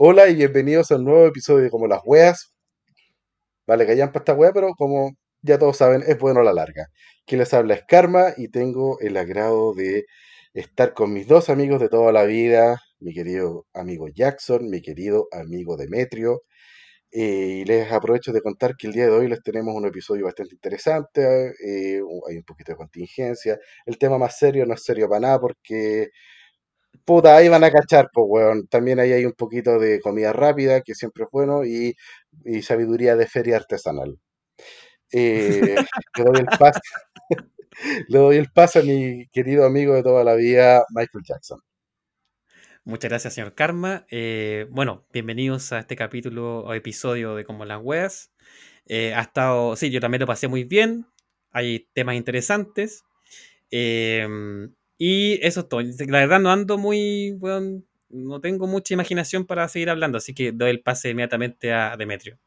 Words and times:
Hola 0.00 0.28
y 0.28 0.36
bienvenidos 0.36 0.92
a 0.92 0.96
un 0.96 1.06
nuevo 1.06 1.26
episodio 1.26 1.64
de 1.64 1.70
Como 1.70 1.88
las 1.88 2.00
Weas. 2.04 2.54
Vale, 3.66 3.84
callan 3.84 4.12
para 4.12 4.20
esta 4.22 4.34
wea, 4.34 4.52
pero 4.52 4.68
como 4.76 5.10
ya 5.42 5.58
todos 5.58 5.76
saben, 5.76 6.04
es 6.06 6.16
bueno 6.20 6.38
a 6.40 6.44
la 6.44 6.52
larga. 6.52 6.86
Quien 7.26 7.40
les 7.40 7.52
habla 7.52 7.74
es 7.74 7.82
Karma 7.88 8.28
y 8.36 8.48
tengo 8.48 9.00
el 9.00 9.16
agrado 9.16 9.74
de 9.74 10.04
estar 10.54 10.94
con 10.94 11.12
mis 11.12 11.26
dos 11.26 11.50
amigos 11.50 11.80
de 11.80 11.88
toda 11.88 12.12
la 12.12 12.22
vida, 12.24 12.80
mi 13.00 13.12
querido 13.12 13.66
amigo 13.74 14.06
Jackson, 14.08 14.70
mi 14.70 14.82
querido 14.82 15.26
amigo 15.32 15.76
Demetrio. 15.76 16.42
Eh, 17.10 17.62
y 17.62 17.64
les 17.64 17.90
aprovecho 17.90 18.32
de 18.32 18.42
contar 18.42 18.76
que 18.76 18.86
el 18.86 18.92
día 18.92 19.06
de 19.06 19.10
hoy 19.12 19.28
les 19.28 19.42
tenemos 19.42 19.74
un 19.74 19.86
episodio 19.86 20.26
bastante 20.26 20.54
interesante, 20.54 21.22
eh, 21.66 22.00
hay 22.28 22.36
un 22.36 22.44
poquito 22.44 22.72
de 22.72 22.76
contingencia. 22.76 23.58
El 23.84 23.98
tema 23.98 24.16
más 24.18 24.38
serio 24.38 24.64
no 24.64 24.74
es 24.74 24.84
serio 24.84 25.08
para 25.08 25.20
nada 25.22 25.40
porque 25.40 26.10
Puta, 27.04 27.36
ahí 27.36 27.48
van 27.48 27.64
a 27.64 27.70
cachar, 27.70 28.10
pues, 28.12 28.26
weón. 28.28 28.66
También 28.68 29.00
ahí 29.00 29.12
hay 29.12 29.24
un 29.24 29.32
poquito 29.32 29.78
de 29.78 30.00
comida 30.00 30.32
rápida, 30.32 30.82
que 30.82 30.94
siempre 30.94 31.24
es 31.24 31.30
bueno, 31.32 31.64
y, 31.64 31.94
y 32.44 32.62
sabiduría 32.62 33.16
de 33.16 33.26
feria 33.26 33.56
artesanal. 33.56 34.18
Eh, 35.12 35.76
le, 36.18 36.24
doy 36.24 36.40
el 36.40 36.46
paso, 36.58 36.80
le 38.08 38.18
doy 38.18 38.36
el 38.36 38.50
paso 38.52 38.80
a 38.80 38.82
mi 38.82 39.26
querido 39.32 39.66
amigo 39.66 39.94
de 39.94 40.02
toda 40.02 40.24
la 40.24 40.34
vida, 40.34 40.84
Michael 40.94 41.24
Jackson. 41.24 41.60
Muchas 42.84 43.10
gracias, 43.10 43.34
señor 43.34 43.54
Karma. 43.54 44.06
Eh, 44.10 44.66
bueno, 44.70 45.06
bienvenidos 45.12 45.72
a 45.72 45.80
este 45.80 45.94
capítulo 45.96 46.60
o 46.60 46.72
episodio 46.74 47.34
de 47.34 47.44
Como 47.44 47.64
las 47.64 47.80
Weas. 47.82 48.32
Eh, 48.86 49.12
ha 49.14 49.20
estado, 49.22 49.76
sí, 49.76 49.90
yo 49.90 50.00
también 50.00 50.20
lo 50.20 50.26
pasé 50.26 50.48
muy 50.48 50.64
bien. 50.64 51.06
Hay 51.50 51.88
temas 51.92 52.14
interesantes. 52.16 53.04
Eh, 53.70 54.26
y 54.98 55.38
eso 55.46 55.60
es 55.60 55.68
todo. 55.68 55.80
La 55.80 56.18
verdad 56.18 56.40
no 56.40 56.50
ando 56.50 56.76
muy, 56.76 57.30
bueno, 57.38 57.82
no 58.10 58.40
tengo 58.40 58.66
mucha 58.66 58.94
imaginación 58.94 59.46
para 59.46 59.68
seguir 59.68 59.90
hablando, 59.90 60.18
así 60.18 60.34
que 60.34 60.52
doy 60.52 60.70
el 60.70 60.80
pase 60.80 61.10
inmediatamente 61.10 61.72
a 61.72 61.96
Demetrio. 61.96 62.38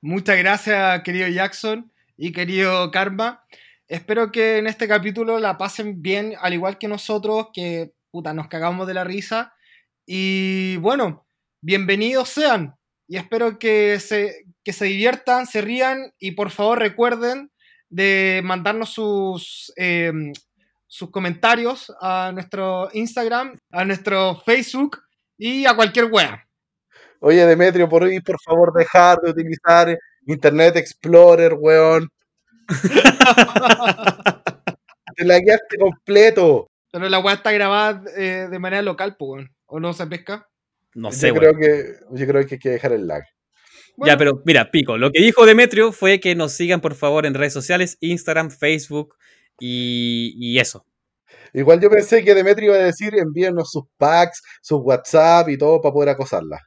Muchas 0.00 0.38
gracias, 0.38 1.02
querido 1.02 1.28
Jackson 1.28 1.92
y 2.16 2.32
querido 2.32 2.90
Karma. 2.90 3.44
Espero 3.86 4.32
que 4.32 4.58
en 4.58 4.66
este 4.66 4.88
capítulo 4.88 5.38
la 5.38 5.58
pasen 5.58 6.00
bien, 6.00 6.34
al 6.40 6.54
igual 6.54 6.78
que 6.78 6.88
nosotros, 6.88 7.48
que 7.52 7.92
puta, 8.10 8.32
nos 8.32 8.48
cagamos 8.48 8.86
de 8.86 8.94
la 8.94 9.04
risa. 9.04 9.52
Y 10.06 10.76
bueno, 10.78 11.26
bienvenidos 11.60 12.30
sean. 12.30 12.76
Y 13.06 13.16
espero 13.16 13.58
que 13.58 13.98
se, 14.00 14.46
que 14.64 14.72
se 14.72 14.86
diviertan, 14.86 15.46
se 15.46 15.60
rían 15.60 16.14
y 16.18 16.32
por 16.32 16.50
favor 16.50 16.78
recuerden 16.78 17.50
de 17.88 18.40
mandarnos 18.44 18.90
sus 18.90 19.72
eh, 19.76 20.12
sus 20.90 21.10
comentarios 21.12 21.94
a 22.00 22.32
nuestro 22.34 22.88
Instagram, 22.92 23.56
a 23.70 23.84
nuestro 23.84 24.34
Facebook 24.44 24.98
y 25.38 25.64
a 25.64 25.76
cualquier 25.76 26.06
web. 26.06 26.30
Oye, 27.20 27.46
Demetrio, 27.46 27.88
por 27.88 28.02
hoy, 28.02 28.18
por 28.20 28.40
favor, 28.40 28.72
dejar 28.72 29.20
de 29.20 29.30
utilizar 29.30 29.96
Internet 30.26 30.76
Explorer, 30.76 31.54
weón. 31.54 32.08
Te 35.16 35.24
la 35.24 35.38
guiaste 35.38 35.78
completo. 35.78 36.66
Pero 36.90 37.08
la 37.08 37.20
weá 37.20 37.34
está 37.34 37.52
grabada 37.52 38.02
eh, 38.16 38.48
de 38.50 38.58
manera 38.58 38.82
local, 38.82 39.14
pues, 39.16 39.46
¿o 39.66 39.78
no 39.78 39.92
se 39.92 40.08
pesca? 40.08 40.48
No 40.94 41.12
sé, 41.12 41.28
yo 41.28 41.34
creo, 41.34 41.56
que, 41.56 41.84
yo 42.10 42.26
creo 42.26 42.44
que 42.46 42.56
hay 42.56 42.58
que 42.58 42.70
dejar 42.70 42.92
el 42.92 43.06
lag. 43.06 43.22
Bueno. 43.96 44.12
Ya, 44.12 44.18
pero 44.18 44.42
mira, 44.44 44.72
Pico, 44.72 44.98
lo 44.98 45.12
que 45.12 45.22
dijo 45.22 45.46
Demetrio 45.46 45.92
fue 45.92 46.18
que 46.18 46.34
nos 46.34 46.50
sigan 46.52 46.80
por 46.80 46.96
favor 46.96 47.26
en 47.26 47.34
redes 47.34 47.52
sociales, 47.52 47.96
Instagram, 48.00 48.50
Facebook, 48.50 49.14
y, 49.60 50.34
y, 50.36 50.58
eso. 50.58 50.84
Igual 51.52 51.80
yo 51.80 51.90
pensé 51.90 52.24
que 52.24 52.34
Demetrio 52.34 52.72
iba 52.72 52.80
a 52.80 52.86
decir 52.86 53.14
envíenos 53.16 53.70
sus 53.70 53.84
packs, 53.96 54.42
sus 54.62 54.80
WhatsApp 54.82 55.48
y 55.48 55.58
todo 55.58 55.80
para 55.80 55.92
poder 55.92 56.08
acosarla. 56.10 56.60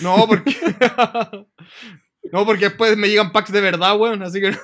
No, 0.00 0.26
porque. 0.26 0.54
no, 2.32 2.46
porque 2.46 2.68
después 2.68 2.96
me 2.96 3.08
llegan 3.08 3.32
packs 3.32 3.52
de 3.52 3.60
verdad, 3.60 3.98
weón, 3.98 4.22
así 4.22 4.40
que. 4.40 4.52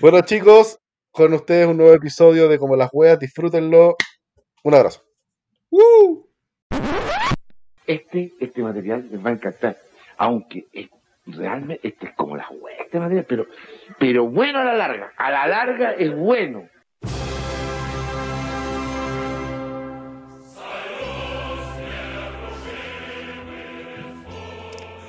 bueno, 0.00 0.20
chicos, 0.22 0.78
con 1.10 1.32
ustedes 1.32 1.66
un 1.66 1.76
nuevo 1.76 1.94
episodio 1.94 2.48
de 2.48 2.58
Como 2.58 2.76
las 2.76 2.90
Weas, 2.92 3.18
disfrútenlo. 3.18 3.96
Un 4.62 4.74
abrazo. 4.74 5.02
Este, 7.86 8.32
este 8.40 8.62
material 8.62 9.08
les 9.10 9.24
va 9.24 9.30
a 9.30 9.32
encantar, 9.34 9.76
aunque 10.16 10.66
realmente 11.26 11.88
este 11.88 12.06
es 12.06 12.12
como 12.14 12.36
la 12.36 12.48
wea 12.50 12.76
este 12.80 12.98
material, 12.98 13.26
pero, 13.28 13.46
pero 13.98 14.28
bueno 14.28 14.58
a 14.58 14.64
la 14.64 14.74
larga, 14.74 15.12
a 15.16 15.30
la 15.30 15.46
larga 15.46 15.92
es 15.92 16.14
bueno. 16.14 16.68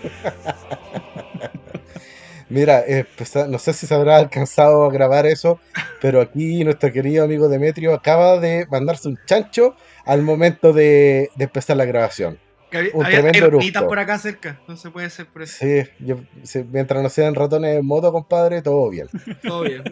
Mira, 2.49 2.83
eh, 2.87 3.05
pues, 3.17 3.35
no 3.35 3.57
sé 3.57 3.73
si 3.73 3.87
se 3.87 3.95
habrá 3.95 4.17
alcanzado 4.17 4.85
a 4.85 4.91
grabar 4.91 5.25
eso, 5.25 5.59
pero 5.99 6.21
aquí 6.21 6.63
nuestro 6.63 6.91
querido 6.91 7.23
amigo 7.23 7.49
Demetrio 7.49 7.93
acaba 7.93 8.39
de 8.39 8.67
mandarse 8.69 9.09
un 9.09 9.17
chancho 9.25 9.75
al 10.05 10.21
momento 10.21 10.71
de, 10.71 11.31
de 11.35 11.43
empezar 11.43 11.75
la 11.75 11.85
grabación. 11.85 12.37
Que 12.69 12.91
un 12.93 13.05
había 13.05 13.31
tremendo 13.31 13.87
por 13.87 13.99
acá 13.99 14.17
cerca, 14.17 14.59
no 14.67 14.75
se 14.75 14.89
puede 14.89 15.07
hacer 15.07 15.27
por 15.27 15.43
eso. 15.43 15.57
Sí, 15.59 15.83
yo, 15.99 16.17
sí, 16.43 16.65
mientras 16.71 17.01
no 17.01 17.09
sean 17.09 17.35
ratones 17.35 17.77
en 17.77 17.85
moto, 17.85 18.11
compadre, 18.11 18.61
todo 18.61 18.89
bien. 18.89 19.07
todo 19.43 19.61
bien. 19.61 19.83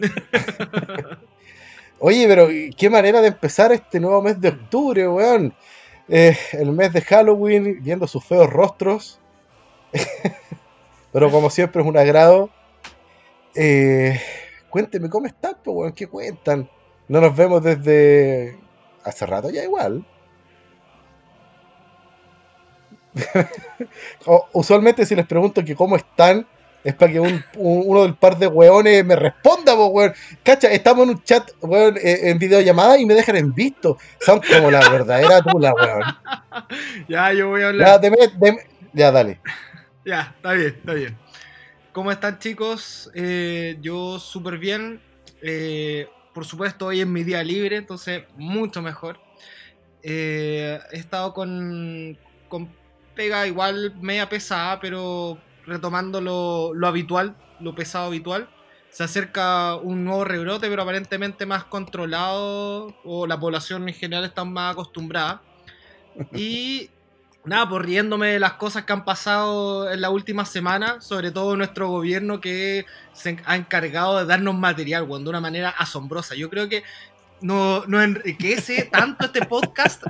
Oye, 2.00 2.26
pero 2.26 2.48
qué 2.76 2.90
manera 2.90 3.20
de 3.20 3.28
empezar 3.28 3.72
este 3.72 4.00
nuevo 4.00 4.20
mes 4.20 4.40
de 4.40 4.48
octubre, 4.48 5.08
weón. 5.08 5.54
Eh, 6.08 6.36
el 6.52 6.72
mes 6.72 6.92
de 6.92 7.00
Halloween, 7.00 7.82
viendo 7.82 8.06
sus 8.06 8.24
feos 8.24 8.50
rostros. 8.50 9.20
pero 11.12 11.30
como 11.30 11.48
siempre 11.48 11.80
es 11.80 11.88
un 11.88 11.96
agrado. 11.96 12.50
Eh, 13.54 14.20
cuénteme 14.68 15.08
cómo 15.08 15.26
están, 15.26 15.56
pues, 15.62 15.76
weón, 15.76 15.92
¿qué 15.92 16.06
cuentan? 16.06 16.68
No 17.08 17.20
nos 17.20 17.36
vemos 17.36 17.62
desde 17.62 18.58
hace 19.04 19.26
rato 19.26 19.50
ya 19.50 19.62
igual. 19.62 20.04
Usualmente 24.52 25.06
si 25.06 25.14
les 25.14 25.26
pregunto 25.26 25.64
que 25.64 25.74
cómo 25.74 25.96
están, 25.96 26.46
es 26.84 26.94
para 26.94 27.12
que 27.12 27.20
un, 27.20 27.42
uno 27.56 28.02
del 28.02 28.14
par 28.14 28.38
de 28.38 28.46
weones 28.46 29.04
me 29.04 29.16
responda, 29.16 29.74
weón. 29.74 30.12
Cacha, 30.42 30.70
estamos 30.70 31.04
en 31.04 31.14
un 31.14 31.22
chat, 31.22 31.50
weón, 31.62 31.96
eh, 31.96 32.30
en 32.30 32.38
videollamada 32.38 32.98
y 32.98 33.06
me 33.06 33.14
dejan 33.14 33.36
en 33.36 33.54
visto. 33.54 33.96
Son 34.20 34.40
como 34.40 34.70
la 34.70 34.86
verdadera 34.90 35.40
tula, 35.40 35.72
weón. 35.72 36.02
Ya, 37.08 37.32
yo 37.32 37.48
voy 37.48 37.62
a 37.62 37.68
hablar. 37.68 38.00
Ya, 38.00 38.56
ya 38.92 39.10
dale. 39.10 39.40
Ya, 40.04 40.34
está 40.36 40.52
bien, 40.52 40.68
está 40.68 40.92
bien. 40.92 41.18
¿Cómo 41.92 42.12
están, 42.12 42.38
chicos? 42.38 43.10
Eh, 43.14 43.78
yo 43.80 44.18
súper 44.18 44.58
bien. 44.58 45.00
Eh, 45.40 46.06
por 46.32 46.44
supuesto, 46.44 46.86
hoy 46.86 47.00
es 47.00 47.06
mi 47.06 47.24
día 47.24 47.42
libre, 47.42 47.76
entonces 47.76 48.24
mucho 48.36 48.82
mejor. 48.82 49.18
he 50.02 50.78
estado 50.92 51.32
con, 51.32 52.18
con 52.48 52.68
pega 53.14 53.46
igual 53.46 53.94
media 54.00 54.28
pesada, 54.28 54.80
pero 54.80 55.38
retomando 55.66 56.20
lo, 56.20 56.72
lo 56.74 56.86
habitual, 56.86 57.36
lo 57.60 57.74
pesado 57.74 58.06
habitual. 58.06 58.48
Se 58.90 59.02
acerca 59.02 59.74
un 59.76 60.04
nuevo 60.04 60.24
rebrote, 60.24 60.68
pero 60.68 60.82
aparentemente 60.82 61.46
más 61.46 61.64
controlado, 61.64 62.94
o 63.04 63.26
la 63.26 63.38
población 63.40 63.88
en 63.88 63.94
general 63.94 64.24
está 64.24 64.44
más 64.44 64.72
acostumbrada. 64.72 65.42
Y 66.32 66.90
nada, 67.44 67.68
pues 67.68 67.84
riéndome 67.84 68.28
de 68.28 68.40
las 68.40 68.54
cosas 68.54 68.84
que 68.84 68.92
han 68.92 69.04
pasado 69.04 69.90
en 69.90 70.00
la 70.00 70.10
última 70.10 70.44
semana, 70.44 71.00
sobre 71.00 71.30
todo 71.30 71.56
nuestro 71.56 71.88
gobierno 71.88 72.40
que 72.40 72.86
se 73.12 73.38
ha 73.44 73.56
encargado 73.56 74.18
de 74.18 74.26
darnos 74.26 74.54
material, 74.54 75.06
de 75.06 75.28
una 75.28 75.40
manera 75.40 75.70
asombrosa. 75.70 76.34
Yo 76.34 76.48
creo 76.50 76.68
que 76.68 76.84
no, 77.40 77.84
no 77.86 78.02
enriquece 78.02 78.88
tanto 78.90 79.26
este 79.26 79.44
podcast, 79.44 80.04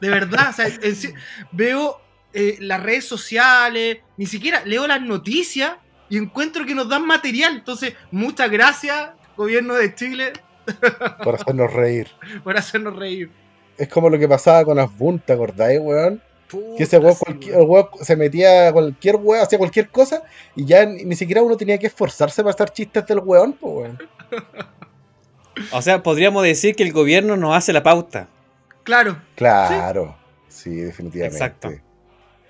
de 0.00 0.08
verdad. 0.08 0.50
O 0.50 0.52
sea, 0.52 0.66
veo 1.52 2.00
eh, 2.38 2.56
las 2.60 2.82
redes 2.82 3.04
sociales, 3.04 3.98
ni 4.16 4.26
siquiera 4.26 4.62
leo 4.64 4.86
las 4.86 5.02
noticias 5.02 5.72
y 6.08 6.16
encuentro 6.16 6.64
que 6.64 6.74
nos 6.74 6.88
dan 6.88 7.04
material. 7.04 7.56
Entonces, 7.56 7.94
muchas 8.10 8.50
gracias, 8.50 9.10
gobierno 9.36 9.74
de 9.74 9.94
Chile. 9.94 10.32
Por 11.24 11.34
hacernos 11.34 11.72
reír. 11.72 12.08
Por 12.44 12.56
hacernos 12.56 12.96
reír. 12.96 13.30
Es 13.76 13.88
como 13.88 14.08
lo 14.08 14.18
que 14.18 14.28
pasaba 14.28 14.64
con 14.64 14.78
Asbun, 14.78 15.18
¿te 15.18 15.32
acordáis, 15.32 15.80
weón? 15.80 16.22
que 16.78 16.84
ese 16.84 16.98
weón, 16.98 17.88
se 18.00 18.16
metía 18.16 18.68
a 18.68 18.72
cualquier 18.72 19.16
weón, 19.16 19.42
hacía 19.42 19.58
cualquier 19.58 19.90
cosa 19.90 20.22
y 20.56 20.64
ya 20.64 20.86
ni, 20.86 21.14
siquiera 21.14 21.42
uno 21.42 21.58
tenía 21.58 21.76
que 21.76 21.88
esforzarse 21.88 22.42
para 22.42 22.54
hacer 22.54 22.70
chistes 22.70 23.04
del 23.06 23.18
weón, 23.18 23.52
pues 23.54 23.74
weón. 23.74 23.98
O 25.72 25.82
sea, 25.82 26.04
podríamos 26.04 26.44
decir 26.44 26.76
que 26.76 26.84
el 26.84 26.92
gobierno 26.92 27.36
nos 27.36 27.56
hace 27.56 27.72
la 27.72 27.82
pauta. 27.82 28.28
Claro. 28.84 29.20
Claro. 29.34 30.16
Sí, 30.46 30.70
definitivamente. 30.70 31.36
Exacto. 31.36 31.87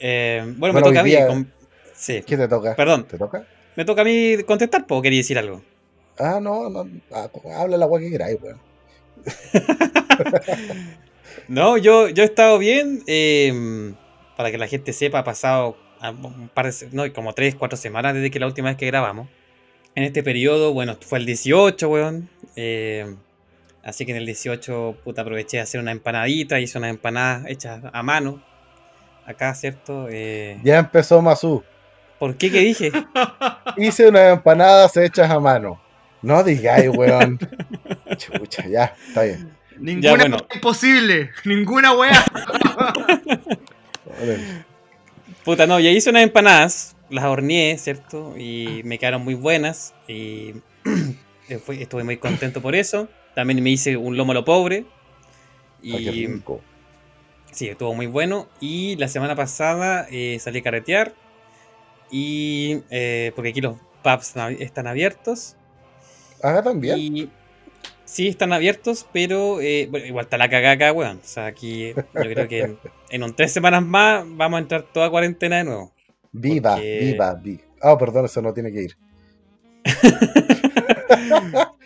Eh, 0.00 0.54
bueno, 0.56 0.74
me 0.74 0.82
toca 0.82 1.00
a 1.00 1.02
mí. 1.02 1.12
Sí. 1.94 2.22
¿Qué 2.26 2.36
te 2.36 2.48
toca? 2.48 2.76
Perdón. 2.76 3.04
¿Te 3.06 3.18
toca? 3.18 3.44
¿Me 3.76 3.84
toca 3.84 4.02
a 4.02 4.04
mí 4.04 4.36
contestar 4.46 4.84
o 4.88 5.02
quería 5.02 5.18
decir 5.20 5.38
algo? 5.38 5.62
Ah, 6.18 6.38
no, 6.40 6.68
no. 6.68 6.88
Ah, 7.12 7.28
habla 7.56 7.76
la 7.76 7.84
agua 7.84 8.00
que 8.00 8.10
queráis, 8.10 8.38
weón. 8.42 8.58
No, 11.48 11.78
yo, 11.78 12.08
yo 12.08 12.22
he 12.22 12.26
estado 12.26 12.58
bien. 12.58 13.02
eh, 13.06 13.94
para 14.36 14.50
que 14.50 14.58
la 14.58 14.68
gente 14.68 14.92
sepa, 14.92 15.20
ha 15.20 15.24
pasado 15.24 15.76
un 16.22 16.48
par 16.48 16.72
de 16.72 16.88
no, 16.92 17.10
como 17.12 17.32
3, 17.32 17.56
4 17.56 17.76
semanas 17.76 18.14
desde 18.14 18.30
que 18.30 18.38
la 18.38 18.46
última 18.46 18.68
vez 18.68 18.76
que 18.76 18.86
grabamos. 18.86 19.28
En 19.94 20.04
este 20.04 20.22
periodo, 20.22 20.72
bueno, 20.72 20.96
fue 21.00 21.18
el 21.18 21.26
18, 21.26 21.88
weón. 21.88 22.28
eh, 22.54 23.16
así 23.82 24.04
que 24.06 24.12
en 24.12 24.18
el 24.18 24.26
18, 24.26 24.98
puta, 25.02 25.22
aproveché 25.22 25.56
de 25.56 25.62
hacer 25.62 25.80
una 25.80 25.90
empanadita. 25.90 26.60
Hice 26.60 26.78
unas 26.78 26.90
empanadas 26.90 27.46
hechas 27.48 27.82
a 27.92 28.02
mano. 28.02 28.42
Acá, 29.28 29.54
¿cierto? 29.54 30.06
Eh, 30.10 30.58
Ya 30.64 30.78
empezó 30.78 31.20
Masú. 31.20 31.62
¿Por 32.18 32.36
qué? 32.38 32.50
¿Qué 32.50 32.60
dije? 32.60 32.90
Hice 33.76 34.08
unas 34.08 34.32
empanadas 34.32 34.96
hechas 34.96 35.30
a 35.30 35.38
mano. 35.38 35.78
No 36.22 36.42
digáis, 36.42 36.88
weón. 36.88 37.38
Chucha, 38.16 38.66
ya, 38.66 38.94
está 39.06 39.24
bien. 39.24 39.54
Ninguna 39.78 40.10
bueno. 40.16 40.36
wea 40.38 40.46
imposible. 40.54 41.30
Ninguna 41.44 41.92
wea. 41.92 42.24
Joder. 44.04 44.40
Puta, 45.44 45.66
no, 45.66 45.78
ya 45.78 45.90
hice 45.90 46.08
unas 46.08 46.22
empanadas, 46.22 46.96
las 47.10 47.24
horneé, 47.24 47.76
¿cierto? 47.76 48.34
Y 48.38 48.80
me 48.84 48.98
quedaron 48.98 49.22
muy 49.24 49.34
buenas. 49.34 49.94
Y 50.08 50.54
estuve 51.48 52.02
muy 52.02 52.16
contento 52.16 52.62
por 52.62 52.74
eso. 52.74 53.08
También 53.34 53.62
me 53.62 53.68
hice 53.68 53.98
un 53.98 54.16
lomo 54.16 54.32
a 54.32 54.36
lo 54.36 54.44
pobre. 54.46 54.86
Ay, 55.84 55.90
qué 56.04 56.10
Y 56.16 56.26
rico. 56.28 56.62
Sí, 57.52 57.68
estuvo 57.68 57.94
muy 57.94 58.06
bueno. 58.06 58.48
Y 58.60 58.96
la 58.96 59.08
semana 59.08 59.34
pasada 59.36 60.06
eh, 60.10 60.38
salí 60.40 60.58
a 60.58 60.62
carretear. 60.62 61.14
Y 62.10 62.82
eh, 62.90 63.32
porque 63.34 63.50
aquí 63.50 63.60
los 63.60 63.76
pubs 64.02 64.34
están 64.58 64.86
abiertos. 64.86 65.56
Ah, 66.42 66.62
también. 66.62 66.98
Y 66.98 67.30
sí, 68.04 68.28
están 68.28 68.52
abiertos, 68.52 69.06
pero 69.12 69.60
eh, 69.60 69.88
bueno, 69.90 70.06
igual 70.06 70.24
está 70.24 70.38
la 70.38 70.48
cagada 70.48 70.74
acá, 70.74 70.92
weón. 70.92 71.18
O 71.18 71.26
sea, 71.26 71.46
aquí 71.46 71.92
yo 71.94 72.02
creo 72.14 72.48
que 72.48 72.60
en, 72.60 72.78
en 73.10 73.22
un 73.22 73.34
tres 73.34 73.52
semanas 73.52 73.84
más 73.84 74.24
vamos 74.26 74.58
a 74.58 74.62
entrar 74.62 74.82
toda 74.82 75.10
cuarentena 75.10 75.56
de 75.58 75.64
nuevo. 75.64 75.92
Viva, 76.32 76.74
porque- 76.74 77.00
viva, 77.00 77.34
viva. 77.34 77.62
Ah, 77.82 77.96
perdón, 77.98 78.24
eso 78.24 78.40
no 78.42 78.52
tiene 78.52 78.72
que 78.72 78.82
ir. 78.82 78.96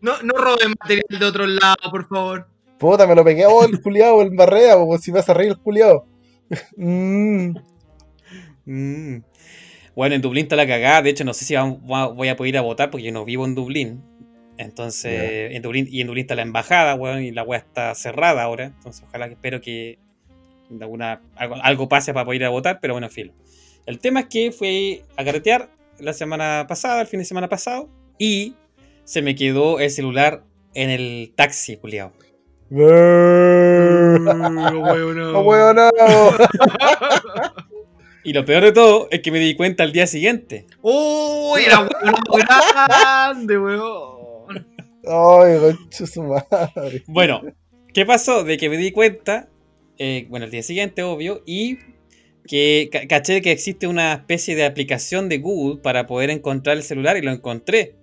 No, 0.00 0.22
no 0.22 0.34
roben 0.34 0.74
material 0.78 1.04
de 1.18 1.26
otro 1.26 1.44
lado, 1.46 1.90
por 1.90 2.06
favor. 2.06 2.48
Puta, 2.78 3.06
me 3.06 3.14
lo 3.14 3.24
pegué. 3.24 3.46
Oh, 3.46 3.64
el 3.64 3.80
culiao, 3.80 4.22
el 4.22 4.30
barrea, 4.30 4.76
pues 4.84 5.02
si 5.02 5.10
vas 5.10 5.28
a 5.28 5.34
reír 5.34 5.50
el 5.50 5.58
culiao. 5.58 6.06
Mm. 6.76 7.56
Mm. 8.64 9.22
Bueno, 9.94 10.14
en 10.14 10.22
Dublín 10.22 10.44
está 10.44 10.56
la 10.56 10.66
cagada. 10.66 11.02
De 11.02 11.10
hecho, 11.10 11.24
no 11.24 11.34
sé 11.34 11.44
si 11.44 11.54
voy 11.56 12.28
a 12.28 12.36
poder 12.36 12.48
ir 12.48 12.58
a 12.58 12.62
votar 12.62 12.90
porque 12.90 13.04
yo 13.04 13.12
no 13.12 13.24
vivo 13.24 13.44
en 13.44 13.54
Dublín. 13.54 14.02
Entonces, 14.56 15.52
en 15.52 15.60
Dublín, 15.60 15.88
y 15.90 16.00
en 16.00 16.06
Dublín 16.06 16.22
está 16.22 16.34
la 16.34 16.42
embajada, 16.42 16.94
weón, 16.94 17.22
y 17.22 17.32
la 17.32 17.42
weá 17.42 17.58
está 17.58 17.94
cerrada 17.94 18.42
ahora. 18.42 18.66
Entonces, 18.66 19.04
ojalá 19.06 19.28
que 19.28 19.34
espero 19.34 19.60
que 19.60 19.98
alguna, 20.80 21.20
algo, 21.36 21.56
algo 21.62 21.88
pase 21.88 22.14
para 22.14 22.24
poder 22.24 22.42
ir 22.42 22.46
a 22.46 22.50
votar, 22.50 22.78
pero 22.80 22.94
bueno, 22.94 23.08
filo. 23.08 23.32
El 23.86 23.98
tema 24.00 24.20
es 24.20 24.26
que 24.26 24.52
fui 24.52 25.02
a 25.16 25.24
carretear 25.24 25.70
la 25.98 26.12
semana 26.12 26.66
pasada, 26.68 27.00
el 27.00 27.06
fin 27.06 27.20
de 27.20 27.24
semana 27.24 27.48
pasado, 27.48 27.88
y 28.18 28.54
se 29.04 29.22
me 29.22 29.34
quedó 29.34 29.80
el 29.80 29.90
celular 29.90 30.44
en 30.74 30.90
el 30.90 31.32
taxi, 31.34 31.76
culiao. 31.76 32.12
Brrr. 32.70 34.20
Uh, 34.20 34.82
weón, 34.82 35.18
¡Oh, 35.36 35.40
weón, 35.42 35.76
no! 35.76 35.90
Y 38.24 38.32
lo 38.34 38.44
peor 38.44 38.62
de 38.64 38.72
todo 38.72 39.08
es 39.10 39.20
que 39.22 39.30
me 39.30 39.38
di 39.38 39.56
cuenta 39.56 39.84
al 39.84 39.92
día 39.92 40.06
siguiente. 40.06 40.66
¡Uy! 40.82 41.62
Era 41.64 41.88
grande, 42.88 43.58
weón. 43.58 44.66
¡Ay, 45.06 45.58
concha 45.76 46.06
su 46.06 46.22
madre! 46.24 47.04
Bueno, 47.06 47.40
¿qué 47.94 48.04
pasó? 48.04 48.44
De 48.44 48.58
que 48.58 48.68
me 48.68 48.76
di 48.76 48.92
cuenta, 48.92 49.48
eh, 49.96 50.26
bueno, 50.28 50.44
el 50.44 50.50
día 50.50 50.62
siguiente, 50.62 51.02
obvio, 51.02 51.42
y 51.46 51.78
que 52.46 52.90
ca- 52.92 53.06
caché 53.06 53.40
que 53.40 53.50
existe 53.52 53.86
una 53.86 54.12
especie 54.14 54.54
de 54.56 54.66
aplicación 54.66 55.30
de 55.30 55.38
Google 55.38 55.80
para 55.80 56.06
poder 56.06 56.28
encontrar 56.28 56.76
el 56.76 56.82
celular 56.82 57.16
y 57.16 57.22
lo 57.22 57.30
encontré. 57.30 57.94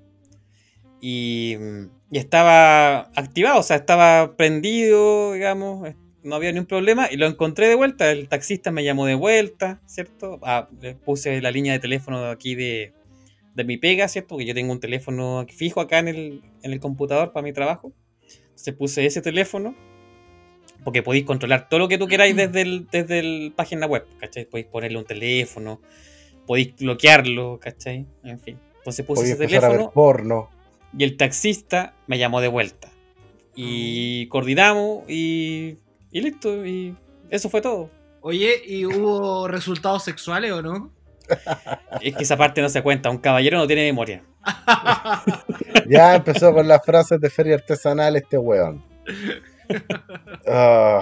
Y, 1.01 1.55
mm, 1.59 1.85
y 2.11 2.17
estaba 2.17 3.11
activado, 3.15 3.59
o 3.59 3.63
sea, 3.63 3.77
estaba 3.77 4.35
prendido, 4.35 5.33
digamos, 5.33 5.95
no 6.23 6.35
había 6.35 6.51
ningún 6.51 6.67
problema 6.67 7.07
y 7.11 7.17
lo 7.17 7.27
encontré 7.27 7.67
de 7.67 7.75
vuelta. 7.75 8.11
El 8.11 8.27
taxista 8.27 8.71
me 8.71 8.83
llamó 8.83 9.05
de 9.05 9.15
vuelta, 9.15 9.81
¿cierto? 9.85 10.39
Ah, 10.43 10.67
le 10.81 10.95
puse 10.95 11.41
la 11.41 11.51
línea 11.51 11.73
de 11.73 11.79
teléfono 11.79 12.25
aquí 12.25 12.55
de, 12.55 12.93
de 13.53 13.63
mi 13.63 13.77
pega, 13.77 14.07
¿cierto? 14.07 14.29
Porque 14.29 14.45
yo 14.45 14.53
tengo 14.53 14.71
un 14.71 14.79
teléfono 14.79 15.45
fijo 15.49 15.81
acá 15.81 15.99
en 15.99 16.07
el, 16.07 16.41
en 16.63 16.73
el 16.73 16.79
computador 16.79 17.31
para 17.31 17.43
mi 17.43 17.53
trabajo. 17.53 17.93
Entonces 18.49 18.73
puse 18.73 19.05
ese 19.05 19.21
teléfono. 19.21 19.75
Porque 20.83 21.01
podéis 21.01 21.25
controlar 21.25 21.67
todo 21.67 21.79
lo 21.79 21.87
que 21.87 21.97
tú 21.97 22.07
queráis 22.07 22.35
desde 22.35 22.61
el, 22.61 22.87
desde 22.91 23.17
el 23.17 23.53
página 23.55 23.87
web, 23.87 24.05
¿cachai? 24.19 24.45
Podéis 24.45 24.67
ponerle 24.67 24.99
un 24.99 25.05
teléfono, 25.05 25.81
podéis 26.45 26.75
bloquearlo, 26.75 27.59
¿cachai? 27.59 28.05
En 28.23 28.39
fin. 28.39 28.59
Entonces 28.77 29.03
puse 29.03 29.23
ese 29.23 29.31
empezar 29.31 29.65
a 29.65 29.69
ver 29.69 29.77
teléfono 29.77 29.91
porno. 29.91 30.49
Y 30.97 31.03
el 31.03 31.17
taxista 31.17 31.93
me 32.07 32.17
llamó 32.17 32.41
de 32.41 32.47
vuelta. 32.47 32.89
Y 33.55 34.27
coordinamos 34.27 35.09
y, 35.09 35.77
y 36.11 36.21
listo. 36.21 36.65
Y 36.65 36.95
eso 37.29 37.49
fue 37.49 37.61
todo. 37.61 37.89
Oye, 38.21 38.61
¿y 38.65 38.85
hubo 38.85 39.47
resultados 39.47 40.03
sexuales 40.03 40.51
o 40.51 40.61
no? 40.61 40.91
Es 42.01 42.15
que 42.15 42.23
esa 42.23 42.37
parte 42.37 42.61
no 42.61 42.69
se 42.69 42.81
cuenta. 42.81 43.09
Un 43.09 43.17
caballero 43.17 43.57
no 43.57 43.67
tiene 43.67 43.83
memoria. 43.83 44.23
Ya 45.87 46.15
empezó 46.15 46.51
con 46.51 46.67
las 46.67 46.83
frases 46.83 47.21
de 47.21 47.29
feria 47.29 47.53
artesanal 47.53 48.15
este 48.15 48.39
weón. 48.39 48.83
Ah, 50.47 51.01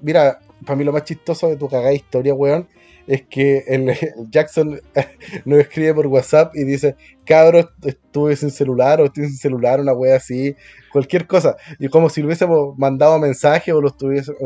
mira, 0.00 0.38
para 0.64 0.76
mí 0.76 0.84
lo 0.84 0.92
más 0.92 1.02
chistoso 1.02 1.48
de 1.48 1.56
tu 1.56 1.68
cagada 1.68 1.92
historia, 1.92 2.32
weón, 2.32 2.68
es 3.06 3.22
que 3.22 3.64
el, 3.66 3.96
Jackson 4.30 4.80
nos 5.44 5.58
escribe 5.58 5.94
por 5.94 6.06
WhatsApp 6.06 6.54
y 6.54 6.64
dice, 6.64 6.96
cabros, 7.24 7.68
estuve 7.84 8.36
sin 8.36 8.50
celular 8.50 9.00
o 9.00 9.06
estoy 9.06 9.26
sin 9.26 9.36
celular, 9.36 9.80
una 9.80 9.92
wea 9.92 10.16
así, 10.16 10.56
cualquier 10.92 11.26
cosa. 11.26 11.56
Y 11.78 11.88
como 11.88 12.08
si 12.08 12.20
lo 12.20 12.26
hubiésemos 12.26 12.78
mandado 12.78 13.18
mensaje 13.18 13.72
o 13.72 13.80
lo 13.80 13.88
estuviésemos, 13.88 14.40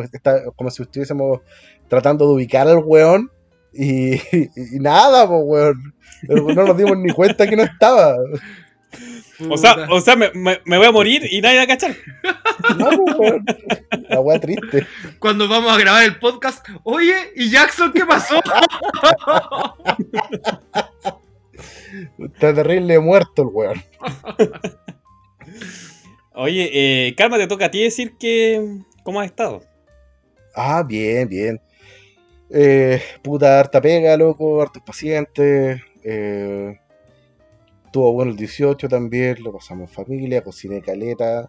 como 0.56 0.70
si 0.70 0.82
estuviésemos 0.82 1.40
tratando 1.88 2.26
de 2.26 2.34
ubicar 2.34 2.66
al 2.68 2.82
weón. 2.84 3.30
Y 3.72 4.16
nada, 4.80 5.28
pues, 5.28 5.42
weón. 5.44 5.94
No 6.28 6.64
nos 6.64 6.76
dimos 6.76 6.96
ni 6.98 7.12
cuenta 7.12 7.46
que 7.46 7.56
no 7.56 7.62
estaba. 7.62 8.16
O 9.50 9.56
sea, 9.56 9.86
o 9.90 10.00
sea 10.00 10.16
me, 10.16 10.30
me- 10.32 10.60
me 10.64 10.78
voy 10.78 10.86
a 10.86 10.92
morir 10.92 11.22
y 11.30 11.40
nadie 11.40 11.58
va 11.58 11.64
a 11.64 11.66
cachar. 11.66 11.94
No, 12.78 12.90
pues, 12.90 13.16
weón. 13.18 13.44
La 14.08 14.20
wea 14.20 14.40
triste. 14.40 14.86
Cuando 15.18 15.46
vamos 15.48 15.72
a 15.72 15.78
grabar 15.78 16.04
el 16.04 16.18
podcast, 16.18 16.66
oye, 16.84 17.14
¿y 17.36 17.50
Jackson 17.50 17.92
qué 17.92 18.04
pasó? 18.06 18.36
Está 22.18 22.54
terrible 22.54 22.98
muerto 22.98 23.42
el 23.42 23.48
weón. 23.52 23.82
Oye, 26.34 26.70
eh, 27.08 27.14
Calma, 27.16 27.38
te 27.38 27.46
toca 27.46 27.66
a 27.66 27.70
ti 27.70 27.82
decir 27.82 28.16
que. 28.18 28.78
¿Cómo 29.02 29.20
has 29.20 29.26
estado? 29.26 29.62
Ah, 30.54 30.82
bien, 30.82 31.28
bien. 31.28 31.60
Eh, 32.50 33.02
puta, 33.22 33.58
harta 33.60 33.80
pega, 33.80 34.16
loco, 34.16 34.60
hartos 34.60 34.82
pacientes. 34.82 35.80
Eh, 36.02 36.78
tuvo 37.96 38.12
bueno 38.12 38.30
el 38.32 38.36
18 38.36 38.88
también, 38.90 39.42
lo 39.42 39.54
pasamos 39.54 39.88
en 39.88 39.94
familia, 39.94 40.44
cociné 40.44 40.82
caleta. 40.82 41.48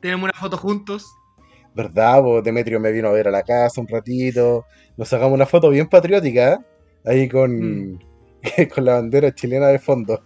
Tenemos 0.00 0.24
una 0.24 0.38
foto 0.38 0.58
juntos. 0.58 1.06
¿Verdad? 1.74 2.22
Pues 2.22 2.44
Demetrio 2.44 2.78
me 2.78 2.92
vino 2.92 3.08
a 3.08 3.12
ver 3.12 3.28
a 3.28 3.30
la 3.30 3.42
casa 3.42 3.80
un 3.80 3.88
ratito. 3.88 4.66
Nos 4.98 5.08
sacamos 5.08 5.32
una 5.32 5.46
foto 5.46 5.70
bien 5.70 5.88
patriótica, 5.88 6.62
ahí 7.06 7.30
con, 7.30 7.98
con 8.74 8.84
la 8.84 8.96
bandera 8.96 9.34
chilena 9.34 9.68
de 9.68 9.78
fondo. 9.78 10.22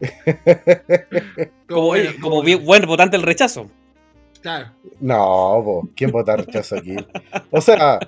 Como, 1.68 1.94
como 2.20 2.42
bien- 2.42 2.64
buen 2.64 2.86
votante 2.86 3.16
del 3.16 3.26
rechazo. 3.26 3.66
Claro. 4.40 4.70
No, 5.00 5.62
po, 5.64 5.88
¿quién 5.96 6.12
vota 6.12 6.36
rechazo 6.36 6.76
aquí? 6.76 6.94
O 7.50 7.60
sea, 7.60 7.98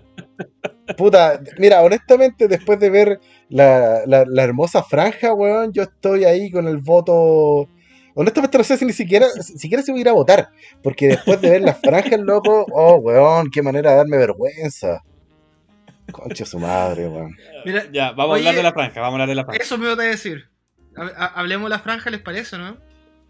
puta, 0.97 1.41
mira, 1.59 1.83
honestamente, 1.83 2.49
después 2.49 2.79
de 2.79 2.91
ver 2.91 3.21
la, 3.49 4.01
la- 4.07 4.25
la 4.27 4.43
hermosa 4.43 4.83
franja, 4.83 5.33
weón, 5.33 5.73
yo 5.73 5.83
estoy 5.85 6.25
ahí 6.25 6.51
con 6.51 6.67
el 6.69 6.79
voto. 6.79 7.69
Honestamente, 8.17 8.59
no 8.59 8.65
sé 8.65 8.77
si 8.77 8.85
ni 8.85 8.93
siquiera, 8.93 9.27
si 9.29 9.59
siquiera 9.59 9.83
si 9.83 9.91
voy 9.91 10.01
a 10.01 10.03
ir 10.03 10.09
a 10.09 10.13
votar, 10.13 10.49
porque 10.83 11.09
después 11.09 11.41
de 11.41 11.51
ver 11.51 11.63
las 11.63 11.81
franjas, 11.81 12.21
loco, 12.21 12.65
oh, 12.73 12.97
weón, 12.97 13.49
qué 13.51 13.61
manera 13.63 13.91
de 13.93 13.97
darme 13.97 14.17
vergüenza. 14.19 15.01
Concha 16.13 16.45
su 16.45 16.59
madre, 16.59 17.09
weón. 17.09 17.35
Mira, 17.65 17.85
Ya, 17.91 18.13
vamos 18.13 18.35
Oye, 18.35 18.47
a 18.47 18.51
hablar 18.51 18.55
de 18.57 18.63
la 18.63 18.73
franja, 18.73 19.01
vamos 19.01 19.13
a 19.13 19.15
hablar 19.15 19.29
de 19.29 19.35
la 19.35 19.45
franja. 19.45 19.63
eso 19.63 19.79
me 19.79 19.91
iba 19.91 20.01
a 20.03 20.07
decir. 20.07 20.45
Ha- 20.97 21.13
ha- 21.17 21.41
Hablemos 21.41 21.65
de 21.65 21.71
la 21.71 21.79
franja, 21.81 22.11
¿les 22.11 22.21
parece, 22.21 22.57
no? 22.59 22.77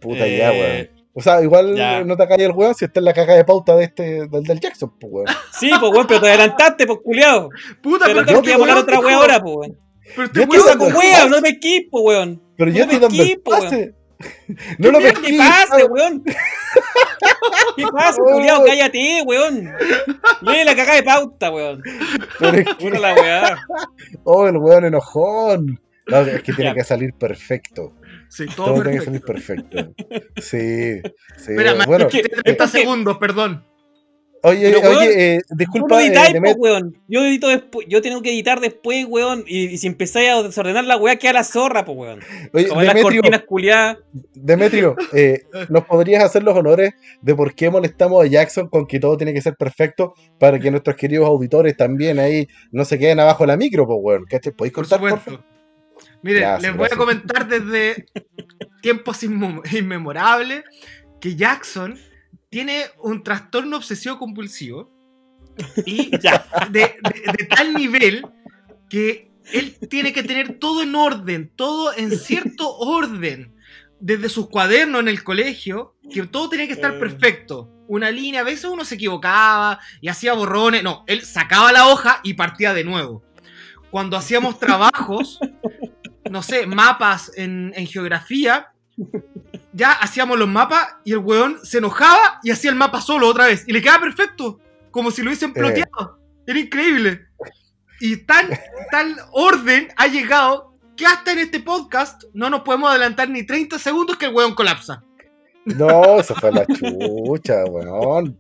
Puta, 0.01 0.27
Eh, 0.27 0.37
ya, 0.37 0.51
weón. 0.51 1.04
O 1.17 1.21
sea, 1.23 1.41
igual 1.43 1.77
ya. 1.77 2.03
no 2.03 2.17
te 2.17 2.27
calles 2.27 2.47
el 2.47 2.53
weón 2.53 2.75
si 2.75 2.85
está 2.87 2.99
en 2.99 3.05
la 3.05 3.13
caja 3.15 3.35
de 3.35 3.45
pauta 3.45 3.77
de 3.77 3.85
este, 3.85 4.27
del, 4.29 4.43
del 4.43 4.61
Jackson, 4.61 4.93
pues, 4.99 5.13
weón. 5.13 5.27
Sí, 5.59 5.71
pues 5.79 5.93
weón, 5.93 6.07
pero 6.09 6.21
te 6.21 6.29
adelantaste, 6.29 6.87
pues 6.87 6.99
culiado. 7.05 7.49
Puta, 7.83 8.07
Te 8.07 8.15
pero 8.15 8.27
yo 8.27 8.43
que 8.43 8.51
iba 8.53 8.59
a 8.59 8.63
weón 8.67 8.79
otra 8.79 8.99
wea 9.01 9.17
ahora, 9.17 9.41
pues 9.41 9.55
weón. 9.57 9.79
Pero 10.17 10.27
Yo 10.33 10.43
este 10.43 10.43
estoy 10.43 10.59
weón- 10.59 10.67
saco 10.91 10.99
wea, 10.99 11.27
no 11.29 11.41
me 11.41 11.49
equipo, 11.49 12.01
weón. 12.01 12.43
Pero 12.57 12.71
No 12.71 12.77
yo 12.77 12.83
estoy 12.85 12.99
dando 12.99 13.15
el 13.23 13.29
equipo, 13.29 13.51
pase. 13.53 13.95
No 14.79 14.91
lo 14.91 14.99
¿Qué 15.01 15.13
pesqué. 15.13 15.37
pasa, 15.39 15.85
weón? 15.87 16.23
¿Qué 17.77 17.85
pasa, 17.93 18.19
culiao? 18.33 18.65
Cállate, 18.65 19.23
weón. 19.27 19.73
Lee 20.43 20.65
la 20.65 20.75
cagada 20.77 20.97
de 20.97 21.03
pauta, 21.03 21.51
weón. 21.51 21.83
Pero 22.39 22.59
es 22.59 22.75
que- 22.77 22.91
la 22.91 23.15
weá. 23.15 23.59
oh, 24.25 24.47
el 24.47 24.57
weón 24.57 24.85
enojón. 24.85 25.81
No, 26.07 26.19
es 26.21 26.43
que 26.43 26.53
tiene 26.53 26.71
Ya. 26.71 26.75
que 26.75 26.85
salir 26.85 27.15
perfecto. 27.15 27.93
Sí, 28.35 28.47
Todo, 28.57 28.67
todo 28.75 28.83
tiene 28.83 28.99
que 28.99 29.05
salir 29.05 29.21
perfecto. 29.21 29.95
Sí, 30.43 31.01
sí. 31.37 31.53
Bueno, 31.87 32.09
es 32.09 32.13
que- 32.13 32.23
30 32.23 32.67
segundos, 32.69 33.17
perdón. 33.19 33.65
oye, 34.43 34.73
Pero, 34.73 34.81
weón, 34.81 34.97
oye, 34.99 35.35
eh, 35.37 35.41
disculpa, 35.57 35.95
no 35.95 36.01
eh, 36.01 36.07
editáis, 36.07 36.35
po, 36.35 36.41
Demet- 36.41 36.57
weón. 36.59 37.03
Yo 37.07 37.25
edito 37.25 37.47
después, 37.49 37.87
yo 37.89 38.03
tengo 38.03 38.21
que 38.23 38.31
editar 38.31 38.61
después, 38.61 39.07
weón. 39.09 39.45
Y, 39.47 39.67
y 39.67 39.79
si 39.79 39.87
empezáis 39.87 40.31
a 40.31 40.43
desordenar 40.43 40.85
la 40.85 40.97
weá, 40.97 41.15
queda 41.17 41.33
la 41.35 41.45
zorra, 41.45 41.85
po, 41.85 41.93
weón. 41.93 42.21
oye, 42.53 42.67
Como 42.69 42.81
en 42.81 42.87
las 42.89 42.97
Demetrio, 42.97 43.23
cortinas. 43.47 43.99
Demetrio, 44.35 44.97
eh, 45.13 45.43
¿nos 45.69 45.85
podrías 45.85 46.25
hacer 46.25 46.43
los 46.43 46.57
honores 46.57 46.91
de 47.23 47.35
por 47.37 47.55
qué 47.55 47.71
molestamos 47.71 48.25
a 48.25 48.27
Jackson 48.27 48.69
con 48.69 48.87
que 48.89 48.99
todo 48.99 49.17
tiene 49.17 49.33
que 49.33 49.43
ser 49.43 49.55
perfecto 49.55 50.15
para 50.41 50.59
que 50.59 50.73
nuestros 50.73 50.97
queridos 50.97 51.29
auditores 51.29 51.77
también 51.77 52.19
ahí 52.19 52.49
no 52.73 52.85
se 52.85 52.99
queden 52.99 53.21
abajo 53.21 53.45
de 53.45 53.47
la 53.47 53.57
micro, 53.57 53.87
pues, 53.87 53.99
weón? 54.03 54.25
¿Cachai? 54.29 54.53
¿Podéis 54.53 54.75
Por 54.75 54.89
contar, 54.89 54.99
por 55.09 55.21
favor? 55.21 55.54
Miren, 56.25 56.41
Gracias, 56.43 56.63
les 56.63 56.77
voy 56.77 56.89
a 56.91 56.97
comentar 56.97 57.47
desde 57.47 58.07
tiempos 58.83 59.23
inmemorables 59.23 60.65
que 61.21 61.37
Jackson 61.37 61.99
tiene 62.51 62.85
un 63.03 63.23
trastorno 63.23 63.77
obsesivo 63.77 64.19
compulsivo 64.19 64.91
y 65.87 66.11
Ya. 66.23 66.47
de, 66.71 66.81
de- 66.81 67.33
de 67.39 67.45
tal 67.45 67.75
nivel 67.75 68.27
que 68.89 69.31
él 69.53 69.77
tiene 69.91 70.13
que 70.15 70.23
tener 70.23 70.59
todo 70.59 70.83
en 70.83 70.95
orden, 70.95 71.53
todo 71.55 71.95
en 71.95 72.11
cierto 72.19 72.75
orden. 72.79 73.55
Desde 74.01 74.29
sus 74.29 74.49
cuadernos 74.49 75.01
en 75.03 75.09
el 75.09 75.23
colegio, 75.25 75.97
que 76.13 76.23
todo 76.27 76.49
tenía 76.49 76.67
que 76.67 76.73
estar 76.73 76.95
Eh. 76.95 76.99
perfecto. 76.99 77.71
Una 77.87 78.11
línea, 78.11 78.41
a 78.41 78.45
veces 78.45 78.65
uno 78.65 78.85
se 78.85 78.95
equivocaba 78.95 79.79
y 80.01 80.09
hacía 80.09 80.33
borrones. 80.33 80.83
No, 80.83 81.05
él 81.07 81.21
sacaba 81.23 81.71
la 81.73 81.87
hoja 81.89 82.21
y 82.23 82.33
partía 82.35 82.73
de 82.73 82.85
nuevo. 82.85 83.23
Cuando 83.91 84.17
hacíamos 84.17 84.59
trabajos, 84.59 85.39
no 86.31 86.43
sé, 86.43 86.67
mapas 86.67 87.31
en, 87.37 87.73
en 87.77 87.87
geografía, 87.87 88.69
ya 89.73 89.93
hacíamos 89.93 90.39
los 90.39 90.49
mapas 90.49 90.87
y 91.05 91.13
el 91.13 91.19
weón 91.19 91.59
se 91.65 91.79
enojaba 91.79 92.41
y 92.43 92.51
hacía 92.51 92.71
el 92.71 92.77
mapa 92.77 93.01
solo 93.01 93.29
otra 93.29 93.47
vez. 93.47 93.65
Y 93.67 93.73
le 93.73 93.83
quedaba 93.83 94.01
perfecto, 94.03 94.61
como 94.91 95.11
si 95.11 95.23
lo 95.23 95.29
hubiesen 95.29 95.51
Eh. 95.51 95.55
ploteado. 95.55 96.19
Era 96.47 96.59
increíble. 96.59 97.27
Y 98.01 98.19
tan, 98.19 98.49
tal 98.91 99.17
orden 99.33 99.89
ha 99.97 100.07
llegado 100.07 100.75
que 100.97 101.07
hasta 101.07 101.33
en 101.33 101.39
este 101.41 101.61
podcast 101.61 102.25
no 102.35 102.51
nos 102.51 102.61
podemos 102.63 102.91
adelantar 102.91 103.29
ni 103.29 103.45
30 103.45 103.79
segundos 103.79 104.17
que 104.17 104.27
el 104.27 104.35
weón 104.35 104.55
colapsa. 104.55 105.03
No, 105.65 106.21
eso 106.21 106.35
fue 106.35 106.53
la 106.53 106.67
chucha, 106.67 107.65
weón. 107.65 108.39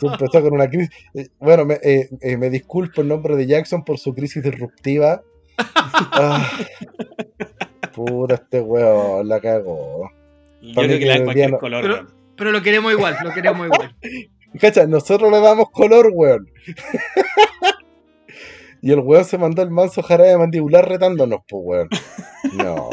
Se 0.00 0.06
empezó 0.06 0.42
con 0.42 0.52
una 0.54 0.68
crisis. 0.68 0.90
eh, 1.14 1.28
Bueno, 1.38 1.64
me, 1.64 1.74
eh, 1.74 2.10
eh, 2.20 2.36
me 2.36 2.50
disculpo 2.50 3.02
en 3.02 3.08
nombre 3.08 3.36
de 3.36 3.46
Jackson 3.46 3.84
por 3.84 3.98
su 3.98 4.12
crisis 4.14 4.42
disruptiva. 4.42 5.22
Ah, 6.12 6.50
puta, 7.94 8.34
este 8.34 8.60
weón 8.60 9.28
la 9.28 9.40
cagó. 9.40 10.10
Yo 10.60 10.74
Para 10.74 10.88
creo 10.88 10.98
mí 10.98 10.98
que 11.04 11.06
le 11.06 11.10
que 11.12 11.18
dan 11.18 11.24
cualquier 11.24 11.46
Diana- 11.46 11.58
color, 11.58 12.06
Pero- 12.36 12.52
lo 12.52 12.62
queremos 12.62 12.92
igual, 12.92 13.16
lo 13.22 13.32
queremos 13.32 13.66
igual. 13.66 13.96
Cacha, 14.60 14.86
nosotros 14.86 15.30
le 15.30 15.40
damos 15.40 15.70
color, 15.70 16.10
weón. 16.12 16.48
y 18.82 18.92
el 18.92 19.00
weón 19.00 19.24
se 19.24 19.38
mandó 19.38 19.62
el 19.62 19.70
manso 19.70 20.02
jarabe 20.02 20.36
mandibular 20.38 20.88
retándonos, 20.88 21.40
pues, 21.48 21.62
weón. 21.64 21.88
No. 22.54 22.88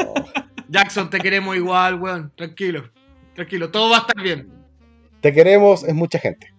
Jackson, 0.70 1.10
te 1.10 1.20
queremos 1.20 1.56
igual, 1.56 1.96
weón. 2.02 2.32
Tranquilo, 2.36 2.90
tranquilo, 3.34 3.72
todo 3.72 3.90
va 3.90 3.98
a 3.98 4.00
estar 4.02 4.22
bien. 4.22 4.52
Te 5.22 5.34
queremos, 5.34 5.84
es 5.84 5.94
mucha 5.96 6.20
gente. 6.20 6.54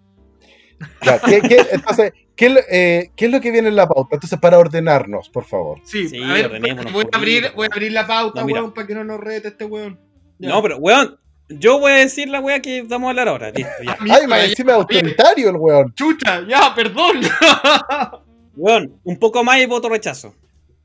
Ya, 1.04 1.18
¿qué, 1.20 1.40
qué- 1.42 1.66
entonces, 1.72 2.12
¿qué, 2.38 2.46
es 2.46 2.52
lo- 2.52 2.60
eh, 2.70 3.10
¿qué 3.16 3.26
es 3.26 3.30
lo 3.32 3.40
que 3.42 3.50
viene 3.50 3.68
en 3.68 3.76
la 3.76 3.86
pauta? 3.86 4.08
Entonces, 4.14 4.38
para 4.38 4.58
ordenarnos, 4.58 5.28
por 5.28 5.44
favor. 5.44 5.80
Sí, 5.84 6.08
Sí, 6.08 6.22
a 6.22 6.32
ver, 6.32 6.46
ordenémonos 6.46 6.92
voy 6.92 7.04
a, 7.12 7.16
abrir, 7.16 7.42
poquito, 7.42 7.56
voy 7.56 7.66
a 7.70 7.74
abrir 7.74 7.92
la 7.92 8.06
pauta, 8.06 8.40
No, 8.40 8.46
weón, 8.46 8.72
para 8.72 8.86
que 8.86 8.94
no 8.94 9.04
nos 9.04 9.20
rete 9.20 9.48
este 9.48 9.64
weón. 9.66 9.98
Ya. 10.38 10.48
No, 10.50 10.62
pero, 10.62 10.78
weón, 10.78 11.18
yo 11.48 11.78
voy 11.80 11.92
a 11.92 11.96
decir 11.96 12.28
la 12.28 12.40
weá 12.40 12.60
que 12.60 12.82
vamos 12.82 13.08
a 13.08 13.10
hablar 13.10 13.28
ahora. 13.28 13.50
Listo, 13.50 13.70
ya. 13.84 13.96
Ay, 14.14 14.26
más 14.26 14.42
ya, 14.42 14.44
encima 14.50 14.74
autoritario 14.74 15.50
el 15.50 15.56
weón. 15.56 15.92
Chucha, 15.94 16.46
ya, 16.48 16.72
perdón. 16.74 17.20
Weón, 18.56 18.98
un 19.04 19.16
poco 19.18 19.44
más 19.44 19.58
y 19.60 19.66
voto 19.66 19.88
rechazo. 19.88 20.34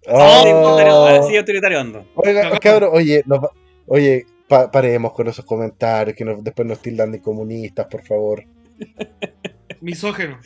Oh. 0.07 0.43
De 1.27 1.37
autoritario- 1.39 1.79
ando. 1.79 2.05
Oiga, 2.15 2.59
cabrón, 2.59 2.89
oye, 2.93 3.23
oye, 3.87 4.25
pa- 4.47 4.69
paremos 4.69 5.11
con 5.13 5.27
esos 5.27 5.43
comentarios 5.45 6.15
que 6.15 6.23
nos- 6.25 6.43
después 6.43 6.67
nos 6.67 6.79
tildan 6.81 7.11
de 7.11 7.21
comunistas, 7.21 7.87
por 7.87 8.03
favor. 8.03 8.43
Misógeno. 9.81 10.39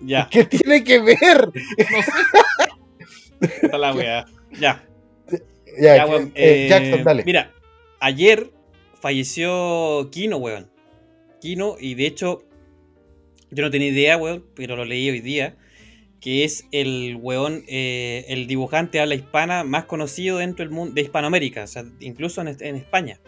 Ya, 0.00 0.28
¿Qué 0.30 0.44
tiene 0.44 0.84
que 0.84 1.00
ver? 1.00 1.50
No 3.40 3.48
sé. 3.48 3.56
está 3.62 3.78
la 3.78 3.94
weá. 3.94 4.26
Ya. 4.58 4.84
Ya, 5.80 5.96
Ya, 5.96 6.06
weón, 6.06 6.32
eh, 6.34 6.66
eh, 6.66 6.68
Jackson, 6.68 7.04
dale. 7.04 7.24
Mira, 7.24 7.52
ayer 8.00 8.50
falleció 9.00 10.08
Kino, 10.10 10.36
weón. 10.36 10.70
Kino, 11.40 11.76
y 11.80 11.94
de 11.94 12.06
hecho, 12.06 12.42
yo 13.50 13.62
no 13.64 13.70
tenía 13.70 13.88
idea, 13.88 14.16
weón, 14.18 14.44
pero 14.54 14.76
lo 14.76 14.84
leí 14.84 15.08
hoy 15.08 15.20
día, 15.20 15.56
que 16.20 16.44
es 16.44 16.66
el 16.70 17.16
weón, 17.16 17.64
eh, 17.66 18.26
el 18.28 18.46
dibujante 18.46 19.00
habla 19.00 19.14
hispana 19.14 19.64
más 19.64 19.86
conocido 19.86 20.38
dentro 20.38 20.64
del 20.64 20.74
mundo 20.74 20.94
de 20.94 21.00
Hispanoamérica, 21.00 21.64
o 21.64 21.66
sea, 21.66 21.84
incluso 22.00 22.42
en, 22.42 22.48
en 22.60 22.76
España. 22.76 23.18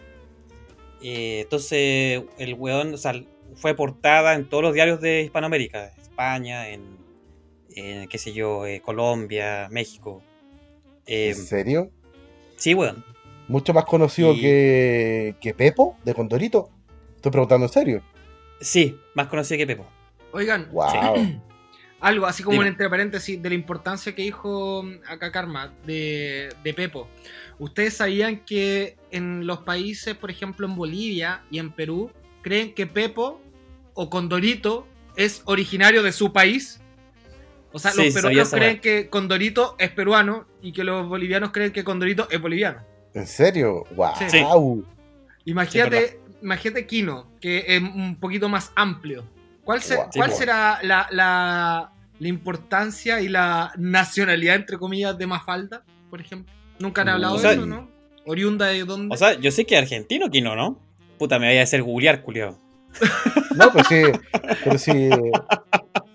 Eh, 1.01 1.41
entonces, 1.41 2.23
el 2.37 2.53
weón, 2.53 2.93
o 2.93 2.97
sea, 2.97 3.19
fue 3.55 3.75
portada 3.75 4.35
en 4.35 4.45
todos 4.45 4.63
los 4.63 4.73
diarios 4.73 5.01
de 5.01 5.23
Hispanoamérica, 5.23 5.91
España, 6.13 6.69
en, 6.69 6.83
en, 7.75 8.07
qué 8.07 8.17
sé 8.19 8.33
yo, 8.33 8.65
eh, 8.67 8.81
Colombia, 8.85 9.67
México. 9.71 10.21
Eh, 11.07 11.29
¿En 11.29 11.35
serio? 11.35 11.89
sí, 12.55 12.73
weón. 12.75 13.03
Mucho 13.47 13.73
más 13.73 13.83
conocido 13.85 14.31
Y- 14.33 14.39
que, 14.41 15.35
que 15.41 15.53
Pepo 15.53 15.97
de 16.05 16.13
Condorito. 16.13 16.69
Estoy 17.15 17.31
preguntando 17.31 17.65
en 17.65 17.71
serio. 17.73 18.03
Sí, 18.61 18.97
más 19.15 19.27
conocido 19.27 19.57
que 19.57 19.67
Pepo. 19.67 19.85
Oigan, 20.31 20.69
Wow. 20.71 21.41
algo 21.99 22.25
así 22.25 22.43
como 22.43 22.53
Dime. 22.53 22.67
en 22.67 22.73
entre 22.73 22.89
paréntesis 22.89 23.41
de 23.41 23.49
la 23.49 23.55
importancia 23.55 24.13
que 24.15 24.21
dijo 24.21 24.83
mm, 24.83 24.93
acá 25.07 25.31
Karma 25.31 25.73
de, 25.85 26.49
de 26.63 26.73
Pepo. 26.73 27.07
¿Ustedes 27.59 27.95
sabían 27.95 28.45
que 28.45 28.97
en 29.11 29.45
los 29.47 29.59
países, 29.59 30.15
por 30.15 30.29
ejemplo 30.31 30.65
en 30.67 30.75
Bolivia 30.75 31.43
y 31.51 31.59
en 31.59 31.71
Perú, 31.71 32.11
creen 32.43 32.73
que 32.73 32.85
Pepo 32.87 33.41
o 33.93 34.09
Condorito 34.09 34.87
es 35.15 35.41
originario 35.45 36.03
de 36.03 36.11
su 36.11 36.31
país? 36.33 36.79
O 37.71 37.79
sea, 37.79 37.91
Sí, 37.91 37.97
los 38.05 38.13
peruanos 38.13 38.49
creen 38.51 38.79
que 38.81 39.09
Condorito 39.09 39.75
es 39.79 39.89
peruano 39.89 40.45
y 40.61 40.71
que 40.73 40.83
los 40.83 41.07
bolivianos 41.07 41.51
creen 41.51 41.71
que 41.71 41.83
Condorito 41.83 42.27
es 42.29 42.39
boliviano. 42.39 42.81
¿En 43.13 43.25
serio? 43.27 43.83
Wow. 43.95 44.11
Sí. 44.29 44.43
Imagínate, 45.45 46.07
Sí, 46.07 46.15
imagínate 46.43 46.85
Kino, 46.87 47.27
que 47.41 47.63
es 47.67 47.81
un 47.81 48.15
poquito 48.19 48.47
más 48.49 48.71
amplio. 48.75 49.23
¿Cuál, 49.63 49.81
se- 49.81 49.95
será 50.31 50.79
la, 50.83 51.07
la- 51.11 51.89
la 52.19 52.27
importancia 52.27 53.21
y 53.21 53.27
la 53.29 53.71
nacionalidad, 53.77 54.55
entre 54.55 54.77
comillas, 54.77 55.17
de 55.17 55.25
Mafalda, 55.27 55.83
por 56.09 56.21
ejemplo? 56.21 56.53
Nunca 56.79 57.01
han 57.01 57.09
hablado 57.09 57.33
O 57.33 57.37
de 57.37 57.41
sea, 57.41 57.51
eso, 57.53 57.65
¿no? 57.65 57.89
¿Oriunda 58.25 58.67
de 58.67 58.83
dónde? 58.83 59.13
O 59.13 59.17
sea, 59.17 59.33
yo 59.39 59.51
sé 59.51 59.65
que 59.65 59.75
es 59.75 59.81
argentino 59.81 60.29
Kino, 60.29 60.55
¿no? 60.55 60.79
Puta, 61.17 61.39
me 61.39 61.47
vaya 61.47 61.61
a 61.61 61.63
hacer 61.63 61.81
googlear, 61.83 62.21
culiao. 62.21 62.57
No, 63.55 63.71
pues 63.71 63.87
sí. 63.87 64.01
Pero 64.63 64.77
sí. 64.77 65.09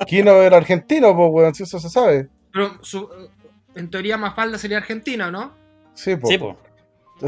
Kino 0.07 0.33
era 0.43 0.57
argentino, 0.57 1.15
pues, 1.17 1.29
weón, 1.33 1.55
si 1.55 1.63
eso 1.65 1.79
se 1.79 1.89
sabe. 1.89 2.29
Pero 2.53 2.73
su- 2.83 3.09
en 3.75 3.91
teoría 3.91 4.17
Mafalda 4.17 4.59
sería 4.59 4.79
argentina, 4.79 5.31
¿no? 5.31 5.53
Sí, 5.95 6.17
pues. 6.17 6.33
Sí, 6.33 6.39
po. 6.39 6.57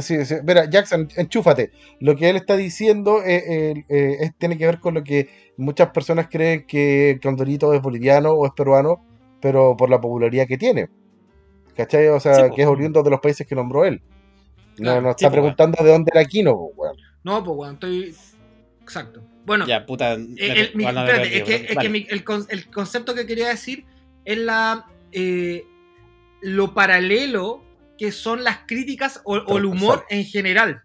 Sí, 0.01 0.25
sí. 0.25 0.37
Mira, 0.45 0.71
Jackson, 0.71 1.09
enchúfate. 1.17 1.73
Lo 1.99 2.15
que 2.17 2.31
él 2.31 2.37
está 2.37 2.57
diciendo 2.57 3.23
eh, 3.25 3.43
eh, 3.47 3.85
eh, 3.89 4.17
es- 4.21 4.37
tiene 4.39 4.57
que 4.57 4.67
ver 4.67 4.79
con 4.79 4.95
lo 4.95 5.03
que 5.03 5.29
muchas 5.57 5.91
personas 5.91 6.29
creen 6.31 6.65
que 6.67 7.19
Condorito 7.23 7.75
es 7.75 7.83
boliviano 7.83 8.31
o 8.31 8.47
es 8.47 8.53
peruano, 8.53 9.05
pero 9.41 9.77
por 9.77 9.91
la 9.91 10.01
popularidad 10.01 10.47
que 10.47 10.59
tiene. 10.59 10.89
¿Cachai? 11.77 12.09
O 12.09 12.21
sea, 12.21 12.35
Sí, 12.35 12.43
que 12.55 12.63
es 12.63 12.69
oriundo 12.69 13.03
de 13.03 13.11
los 13.11 13.21
países 13.21 13.47
que 13.47 13.55
nombró 13.55 13.85
él. 13.85 14.01
No, 14.79 14.85
Claro, 14.85 15.01
no 15.03 15.09
sí, 15.11 15.15
está 15.25 15.29
po, 15.29 15.33
preguntando 15.33 15.83
de 15.85 15.91
dónde 15.91 16.11
era 16.15 16.25
Kino, 16.25 16.53
weón. 16.55 16.97
No, 17.25 17.43
pues 17.45 17.57
bueno, 17.57 17.73
estoy. 17.75 18.15
Exacto. 18.83 19.23
Bueno, 19.51 19.67
Ya, 19.67 19.85
puta. 19.85 20.13
El- 20.13 20.71
mi- 20.75 20.85
espérate, 20.85 21.37
es 21.39 21.43
que, 21.43 21.57
el 21.57 21.63
es 21.63 21.69
que 21.71 21.75
Vale. 21.75 21.89
mi- 21.89 22.07
el, 22.09 22.23
con- 22.23 22.47
el 22.51 22.71
concepto 22.71 23.17
que 23.17 23.27
quería 23.27 23.49
decir 23.49 23.85
es 24.25 24.39
la 24.39 24.87
eh, 25.11 25.67
lo 26.41 26.73
paralelo 26.73 27.65
que 27.99 28.13
son 28.13 28.45
las 28.45 28.59
críticas 28.69 29.21
o, 29.25 29.39
o 29.39 29.59
el 29.59 29.65
humor 29.65 30.05
en 30.09 30.25
general. 30.25 30.83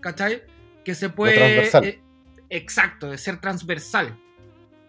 ¿Cachai? 0.00 0.42
Que 0.86 0.94
se 0.94 1.10
puede. 1.10 1.34
transversal. 1.34 1.84
eh, 1.84 2.00
exacto, 2.48 3.10
de 3.10 3.18
ser 3.18 3.42
transversal. 3.42 4.18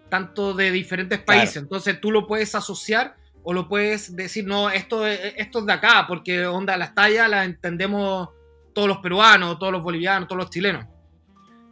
Tanto 0.07 0.53
de 0.53 0.71
diferentes 0.71 1.19
Claro. 1.19 1.39
países. 1.41 1.57
Entonces 1.57 1.99
tú 1.99 2.11
lo 2.11 2.25
puedes 2.25 2.55
asociar 2.55 3.17
o 3.43 3.51
lo 3.51 3.67
puedes 3.67 4.15
decir, 4.15 4.45
no, 4.45 4.69
esto, 4.69 5.05
es- 5.05 5.33
esto 5.35 5.59
es 5.59 5.65
de 5.65 5.73
acá, 5.73 6.05
porque 6.07 6.45
onda, 6.47 6.77
las 6.77 6.95
tallas 6.95 7.29
las 7.29 7.45
entendemos 7.45 8.29
todos 8.73 8.87
los 8.87 8.99
peruanos, 8.99 9.59
todos 9.59 9.73
los 9.73 9.83
bolivianos, 9.83 10.29
todos 10.29 10.41
los 10.43 10.49
chilenos. 10.49 10.85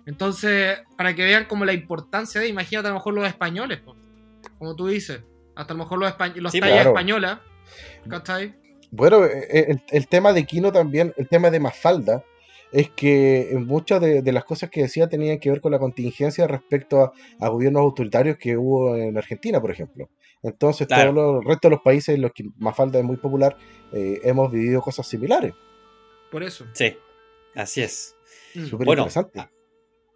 Entonces, 0.07 0.79
para 0.97 1.13
que 1.13 1.23
vean 1.23 1.45
como 1.45 1.65
la 1.65 1.73
importancia 1.73 2.41
de, 2.41 2.47
imagínate 2.47 2.87
a 2.87 2.91
lo 2.91 2.95
mejor 2.95 3.13
los 3.13 3.27
españoles, 3.27 3.79
po, 3.81 3.95
como 4.57 4.75
tú 4.75 4.87
dices, 4.87 5.21
hasta 5.55 5.73
a 5.73 5.77
lo 5.77 5.83
mejor 5.83 5.99
los, 5.99 6.11
espa- 6.11 6.33
los 6.35 6.51
Sí, 6.51 6.59
tallas 6.59 6.75
claro. 6.77 6.89
españolas, 6.91 7.39
¿cachai? 8.09 8.55
Bueno, 8.89 9.25
eh, 9.25 9.47
eh, 9.51 9.65
el, 9.69 9.81
el 9.91 10.07
tema 10.07 10.33
de 10.33 10.45
Kino 10.45 10.71
también, 10.71 11.13
el 11.17 11.27
tema 11.27 11.49
de 11.51 11.59
Mafalda, 11.59 12.23
es 12.71 12.89
que 12.91 13.51
en 13.51 13.65
muchas 13.65 14.01
de, 14.01 14.21
de 14.21 14.31
las 14.31 14.43
cosas 14.45 14.69
que 14.69 14.81
decía 14.81 15.07
tenían 15.07 15.39
que 15.39 15.49
ver 15.49 15.61
con 15.61 15.71
la 15.71 15.79
contingencia 15.79 16.47
respecto 16.47 17.01
a, 17.03 17.11
a 17.39 17.49
gobiernos 17.49 17.81
autoritarios 17.81 18.37
que 18.37 18.57
hubo 18.57 18.95
en 18.95 19.17
Argentina, 19.17 19.59
por 19.61 19.71
ejemplo. 19.71 20.09
Entonces, 20.43 20.87
Claro. 20.87 21.13
todos 21.13 21.33
los 21.35 21.41
el 21.43 21.47
resto 21.49 21.67
de 21.69 21.75
los 21.75 21.81
países 21.81 22.15
en 22.15 22.21
los 22.21 22.31
que 22.33 22.43
Mafalda 22.57 22.99
es 22.99 23.05
muy 23.05 23.17
popular, 23.17 23.57
eh, 23.93 24.19
hemos 24.23 24.51
vivido 24.51 24.81
cosas 24.81 25.07
similares. 25.07 25.53
Por 26.31 26.43
eso. 26.43 26.65
Sí, 26.73 26.95
así 27.55 27.81
es. 27.81 28.15
Mm. 28.55 28.65
Súper 28.65 28.85
Bueno, 28.85 29.01
interesante. 29.03 29.49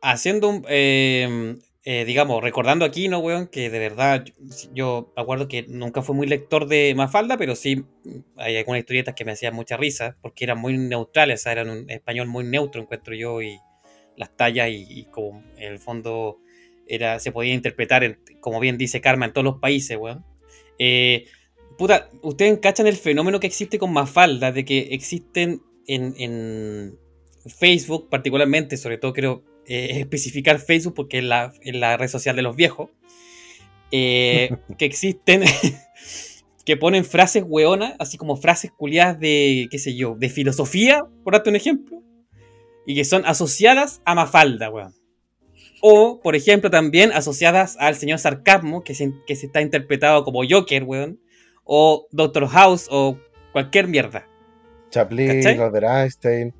Haciendo 0.01 0.49
un, 0.49 0.65
eh, 0.67 1.57
eh, 1.83 2.05
digamos, 2.05 2.43
recordando 2.43 2.85
aquí, 2.85 3.07
¿no, 3.07 3.19
weón? 3.19 3.47
Que 3.47 3.71
de 3.71 3.79
verdad, 3.79 4.23
yo, 4.71 5.11
acuerdo 5.15 5.47
que 5.47 5.65
nunca 5.67 6.03
fui 6.03 6.15
muy 6.15 6.27
lector 6.27 6.67
de 6.67 6.93
Mafalda, 6.95 7.37
pero 7.37 7.55
sí 7.55 7.77
mm, 7.77 8.19
hay 8.37 8.57
algunas 8.57 8.81
historietas 8.81 9.15
que 9.15 9.25
me 9.25 9.31
hacían 9.31 9.55
mucha 9.55 9.77
risa, 9.77 10.15
porque 10.21 10.43
eran 10.43 10.59
muy 10.59 10.77
neutrales, 10.77 11.41
o 11.41 11.43
sea, 11.43 11.53
eran 11.53 11.71
un 11.71 11.89
español 11.89 12.27
muy 12.27 12.43
neutro, 12.43 12.81
encuentro 12.81 13.15
yo, 13.15 13.41
y 13.41 13.57
las 14.15 14.35
tallas, 14.37 14.69
y, 14.69 15.07
como 15.09 15.43
en 15.57 15.71
el 15.73 15.79
fondo 15.79 16.37
era, 16.87 17.17
se 17.19 17.31
podía 17.31 17.53
interpretar, 17.53 18.19
como 18.41 18.59
bien 18.59 18.77
dice 18.77 19.01
Karma, 19.01 19.25
en 19.25 19.33
todos 19.33 19.45
los 19.45 19.59
países, 19.59 19.97
weón. 19.97 20.23
Eh, 20.77 21.25
puta, 21.79 22.09
ustedes 22.21 22.59
cachan 22.59 22.85
el 22.85 22.95
fenómeno 22.95 23.39
que 23.39 23.47
existe 23.47 23.79
con 23.79 23.91
Mafalda, 23.91 24.51
de 24.51 24.65
que 24.65 24.89
existen 24.91 25.63
en, 25.87 26.13
en 26.19 26.99
Facebook, 27.47 28.07
particularmente, 28.09 28.77
sobre 28.77 28.99
todo 28.99 29.13
creo 29.13 29.50
eh, 29.67 29.87
especificar 29.99 30.59
Facebook 30.59 30.95
porque 30.95 31.19
es 31.19 31.23
la, 31.23 31.53
es 31.61 31.75
la 31.75 31.97
red 31.97 32.07
social 32.07 32.35
de 32.35 32.41
los 32.41 32.55
viejos, 32.55 32.89
eh, 33.91 34.49
que 34.77 34.85
existen, 34.85 35.43
que 36.65 36.77
ponen 36.77 37.05
frases 37.05 37.43
hueonas, 37.45 37.93
así 37.99 38.17
como 38.17 38.37
frases 38.37 38.71
culiadas 38.71 39.19
de, 39.19 39.67
qué 39.71 39.79
sé 39.79 39.95
yo, 39.95 40.15
de 40.15 40.29
filosofía, 40.29 41.01
por 41.23 41.33
darte 41.33 41.49
un 41.49 41.55
ejemplo, 41.55 42.01
y 42.85 42.95
que 42.95 43.05
son 43.05 43.25
asociadas 43.25 44.01
a 44.05 44.15
Mafalda, 44.15 44.69
weón. 44.69 44.93
O, 45.83 46.19
por 46.21 46.35
ejemplo, 46.35 46.69
también 46.69 47.11
asociadas 47.11 47.75
al 47.79 47.95
señor 47.95 48.19
Sarcasmo, 48.19 48.83
que 48.83 48.93
se, 48.93 49.13
que 49.25 49.35
se 49.35 49.47
está 49.47 49.61
interpretado 49.61 50.23
como 50.23 50.41
Joker, 50.47 50.83
weón, 50.83 51.19
o 51.63 52.07
Doctor 52.11 52.47
House, 52.47 52.87
o 52.91 53.17
cualquier 53.51 53.87
mierda. 53.87 54.27
Chaplin. 54.91 55.47
Albert 55.59 55.87
Einstein, 55.87 56.53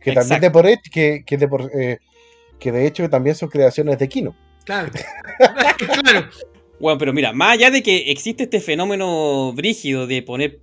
que 0.00 0.12
también 0.12 0.40
de 0.40 0.50
por 0.50 0.66
hecho, 0.66 0.90
que, 0.90 1.22
que 1.26 1.36
de 1.36 1.48
por- 1.48 1.70
eh, 1.78 1.98
que 2.58 2.72
de 2.72 2.86
hecho 2.86 3.08
también 3.10 3.36
son 3.36 3.48
creaciones 3.48 3.98
de 3.98 4.08
Kino. 4.08 4.36
Claro. 4.64 4.90
claro. 6.02 6.28
Bueno, 6.80 6.98
pero 6.98 7.12
mira, 7.12 7.32
más 7.32 7.54
allá 7.54 7.70
de 7.70 7.82
que 7.82 8.10
existe 8.10 8.44
este 8.44 8.60
fenómeno 8.60 9.52
brígido 9.54 10.06
de 10.06 10.22
poner 10.22 10.60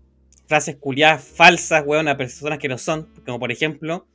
frases 0.47 0.75
culiadas 0.75 1.23
falsas, 1.23 1.83
weón, 1.85 2.07
a 2.07 2.17
personas 2.17 2.59
que 2.59 2.67
no 2.67 2.77
son, 2.77 3.09
como 3.25 3.39
por 3.39 3.51
ejemplo, 3.51 4.05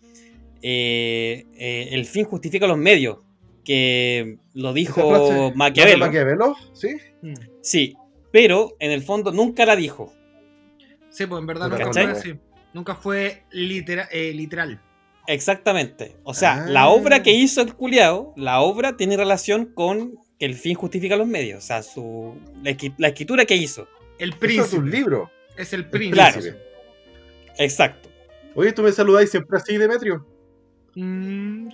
eh, 0.63 1.47
eh, 1.57 1.89
el 1.93 2.05
fin 2.07 2.25
justifica 2.25 2.67
los 2.67 2.79
medios, 2.79 3.19
que 3.65 4.39
lo 4.55 4.73
dijo 4.73 5.09
frase, 5.09 5.33
¿no 5.33 5.51
de 5.51 5.57
Maquiavelo. 5.57 6.07
Maquiavelo, 6.07 6.57
¿sí? 6.73 6.97
Mm. 7.23 7.35
Sí, 7.61 7.97
pero 8.31 8.77
en 8.79 8.91
el 8.93 9.03
fondo 9.03 9.33
nunca 9.33 9.67
la 9.67 9.77
dijo. 9.77 10.13
Sí, 11.11 11.27
pues 11.27 11.41
en 11.41 11.47
verdad 11.47 11.69
nunca 11.69 11.93
fue. 11.93 12.39
Nunca 12.75 12.95
fue 12.95 13.45
litera- 13.51 14.09
eh, 14.13 14.33
literal. 14.35 14.81
Exactamente. 15.29 16.17
O 16.25 16.33
sea, 16.33 16.65
Ah. 16.65 16.67
la 16.69 16.89
obra 16.89 17.23
que 17.23 17.31
hizo 17.33 17.61
el 17.61 17.75
culiao, 17.75 18.33
la 18.37 18.61
obra 18.61 18.97
tiene 18.97 19.15
relación 19.17 19.67
con 19.67 20.15
que 20.39 20.47
el 20.47 20.55
fin 20.55 20.75
justifica 20.75 21.17
los 21.17 21.27
medios. 21.27 21.59
O 21.63 21.67
sea, 21.67 21.83
su, 21.83 22.35
la, 22.63 22.71
escritura 23.09 23.45
que 23.45 23.55
hizo. 23.55 23.87
El 24.19 24.31
Eso 24.31 24.35
es 24.37 24.41
príncipe. 24.41 24.77
un 24.79 24.91
libro. 24.91 25.31
Es 25.57 25.73
el 25.75 25.89
príncipe. 25.91 26.15
Claro. 26.17 26.41
Exacto. 27.59 28.09
Oye, 28.55 28.73
tú 28.73 28.83
me 28.83 28.91
saludáis 28.91 29.31
siempre 29.31 29.59
así, 29.59 29.77
Demetrio. 29.77 30.27
Mm, 30.95 31.69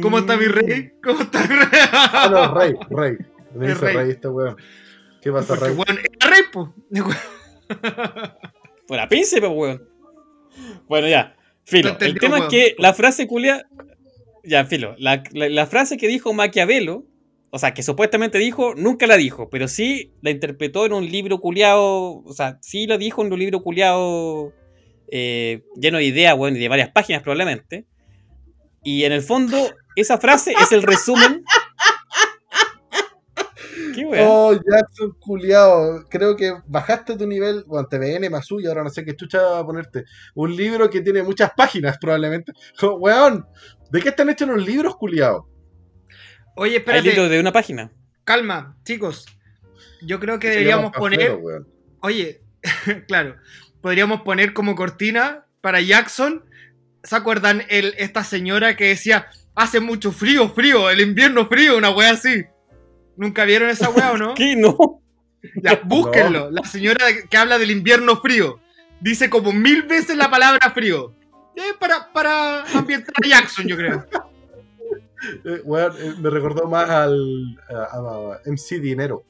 ¿Cómo 0.00 0.18
está 0.20 0.36
mi 0.38 0.46
rey? 0.46 0.92
¿Cómo 1.02 1.20
está 1.20 1.40
mi 1.42 1.54
rey? 1.54 1.80
Ah, 1.92 2.28
no, 2.30 2.54
Rey, 2.58 2.74
Rey. 2.90 3.16
Me 3.54 3.68
dice 3.68 3.80
Rey. 3.80 3.94
Rey 3.96 4.10
este 4.12 4.28
weón. 4.28 4.56
¿Qué 5.20 5.30
pasa, 5.32 5.48
Porque, 5.48 5.64
Rey? 5.66 5.74
weón, 5.74 5.98
era 6.20 6.30
rey, 6.30 6.42
po. 6.52 6.74
Fuera 8.86 9.08
príncipe, 9.08 9.46
weón. 9.46 9.86
Bueno, 10.88 11.08
ya. 11.08 11.36
Filo. 11.66 11.96
El 12.00 12.18
tema 12.18 12.38
es 12.38 12.44
que 12.50 12.74
la 12.78 12.94
frase 12.94 13.26
culia. 13.26 13.66
Ya, 14.44 14.64
filo. 14.64 14.94
La, 14.98 15.22
la- 15.32 15.48
la 15.48 15.66
frase 15.66 15.96
que 15.96 16.06
dijo 16.08 16.32
Maquiavelo, 16.32 17.04
o 17.50 17.58
sea, 17.58 17.74
que 17.74 17.82
supuestamente 17.82 18.38
dijo, 18.38 18.74
nunca 18.76 19.06
la 19.06 19.16
dijo, 19.16 19.50
pero 19.50 19.66
sí 19.68 20.12
la 20.22 20.30
interpretó 20.30 20.86
en 20.86 20.92
un 20.92 21.06
libro 21.10 21.40
culiao. 21.40 22.22
O 22.24 22.32
sea, 22.32 22.58
sí 22.62 22.86
lo 22.86 22.96
dijo 22.98 23.24
en 23.24 23.32
un 23.32 23.38
libro 23.38 23.62
culiao 23.62 24.52
eh, 25.10 25.62
lleno 25.80 25.98
de 25.98 26.04
ideas, 26.04 26.36
weón, 26.38 26.56
y 26.56 26.60
de 26.60 26.68
varias 26.68 26.90
páginas 26.90 27.22
probablemente. 27.22 27.84
Y 28.84 29.02
en 29.02 29.10
el 29.12 29.22
fondo, 29.22 29.56
esa 29.96 30.18
frase 30.18 30.52
es 30.62 30.70
el 30.70 30.82
resumen. 30.82 31.42
Oh, 34.04 34.52
Jackson 34.52 35.12
culiao. 35.18 36.04
Creo 36.08 36.36
que 36.36 36.52
bajaste 36.66 37.16
tu 37.16 37.26
nivel. 37.26 37.64
Bueno, 37.66 37.88
TVN 37.88 38.30
más 38.30 38.46
suyo, 38.46 38.68
ahora 38.68 38.84
no 38.84 38.90
sé 38.90 39.04
qué 39.04 39.16
chucha 39.16 39.40
va 39.42 39.58
a 39.60 39.66
ponerte. 39.66 40.04
Un 40.34 40.54
libro 40.54 40.90
que 40.90 41.00
tiene 41.00 41.22
muchas 41.22 41.50
páginas, 41.56 41.98
probablemente. 41.98 42.52
Jo, 42.78 42.94
Weón, 42.98 43.46
¿de 43.90 44.00
qué 44.00 44.10
están 44.10 44.28
hechos 44.30 44.48
los 44.48 44.64
libros, 44.64 44.96
culiao? 44.96 45.48
Oye, 46.56 46.70
Hay 46.72 46.76
espérate. 46.76 47.08
libro 47.08 47.28
de 47.28 47.40
una 47.40 47.52
página. 47.52 47.92
Calma, 48.24 48.76
chicos. 48.84 49.26
Yo 50.02 50.18
creo 50.20 50.38
que 50.38 50.50
deberíamos 50.50 50.92
poner. 50.92 51.36
Weón. 51.36 51.68
Oye, 52.00 52.42
claro. 53.08 53.36
Podríamos 53.80 54.22
poner 54.22 54.52
como 54.52 54.74
cortina 54.74 55.46
para 55.60 55.80
Jackson. 55.80 56.44
¿Se 57.02 57.14
acuerdan 57.14 57.62
el, 57.68 57.94
esta 57.98 58.24
señora 58.24 58.74
que 58.76 58.86
decía 58.88 59.28
hace 59.54 59.80
mucho 59.80 60.12
frío, 60.12 60.48
frío, 60.48 60.90
el 60.90 61.00
invierno 61.00 61.46
frío, 61.46 61.76
una 61.76 61.90
wea 61.90 62.10
así? 62.10 62.44
¿Nunca 63.16 63.44
vieron 63.44 63.70
esa 63.70 63.90
wea 63.90 64.12
o 64.12 64.16
no? 64.18 64.34
¿Qué? 64.36 64.56
No. 64.56 65.00
Ya, 65.62 65.80
búsquenlo. 65.84 66.50
La 66.50 66.64
señora 66.64 67.04
que 67.28 67.36
habla 67.36 67.58
del 67.58 67.70
invierno 67.70 68.16
frío. 68.20 68.58
Dice 69.00 69.28
como 69.30 69.52
mil 69.52 69.82
veces 69.82 70.16
la 70.16 70.30
palabra 70.30 70.70
frío. 70.70 71.12
Eh, 71.54 71.72
para, 71.78 72.12
para 72.12 72.64
ambientar 72.74 73.14
a 73.24 73.28
Jackson, 73.28 73.66
yo 73.66 73.76
creo. 73.76 74.04
Eh, 75.44 75.62
eh, 75.64 76.14
me 76.20 76.28
recordó 76.30 76.68
más 76.68 76.88
al 76.90 77.58
a, 77.70 77.74
a- 77.74 78.34
a 78.34 78.40
MC 78.44 78.78
Dinero. 78.80 79.24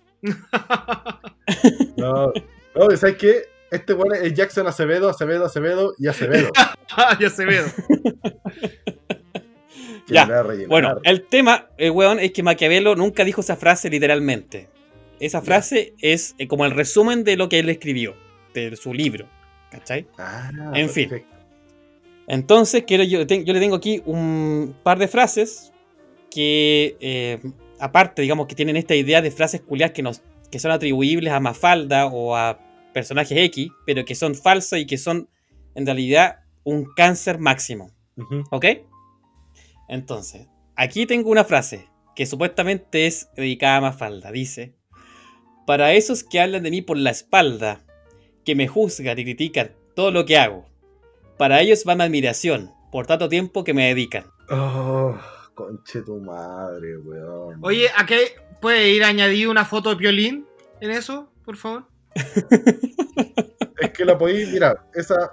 No, 1.97 2.33
no, 2.75 2.97
¿sabes 2.97 3.17
qué? 3.17 3.43
Este 3.71 3.95
weón 3.95 4.15
es 4.17 4.35
Jackson 4.35 4.67
Acevedo, 4.67 5.09
Acevedo, 5.09 5.47
Acevedo 5.47 5.95
y 5.99 6.09
Acevedo. 6.09 6.51
ve. 6.53 7.19
que 7.19 9.16
Ya. 10.09 10.27
Bueno, 10.69 10.89
el 11.05 11.27
tema, 11.27 11.69
eh, 11.79 11.91
weón, 11.91 12.19
es 12.21 12.33
que 12.33 12.43
Maquiavelo 12.43 12.95
nunca 12.97 13.25
dijo 13.25 13.41
esa 13.41 13.57
frase 13.57 13.91
literalmente. 13.91 14.69
Esa 15.19 15.41
frase 15.43 15.95
es 16.01 16.35
eh, 16.39 16.47
como 16.47 16.65
el 16.65 16.73
resumen 16.73 17.25
de 17.25 17.37
lo 17.37 17.49
que 17.49 17.59
él 17.59 17.69
escribió, 17.69 18.15
de 18.55 18.77
su 18.77 18.93
libro. 18.95 19.29
¿Cachai? 19.71 20.07
Ah, 20.19 20.51
en 20.75 20.89
fin. 20.91 21.09
Entonces, 22.29 22.85
quiero 22.87 23.05
yo, 23.05 23.27
te- 23.27 23.45
yo 23.45 23.53
le 23.53 23.61
tengo 23.61 23.77
aquí 23.77 24.03
un 24.05 24.77
par 24.83 24.99
de 24.99 25.09
frases 25.09 25.73
que, 26.31 26.97
eh, 27.01 27.39
aparte, 27.79 28.23
digamos 28.23 28.47
que 28.47 28.55
tienen 28.55 28.77
esta 28.77 28.95
idea 28.95 29.23
de 29.23 29.31
frases 29.31 29.61
culiadas 29.61 29.93
que, 29.93 30.03
nos, 30.03 30.23
que 30.51 30.59
son 30.59 30.71
atribuibles 30.73 31.33
a 31.33 31.41
Mafalda 31.41 32.07
o 32.07 32.35
a 32.37 32.59
personajes 32.93 33.37
X, 33.39 33.69
pero 33.87 34.05
que 34.05 34.15
son 34.15 34.35
falsas 34.35 34.81
y 34.81 34.87
que 34.87 34.99
son 34.99 35.29
en 35.75 35.87
realidad 35.87 36.41
un 36.65 36.87
cáncer 36.97 37.39
máximo. 37.39 37.91
¿Ok? 38.51 38.65
Entonces, 39.89 40.49
aquí 40.75 41.07
tengo 41.07 41.31
una 41.31 41.45
frase 41.45 41.89
que 42.15 42.27
supuestamente 42.27 43.07
es 43.07 43.29
dedicada 43.37 43.77
a 43.77 43.81
Mafalda. 43.83 44.33
Dice: 44.33 44.75
Para 45.67 45.93
esos 45.93 46.25
que 46.25 46.41
hablan 46.41 46.63
de 46.63 46.71
mí 46.71 46.83
por 46.83 46.97
la 46.97 47.11
espalda, 47.11 47.85
que 48.45 48.55
me 48.55 48.69
juzgan 48.69 49.19
y 49.19 49.25
critican 49.25 49.73
todo 49.95 50.11
lo 50.11 50.25
que 50.25 50.39
hago, 50.39 50.67
para 51.39 51.61
ellos 51.61 51.85
va 51.89 51.95
mi 51.95 52.05
admiración 52.05 52.73
por 52.91 53.07
tanto 53.07 53.29
tiempo 53.29 53.65
que 53.65 53.75
me 53.75 53.89
dedican. 53.89 54.25
Oh, 54.51 55.17
conche 55.55 56.03
tu 56.03 56.19
madre, 56.21 56.97
weón. 56.99 57.59
Oye, 57.63 57.89
¿a 57.97 58.07
qué 58.07 58.37
puede 58.61 58.91
ir 58.91 59.05
a 59.05 59.09
añadir 59.09 59.49
una 59.49 59.65
foto 59.65 59.91
de 59.91 59.97
violín 59.97 60.47
en 60.81 60.91
eso, 60.91 61.31
por 61.45 61.57
favor? 61.57 61.87
Es 63.79 63.91
que 63.91 64.07
la 64.07 64.17
podéis, 64.17 64.51
mira, 64.51 64.87
esa, 64.95 65.31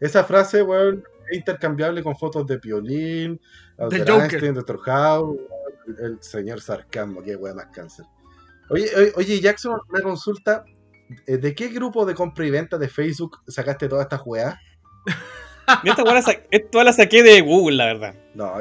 esa 0.00 0.22
frase, 0.22 0.62
weón, 0.62 1.02
es 1.28 1.38
intercambiable 1.38 2.02
con 2.02 2.16
fotos 2.16 2.46
de 2.46 2.58
Piolín, 2.58 3.40
Albert 3.82 4.08
Joker. 4.08 4.22
Einstein, 4.30 4.54
Dr. 4.54 4.78
House, 4.80 5.38
el, 5.86 6.04
el 6.04 6.22
señor 6.22 6.60
Sarcasmo, 6.60 7.22
que 7.22 7.36
weón 7.36 7.56
más 7.56 7.66
cáncer. 7.66 8.04
Oye, 8.70 8.88
oye, 9.16 9.40
Jackson, 9.40 9.78
una 9.90 10.00
consulta. 10.02 10.64
eh, 11.26 11.36
¿De 11.36 11.54
qué 11.54 11.68
grupo 11.68 12.06
de 12.06 12.14
compra 12.14 12.46
y 12.46 12.50
venta 12.50 12.78
de 12.78 12.88
Facebook 12.88 13.38
sacaste 13.48 13.88
todas 13.88 14.04
estas 14.04 14.22
weas? 14.24 14.54
Esta 15.84 16.02
weá 16.02 16.14
la 16.14 16.22
sa- 16.22 16.40
esta 16.50 16.84
la 16.84 16.92
saqué 16.92 17.22
de 17.22 17.40
Google, 17.40 17.76
la 17.76 17.86
verdad. 17.86 18.14
No, 18.34 18.54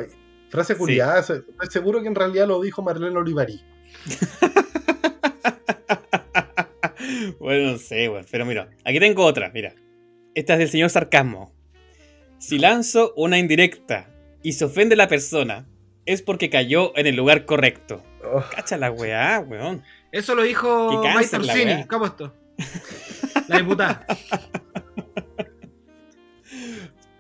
frase 0.50 0.74
Sí. 0.74 0.80
culiada. 0.80 1.24
se- 1.24 1.44
Estoy 1.50 1.68
seguro 1.72 2.02
que 2.02 2.08
en 2.08 2.16
realidad 2.16 2.48
lo 2.48 2.62
dijo 2.62 2.82
Marlene 2.82 3.18
Olivarí. 3.18 3.64
bueno, 7.40 7.72
no 7.72 7.78
sé, 7.78 8.10
weón. 8.10 8.26
Pero 8.30 8.46
mira, 8.46 8.70
aquí 8.86 9.00
tengo 9.00 9.24
otra, 9.26 9.50
mira. 9.54 9.74
Esta 10.36 10.54
es 10.54 10.60
del 10.60 10.70
señor 10.70 10.90
Sarcasmo. 10.90 11.54
Si 12.40 12.58
lanzo 12.60 13.14
una 13.16 13.38
indirecta 13.38 14.10
y 14.44 14.54
se 14.54 14.66
ofende 14.66 14.96
la 14.96 15.08
persona, 15.08 15.68
es 16.06 16.22
porque 16.22 16.50
cayó 16.50 16.98
en 16.98 17.08
el 17.08 17.16
lugar 17.16 17.46
correcto. 17.46 18.04
Oh, 18.24 18.44
Cacha 18.54 18.78
la 18.78 18.92
weá, 18.92 19.40
weón. 19.40 19.84
Eso 20.12 20.36
lo 20.36 20.44
dijo 20.44 21.04
Mike 21.04 21.30
Torsini. 21.30 21.86
¿Cómo 21.86 22.06
esto? 22.06 22.34
La 23.48 23.58
diputada. 23.58 24.06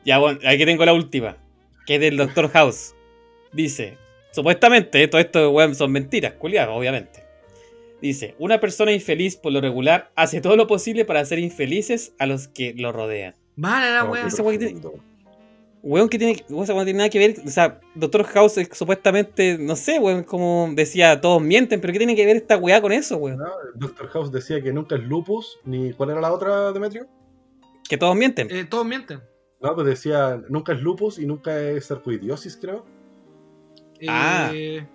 Ya, 0.04 0.18
bueno, 0.18 0.40
aquí 0.48 0.66
tengo 0.66 0.84
la 0.84 0.94
última, 0.94 1.38
que 1.86 1.96
es 1.96 2.02
del 2.02 2.18
Doctor 2.18 2.50
House. 2.50 2.96
Dice, 3.54 4.00
supuestamente, 4.32 5.08
todo 5.08 5.22
esto 5.22 5.52
weón, 5.52 5.76
son 5.76 5.92
mentiras, 5.92 6.34
culiadas, 6.34 6.76
obviamente. 6.76 7.24
Dice, 8.02 8.34
una 8.40 8.60
persona 8.60 8.92
infeliz 8.92 9.36
por 9.36 9.52
lo 9.52 9.62
regular 9.62 10.12
hace 10.16 10.42
todo 10.42 10.56
lo 10.56 10.66
posible 10.66 11.06
para 11.06 11.20
hacer 11.20 11.38
infelices 11.38 12.16
a 12.18 12.26
los 12.26 12.48
que 12.48 12.74
lo 12.76 12.92
rodean. 12.92 13.36
Mala 13.56 13.92
la 13.92 14.28
Ese 14.28 14.42
weón. 14.42 15.11
Weón, 15.84 16.10
que 16.10 16.20
tiene, 16.20 16.44
weón, 16.50 16.68
no 16.68 16.84
tiene 16.84 16.98
nada 16.98 17.10
que 17.10 17.20
ver. 17.20 17.36
O 17.46 17.50
sea, 17.50 17.80
Doctor 17.96 18.24
House 18.26 18.58
es 18.58 18.70
supuestamente, 18.72 19.58
no 19.58 19.76
sé, 19.76 20.00
weón, 20.00 20.24
como 20.24 20.70
decía, 20.76 21.20
todos 21.20 21.42
mienten, 21.42 21.82
pero 21.82 21.92
¿qué 21.92 22.00
tiene 22.00 22.16
que 22.16 22.26
ver 22.26 22.38
esta 22.38 22.58
weá 22.58 22.82
con 22.82 22.92
eso, 22.92 23.18
weón? 23.18 23.38
No, 23.38 23.50
Dr. 23.76 24.08
House 24.10 24.32
decía 24.32 24.62
que 24.62 24.72
nunca 24.72 24.96
es 24.96 25.04
lupus, 25.04 25.60
ni 25.64 25.94
¿cuál 25.94 26.12
era 26.12 26.22
la 26.22 26.32
otra, 26.32 26.72
Demetrio? 26.72 27.08
Que 27.90 27.98
todos 27.98 28.16
mienten. 28.16 28.48
Eh, 28.52 28.66
todos 28.66 28.86
mienten. 28.86 29.22
No, 29.60 29.76
pues 29.76 29.88
decía 29.88 30.42
nunca 30.50 30.74
es 30.74 30.82
lupus 30.82 31.20
y 31.20 31.26
nunca 31.26 31.60
es 31.60 31.86
sarcoidiosis, 31.86 32.58
creo. 32.58 32.86
Ah. 34.08 34.52
Eh, 34.54 34.88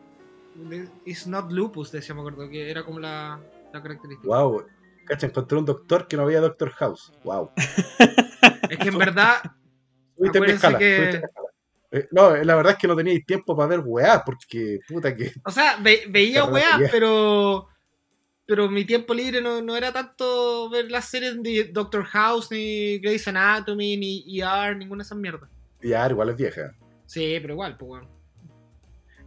It's 1.05 1.27
not 1.27 1.53
lupus, 1.53 1.93
decía, 1.93 2.15
me 2.15 2.23
acuerdo, 2.23 2.49
que 2.49 2.71
era 2.71 2.85
como 2.85 2.99
la, 2.99 3.41
la 3.73 3.83
característica. 3.83 4.27
Wow. 4.27 4.65
Cacha, 5.05 5.27
encontré 5.27 5.59
un 5.59 5.65
doctor 5.65 6.09
que 6.09 6.17
no 6.17 6.23
había 6.25 6.41
Doctor 6.41 6.71
House. 6.71 7.13
Wow. 7.23 7.51
Es 8.69 8.79
que 8.79 8.89
en 8.89 8.99
verdad, 8.99 9.37
Subiste 10.17 10.39
en 10.39 10.45
mi 10.45 10.51
escala, 10.51 10.79
que-. 10.79 11.23
Eh, 11.93 12.09
no, 12.11 12.35
la 12.37 12.55
verdad 12.57 12.73
es 12.73 12.79
que 12.79 12.89
no 12.89 12.97
teníais 12.97 13.25
tiempo 13.25 13.57
para 13.57 13.69
ver 13.69 13.81
weá, 13.85 14.23
porque 14.25 14.81
puta 14.89 15.15
que. 15.15 15.33
o 15.45 15.51
sea, 15.51 15.77
ve- 15.81 16.05
veía 16.09 16.45
weá, 16.45 16.81
pero 16.91 17.69
pero 18.45 18.69
mi 18.69 18.85
tiempo 18.85 19.13
libre 19.15 19.41
no, 19.41 19.61
no 19.63 19.77
era 19.77 19.93
tanto 19.93 20.69
ver 20.71 20.91
las 20.91 21.05
series 21.07 21.43
de 21.43 21.71
Doctor 21.73 22.05
House, 22.05 22.51
ni 22.51 22.99
Grey's 22.99 23.27
Anatomy, 23.29 23.97
ni 23.97 24.41
ER, 24.41 24.77
ninguna 24.77 25.03
de 25.03 25.07
esas 25.07 25.19
mierdas. 25.19 25.49
Ya, 25.83 26.09
igual 26.09 26.31
es 26.31 26.37
vieja. 26.37 26.73
Sí, 27.07 27.39
pero 27.41 27.55
igual, 27.55 27.77
pues 27.77 27.91
weón. 27.91 28.09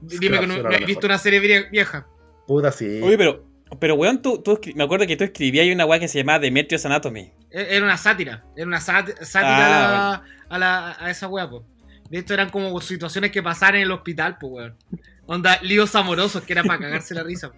Sí, 0.07 0.17
Dime 0.19 0.39
que 0.39 0.47
no, 0.47 0.67
has 0.69 0.85
visto 0.85 1.05
una 1.07 1.17
serie 1.17 1.41
vie- 1.41 1.69
vieja. 1.69 2.07
Puta 2.47 2.71
sí. 2.71 3.01
Oye, 3.03 3.17
pero, 3.17 3.45
pero 3.79 3.95
weón, 3.95 4.21
tú, 4.21 4.41
tú 4.41 4.59
me 4.75 4.83
acuerdo 4.83 5.05
que 5.05 5.17
tú 5.17 5.23
escribías 5.25 5.67
una 5.73 5.85
weá 5.85 5.99
que 5.99 6.07
se 6.07 6.19
llamaba 6.19 6.39
Demetrius 6.39 6.85
Anatomy. 6.85 7.31
E- 7.51 7.67
Era 7.75 7.85
una 7.85 7.97
sátira. 7.97 8.45
Era 8.55 8.67
una 8.67 8.79
sát- 8.79 9.17
sátira 9.21 10.13
Ah, 10.13 10.23
a, 10.49 10.57
la- 10.59 10.97
a 10.99 11.09
esa 11.09 11.27
weá, 11.27 11.49
pues. 11.49 11.63
De 12.09 12.19
hecho, 12.19 12.33
eran 12.33 12.49
como 12.49 12.79
situaciones 12.81 13.31
que 13.31 13.43
pasaban 13.43 13.75
en 13.75 13.81
el 13.83 13.91
hospital, 13.91 14.37
pues, 14.39 14.51
weón. 14.53 14.75
Onda, 15.27 15.59
líos 15.61 15.93
amorosos, 15.95 16.41
que 16.43 16.53
era 16.53 16.63
para 16.63 16.79
cagarse 16.79 17.13
la 17.13 17.21
risa. 17.23 17.51
po. 17.51 17.57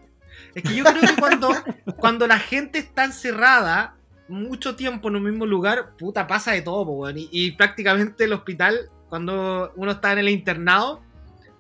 Es 0.56 0.64
que 0.64 0.76
yo 0.76 0.84
creo 0.84 1.00
que 1.02 1.16
cuando, 1.20 1.50
cuando 1.98 2.28
la 2.28 2.38
gente 2.38 2.80
está 2.80 3.06
encerrada 3.06 3.96
mucho 4.28 4.76
tiempo 4.76 5.08
en 5.10 5.16
un 5.18 5.24
mismo 5.24 5.46
lugar, 5.46 5.96
puta, 5.98 6.28
pasa 6.28 6.52
de 6.52 6.62
todo, 6.62 6.86
pues, 6.86 6.98
weón. 6.98 7.18
Y, 7.18 7.30
y 7.32 7.52
prácticamente 7.52 8.26
el 8.26 8.34
hospital, 8.34 8.90
cuando 9.10 9.72
uno 9.78 9.92
está 9.92 10.12
en 10.14 10.20
el 10.20 10.30
internado, 10.30 11.02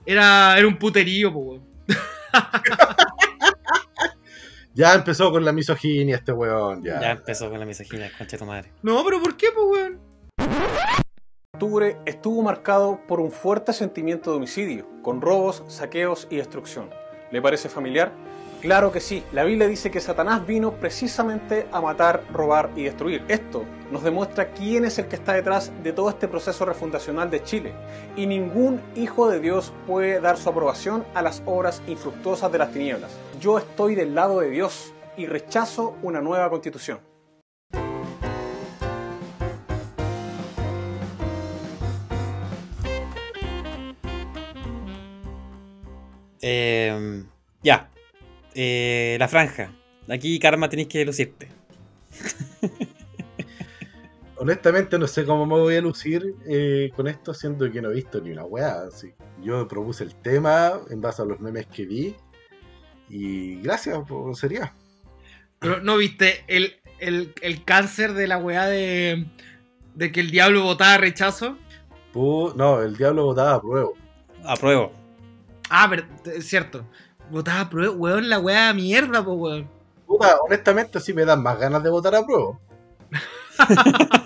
era, 0.05 0.57
era 0.57 0.67
un 0.67 0.77
puterío, 0.77 1.31
pues, 1.33 1.45
weón. 1.47 1.63
Ya 4.73 4.93
empezó 4.93 5.31
con 5.31 5.43
la 5.43 5.51
misoginia 5.51 6.15
este 6.15 6.31
weón. 6.31 6.81
Ya. 6.83 6.99
Ya 7.01 7.11
empezó 7.11 7.49
con 7.49 7.59
la 7.59 7.65
misoginia, 7.65 8.09
concha 8.17 8.31
de 8.31 8.37
tu 8.37 8.45
madre. 8.45 8.71
No, 8.81 9.03
pero 9.03 9.21
¿por 9.21 9.35
qué, 9.35 9.47
pues, 9.53 9.65
weón? 9.69 9.99
Estuvo 12.05 12.41
marcado 12.41 12.99
por 13.07 13.19
un 13.19 13.31
fuerte 13.31 13.71
sentimiento 13.71 14.31
de 14.31 14.37
homicidio, 14.37 14.87
con 15.03 15.21
robos, 15.21 15.63
saqueos 15.67 16.27
y 16.31 16.37
destrucción. 16.37 16.89
¿Le 17.29 17.39
parece 17.39 17.69
familiar? 17.69 18.11
Claro 18.61 18.91
que 18.91 18.99
sí, 18.99 19.23
la 19.31 19.43
Biblia 19.43 19.67
dice 19.67 19.91
que 19.91 19.99
Satanás 19.99 20.47
vino 20.47 20.71
precisamente 20.71 21.67
a 21.71 21.79
matar, 21.79 22.23
robar 22.33 22.71
y 22.75 22.83
destruir. 22.83 23.23
Esto 23.27 23.63
nos 23.91 24.01
demuestra 24.01 24.53
quién 24.53 24.85
es 24.85 24.97
el 24.97 25.07
que 25.07 25.17
está 25.17 25.33
detrás 25.33 25.71
de 25.83 25.93
todo 25.93 26.09
este 26.09 26.27
proceso 26.27 26.65
refundacional 26.65 27.29
de 27.29 27.43
Chile. 27.43 27.73
Y 28.15 28.25
ningún 28.25 28.81
hijo 28.95 29.29
de 29.29 29.39
Dios 29.39 29.71
puede 29.85 30.19
dar 30.19 30.37
su 30.37 30.49
aprobación 30.49 31.05
a 31.13 31.21
las 31.21 31.43
obras 31.45 31.83
infructuosas 31.87 32.51
de 32.51 32.57
las 32.57 32.71
tinieblas. 32.71 33.11
Yo 33.39 33.59
estoy 33.59 33.93
del 33.93 34.15
lado 34.15 34.39
de 34.39 34.49
Dios 34.49 34.93
y 35.15 35.27
rechazo 35.27 35.95
una 36.01 36.21
nueva 36.21 36.49
constitución. 36.49 37.10
Eh, 46.41 47.23
ya. 47.63 47.89
Eh, 48.53 49.15
la 49.19 49.27
franja. 49.27 49.71
Aquí, 50.09 50.39
Karma, 50.39 50.67
tenéis 50.69 50.87
que 50.89 51.05
lucirte. 51.05 51.47
Honestamente 54.37 54.97
no 54.97 55.07
sé 55.07 55.23
cómo 55.23 55.45
me 55.45 55.53
voy 55.53 55.75
a 55.75 55.81
lucir 55.81 56.35
eh, 56.47 56.91
con 56.95 57.07
esto, 57.07 57.31
siendo 57.33 57.71
que 57.71 57.79
no 57.81 57.91
he 57.91 57.95
visto 57.95 58.19
ni 58.19 58.31
una 58.31 58.43
weá. 58.43 58.81
así. 58.87 59.13
Yo 59.43 59.67
propuse 59.67 60.03
el 60.03 60.15
tema 60.15 60.79
en 60.89 60.99
base 60.99 61.21
a 61.21 61.25
los 61.25 61.39
memes 61.39 61.67
que 61.67 61.85
vi. 61.85 62.15
Y 63.07 63.61
gracias, 63.61 63.99
pues, 64.07 64.39
sería. 64.39 64.73
Pero 65.59 65.79
¿no 65.81 65.95
viste 65.97 66.43
el, 66.47 66.73
el, 66.99 67.33
el 67.41 67.63
cáncer 67.63 68.13
de 68.13 68.25
la 68.27 68.37
weá 68.39 68.65
de, 68.65 69.27
de 69.93 70.11
que 70.11 70.21
el 70.21 70.31
diablo 70.31 70.63
votaba 70.63 70.97
rechazo? 70.97 71.55
Pu- 72.11 72.55
no, 72.55 72.81
el 72.81 72.97
diablo 72.97 73.25
votaba 73.25 73.53
a 73.55 73.61
prueba. 73.61 73.89
Apruebo. 74.43 74.91
Ah, 75.73 75.87
pero 75.89 76.03
es 76.35 76.47
cierto. 76.47 76.85
Votaba 77.29 77.69
prueba, 77.69 77.93
weón, 77.95 78.27
la 78.29 78.39
weá 78.39 78.73
mierda, 78.73 79.23
pues 79.23 79.37
weón. 79.39 79.69
Puta, 80.05 80.35
honestamente 80.45 80.99
sí 80.99 81.13
me 81.13 81.23
dan 81.23 81.41
más 81.41 81.57
ganas 81.57 81.81
de 81.81 81.89
votar 81.89 82.13
a 82.15 82.25
prueba. 82.25 82.59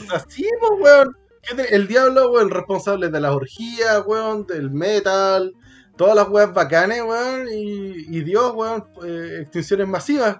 Puta, 0.00 0.24
sí, 0.28 0.48
pues, 0.60 0.72
weón. 0.80 1.16
¿Qué 1.42 1.54
te- 1.54 1.74
El 1.74 1.88
diablo, 1.88 2.30
weón, 2.30 2.48
el 2.48 2.54
responsable 2.54 3.08
de 3.08 3.20
las 3.20 3.32
orgías, 3.34 4.02
weón, 4.06 4.46
del 4.46 4.70
metal, 4.70 5.54
todas 5.96 6.14
las 6.14 6.28
weas 6.28 6.52
bacanes, 6.52 7.02
weón, 7.02 7.48
y, 7.48 8.16
y 8.16 8.20
Dios, 8.22 8.52
weón, 8.54 8.84
eh, 9.04 9.38
extinciones 9.42 9.88
masivas. 9.88 10.38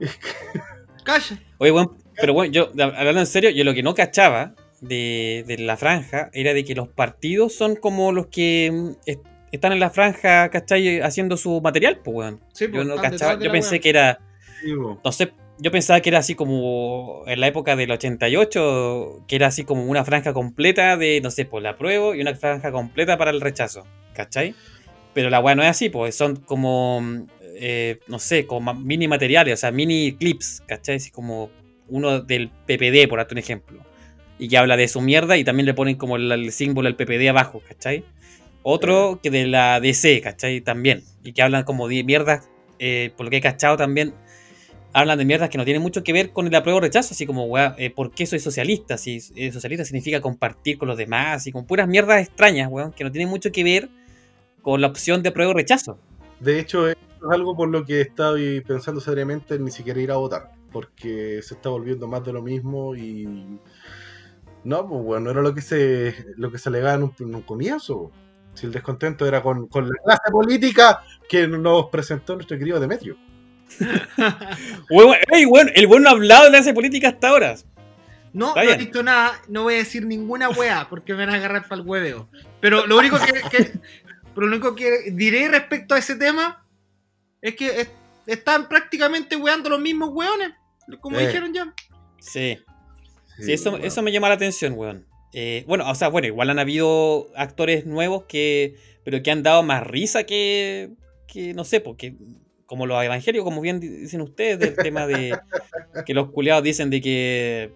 Calla. 1.04 1.38
Oye, 1.58 1.70
weón, 1.72 1.96
pero 2.18 2.32
bueno, 2.32 2.52
yo, 2.52 2.70
hablando 2.70 3.20
en 3.20 3.26
serio, 3.26 3.50
yo 3.50 3.64
lo 3.64 3.74
que 3.74 3.82
no 3.82 3.94
cachaba 3.94 4.54
de, 4.80 5.44
de 5.46 5.58
la 5.58 5.76
franja 5.76 6.30
era 6.32 6.52
de 6.54 6.64
que 6.64 6.74
los 6.74 6.88
partidos 6.88 7.54
son 7.54 7.76
como 7.76 8.12
los 8.12 8.26
que 8.28 8.70
mm, 8.72 8.90
est- 9.06 9.24
están 9.52 9.72
en 9.72 9.80
la 9.80 9.90
franja, 9.90 10.48
¿cachai? 10.50 11.00
Haciendo 11.00 11.36
su 11.36 11.60
material, 11.60 12.00
pues, 12.04 12.14
weón. 12.16 12.40
Sí, 12.52 12.66
Yo 12.66 12.72
pues, 12.72 12.86
no 12.86 12.96
cachaba, 12.96 13.32
yo 13.34 13.50
pensé 13.52 13.80
que 13.80 13.88
era, 13.90 14.18
no 15.04 15.12
sé, 15.12 15.32
yo 15.58 15.70
pensaba 15.70 16.00
que 16.00 16.10
era 16.10 16.18
así 16.18 16.34
como 16.34 17.22
en 17.26 17.40
la 17.40 17.46
época 17.46 17.76
del 17.76 17.90
88, 17.90 19.24
que 19.26 19.36
era 19.36 19.46
así 19.46 19.64
como 19.64 19.84
una 19.84 20.04
franja 20.04 20.32
completa 20.34 20.96
de, 20.96 21.20
no 21.22 21.30
sé, 21.30 21.44
pues 21.46 21.62
la 21.62 21.70
apruebo 21.70 22.14
y 22.14 22.20
una 22.20 22.34
franja 22.34 22.70
completa 22.72 23.16
para 23.16 23.30
el 23.30 23.40
rechazo, 23.40 23.86
¿cachai? 24.14 24.54
Pero 25.14 25.30
la 25.30 25.40
weá 25.40 25.54
no 25.54 25.62
es 25.62 25.68
así, 25.70 25.88
pues 25.88 26.14
son 26.14 26.36
como, 26.36 27.00
eh, 27.54 28.00
no 28.08 28.18
sé, 28.18 28.46
como 28.46 28.74
mini 28.74 29.08
materiales, 29.08 29.54
o 29.54 29.56
sea, 29.56 29.70
mini 29.70 30.14
clips, 30.18 30.62
¿cachai? 30.66 30.96
Así 30.96 31.10
como 31.10 31.50
uno 31.88 32.20
del 32.20 32.50
PPD, 32.50 33.08
por 33.08 33.18
darte 33.18 33.32
un 33.34 33.38
ejemplo. 33.38 33.82
Y 34.38 34.48
que 34.48 34.58
habla 34.58 34.76
de 34.76 34.88
su 34.88 35.00
mierda 35.00 35.36
y 35.36 35.44
también 35.44 35.66
le 35.66 35.74
ponen 35.74 35.96
como 35.96 36.16
el, 36.16 36.30
el 36.30 36.52
símbolo 36.52 36.88
del 36.88 36.96
PPD 36.96 37.28
abajo, 37.28 37.62
¿cachai? 37.66 38.04
Otro 38.62 39.20
que 39.22 39.30
de 39.30 39.46
la 39.46 39.78
DC, 39.78 40.20
¿cachai? 40.20 40.60
También. 40.60 41.04
Y 41.22 41.32
que 41.32 41.42
hablan 41.42 41.62
como 41.62 41.86
de 41.86 42.02
mierdas, 42.02 42.48
eh, 42.78 43.12
por 43.16 43.24
lo 43.24 43.30
que 43.30 43.36
he 43.36 43.40
cachado 43.40 43.76
también, 43.76 44.12
hablan 44.92 45.18
de 45.18 45.24
mierdas 45.24 45.50
que 45.50 45.56
no 45.58 45.64
tienen 45.64 45.82
mucho 45.82 46.02
que 46.02 46.12
ver 46.12 46.32
con 46.32 46.46
el 46.46 46.54
apruebo 46.56 46.78
o 46.78 46.80
rechazo, 46.80 47.14
así 47.14 47.26
como, 47.26 47.44
weá, 47.44 47.76
eh, 47.78 47.90
¿por 47.90 48.10
qué 48.10 48.26
soy 48.26 48.40
socialista? 48.40 48.98
Si 48.98 49.20
eh, 49.36 49.52
socialista 49.52 49.84
significa 49.84 50.20
compartir 50.20 50.78
con 50.78 50.88
los 50.88 50.96
demás, 50.96 51.46
y 51.46 51.52
con 51.52 51.64
puras 51.64 51.86
mierdas 51.86 52.20
extrañas, 52.20 52.68
weón, 52.68 52.90
que 52.92 53.04
no 53.04 53.12
tienen 53.12 53.28
mucho 53.28 53.52
que 53.52 53.62
ver 53.62 53.88
con 54.62 54.80
la 54.80 54.88
opción 54.88 55.22
de 55.22 55.28
apruebo 55.28 55.52
o 55.52 55.54
rechazo. 55.54 55.98
De 56.40 56.58
hecho, 56.58 56.88
es 56.88 56.96
algo 57.30 57.54
por 57.56 57.68
lo 57.68 57.84
que 57.84 58.00
estoy 58.00 58.62
pensando 58.62 59.00
seriamente 59.00 59.54
en 59.54 59.64
ni 59.64 59.70
siquiera 59.70 60.00
ir 60.00 60.10
a 60.10 60.16
votar, 60.16 60.50
porque 60.72 61.40
se 61.42 61.54
está 61.54 61.68
volviendo 61.68 62.08
más 62.08 62.24
de 62.24 62.32
lo 62.32 62.42
mismo 62.42 62.96
y 62.96 63.28
no, 64.66 64.86
pues 64.88 65.02
bueno, 65.02 65.30
era 65.30 65.40
lo 65.42 65.54
que 65.54 65.60
se 65.62 66.14
lo 66.36 66.50
que 66.50 66.58
se 66.58 66.68
alegaba 66.68 66.94
en 66.94 67.02
un, 67.04 67.14
en 67.20 67.34
un 67.34 67.42
comienzo. 67.42 68.10
Si 68.54 68.66
el 68.66 68.72
descontento 68.72 69.26
era 69.26 69.42
con, 69.42 69.66
con 69.68 69.86
la 69.88 69.94
clase 70.04 70.30
política 70.32 71.02
que 71.28 71.46
nos 71.46 71.86
presentó 71.90 72.34
nuestro 72.34 72.58
querido 72.58 72.80
Demetrio. 72.80 73.16
Weón, 74.90 75.16
ey, 75.32 75.44
weón, 75.46 75.70
el 75.74 75.86
weón 75.86 76.02
no 76.02 76.08
ha 76.10 76.12
hablado 76.12 76.44
de 76.44 76.50
la 76.50 76.58
clase 76.58 76.74
política 76.74 77.08
hasta 77.08 77.28
ahora. 77.28 77.54
No, 78.32 78.54
no 78.54 78.60
he 78.60 78.76
dicho 78.76 79.02
nada, 79.02 79.32
no 79.48 79.62
voy 79.64 79.74
a 79.74 79.78
decir 79.78 80.04
ninguna 80.04 80.48
weá 80.50 80.86
porque 80.90 81.14
me 81.14 81.24
van 81.26 81.34
a 81.34 81.38
agarrar 81.38 81.62
para 81.68 81.80
el 81.80 81.86
hueveo. 81.86 82.28
Pero 82.60 82.86
lo 82.86 82.98
único 82.98 83.18
que, 83.18 83.32
que- 83.50 83.72
pero 84.34 84.46
lo 84.46 84.52
único 84.56 84.74
que 84.74 85.10
diré 85.12 85.48
respecto 85.48 85.94
a 85.94 85.98
ese 85.98 86.16
tema 86.16 86.62
es 87.40 87.54
que 87.56 87.80
es- 87.80 87.90
están 88.26 88.68
prácticamente 88.68 89.36
weando 89.36 89.70
los 89.70 89.80
mismos 89.80 90.10
weones, 90.12 90.50
como 91.00 91.18
Eh. 91.18 91.26
dijeron 91.26 91.52
ya. 91.54 91.72
Sí. 92.18 92.58
Sí, 93.38 93.52
eso, 93.52 93.70
bueno. 93.72 93.84
eso 93.86 94.02
me 94.02 94.12
llama 94.12 94.28
la 94.28 94.34
atención, 94.36 94.74
weón. 94.76 95.06
Eh, 95.32 95.64
bueno, 95.66 95.88
o 95.90 95.94
sea, 95.94 96.08
bueno, 96.08 96.26
igual 96.26 96.50
han 96.50 96.58
habido 96.58 97.28
actores 97.36 97.86
nuevos 97.86 98.24
que. 98.24 98.76
Pero 99.04 99.22
que 99.22 99.30
han 99.30 99.42
dado 99.42 99.62
más 99.62 99.86
risa 99.86 100.24
que. 100.24 100.90
que 101.26 101.54
no 101.54 101.64
sé, 101.64 101.80
porque. 101.80 102.14
Como 102.66 102.86
los 102.86 103.00
evangelios, 103.04 103.44
como 103.44 103.60
bien 103.60 103.78
di- 103.78 103.88
dicen 103.88 104.20
ustedes, 104.22 104.58
del 104.58 104.74
tema 104.76 105.06
de. 105.06 105.38
que 106.06 106.14
los 106.14 106.30
culiados 106.30 106.62
dicen 106.64 106.90
de 106.90 107.00
que. 107.00 107.72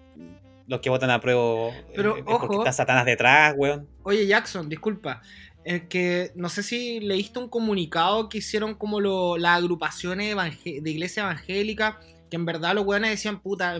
Los 0.67 0.81
que 0.81 0.91
votan 0.91 1.11
a 1.11 1.21
prueba. 1.21 1.71
Pero, 1.95 2.17
es 2.17 2.23
porque 2.25 2.47
ojo. 2.47 2.59
está 2.61 2.73
Satanás 2.73 3.05
detrás, 3.05 3.55
weón. 3.57 3.89
Oye, 4.05 4.27
Jackson, 4.27 4.69
disculpa. 4.69 5.21
Es 5.65 5.83
que 5.89 6.31
no 6.37 6.49
sé 6.49 6.63
si 6.63 7.01
leíste 7.01 7.39
un 7.39 7.49
comunicado 7.49 8.29
que 8.29 8.39
hicieron 8.39 8.75
como 8.75 8.99
lo- 9.01 9.37
las 9.37 9.59
agrupaciones 9.59 10.35
de 10.65 10.91
iglesia 10.91 11.25
evangélica, 11.25 12.01
que 12.31 12.37
en 12.37 12.47
verdad 12.47 12.75
los 12.75 12.87
weones 12.87 13.11
decían, 13.11 13.41
puta, 13.43 13.79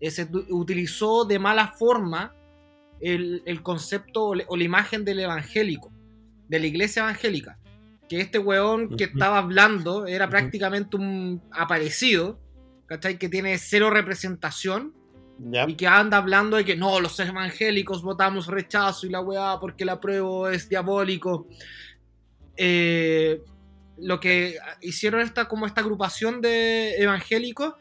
se 0.00 0.26
tu- 0.26 0.44
utilizó 0.50 1.24
de 1.24 1.38
mala 1.38 1.68
forma 1.68 2.34
el, 3.00 3.42
el 3.46 3.62
concepto 3.62 4.28
o, 4.28 4.56
la 4.56 4.64
imagen 4.64 5.04
del 5.04 5.20
evangélico, 5.20 5.92
de 6.48 6.58
la 6.60 6.66
iglesia 6.66 7.02
evangélica. 7.02 7.58
Que 8.08 8.20
este 8.20 8.38
weón 8.38 8.96
que 8.96 9.04
estaba 9.04 9.38
hablando 9.38 10.06
era 10.06 10.28
prácticamente 10.30 10.96
un 10.96 11.42
aparecido, 11.50 12.40
¿cachai? 12.86 13.18
Que 13.18 13.28
tiene 13.28 13.58
cero 13.58 13.90
representación 13.90 14.94
Ya. 15.38 15.66
y 15.68 15.74
que 15.74 15.86
anda 15.86 16.16
hablando 16.16 16.56
de 16.56 16.64
que 16.64 16.74
no, 16.74 17.00
los 17.00 17.20
evangélicos 17.20 18.02
votamos 18.02 18.46
rechazo 18.46 19.06
y 19.06 19.10
la 19.10 19.20
weá 19.20 19.58
porque 19.60 19.84
la 19.84 20.00
prueba 20.00 20.52
es 20.54 20.68
diabólico. 20.70 21.46
Eh, 22.56 23.42
lo 23.98 24.20
que 24.20 24.56
hicieron 24.80 25.20
esta, 25.20 25.46
como 25.48 25.66
esta 25.66 25.80
agrupación 25.80 26.40
de 26.40 26.94
evangélicos 26.96 27.74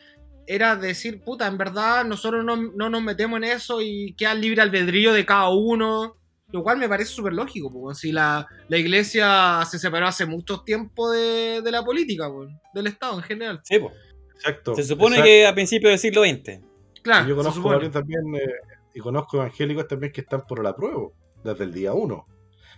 era 0.48 0.76
decir, 0.76 1.22
puta, 1.22 1.46
en 1.46 1.58
verdad 1.58 2.06
nosotros 2.06 2.44
no, 2.44 2.56
no 2.56 2.90
nos 2.90 3.04
metemos 3.04 3.38
en 3.38 3.44
eso 3.44 3.82
y 3.82 4.14
queda 4.14 4.34
libre 4.34 4.62
albedrío 4.62 5.14
de 5.14 5.26
cada 5.26 5.50
uno. 5.50 6.16
Lo 6.50 6.64
cual 6.64 6.78
me 6.78 6.88
parece 6.88 7.12
súper 7.12 7.34
lógico, 7.34 7.70
porque 7.70 7.96
si 8.00 8.14
la, 8.14 8.48
la 8.70 8.78
iglesia 8.78 9.66
se 9.70 9.78
separó 9.78 10.08
hace 10.08 10.26
mucho 10.26 10.62
tiempo 10.62 11.12
de, 11.12 11.62
de 11.62 11.72
la 11.72 11.84
política, 11.84 12.30
po, 12.30 12.48
del 12.74 12.88
Estado 12.88 13.18
en 13.18 13.24
general. 13.24 13.60
Sí, 13.64 13.80
po. 13.80 13.92
Exacto. 14.34 14.74
Se 14.74 14.84
supone 14.84 15.18
exacto. 15.18 15.26
que 15.26 15.46
a 15.46 15.54
principios 15.54 15.92
del 15.92 16.00
siglo 16.00 16.24
XX. 16.24 16.62
Claro, 17.02 17.28
Yo 17.28 17.36
conozco 17.36 17.68
varios 17.68 17.92
también, 17.92 18.22
eh, 18.36 18.40
y 18.96 19.00
conozco 19.02 19.38
evangélicos 19.38 19.90
también 19.90 20.14
que 20.14 20.22
están 20.22 20.46
por 20.48 20.64
la 20.64 20.74
prueba, 20.74 21.10
desde 21.44 21.66
el 21.66 21.74
día 21.74 21.92
uno. 21.92 22.26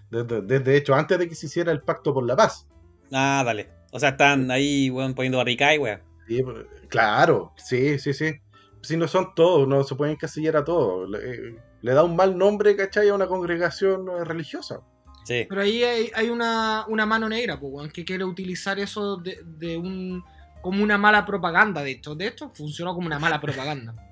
Desde, 0.10 0.42
desde 0.42 0.76
hecho, 0.76 0.96
antes 0.96 1.20
de 1.20 1.30
que 1.30 1.36
se 1.36 1.46
hiciera 1.46 1.72
el 1.72 1.82
pacto 1.82 2.12
por 2.12 2.26
la 2.26 2.36
paz. 2.36 2.68
Ah, 3.12 3.44
dale. 3.46 3.70
O 3.92 4.00
sea, 4.00 4.10
están 4.10 4.50
ahí, 4.50 4.90
weón, 4.90 5.14
poniendo 5.14 5.38
barricada 5.38 5.76
y 5.76 5.78
weón. 5.78 6.09
Sí, 6.30 6.44
pues, 6.44 6.66
claro, 6.90 7.52
sí, 7.58 7.98
sí, 8.00 8.14
sí. 8.14 8.36
Si 8.82 8.96
no 8.96 9.08
son 9.10 9.34
todos, 9.36 9.68
no 9.68 9.84
se 9.84 9.96
pueden 9.96 10.14
encasillar 10.14 10.56
a 10.58 10.64
todos. 10.64 11.10
Le, 11.10 11.18
eh, 11.50 11.56
le 11.82 11.94
da 11.94 12.04
un 12.04 12.16
mal 12.16 12.38
nombre, 12.38 12.76
¿cachai? 12.78 13.10
A 13.10 13.16
una 13.16 13.28
congregación 13.28 14.08
eh, 14.10 14.24
religiosa. 14.24 14.80
Sí. 15.26 15.46
Pero 15.50 15.62
ahí 15.62 15.84
hay, 15.84 16.12
hay 16.16 16.30
una, 16.30 16.86
una 16.88 17.06
mano 17.06 17.28
negra, 17.28 17.56
weón, 17.60 17.90
que 17.90 18.06
quiere 18.06 18.24
utilizar 18.24 18.80
eso 18.80 19.18
de, 19.18 19.40
de 19.44 19.78
un 19.78 20.24
como 20.62 20.84
una 20.84 20.98
mala 20.98 21.26
propaganda, 21.26 21.82
de 21.84 21.92
hecho. 21.92 22.16
De 22.16 22.28
hecho, 22.28 22.50
funcionó 22.52 22.94
como 22.94 23.08
una 23.08 23.20
mala 23.20 23.42
propaganda. 23.42 23.94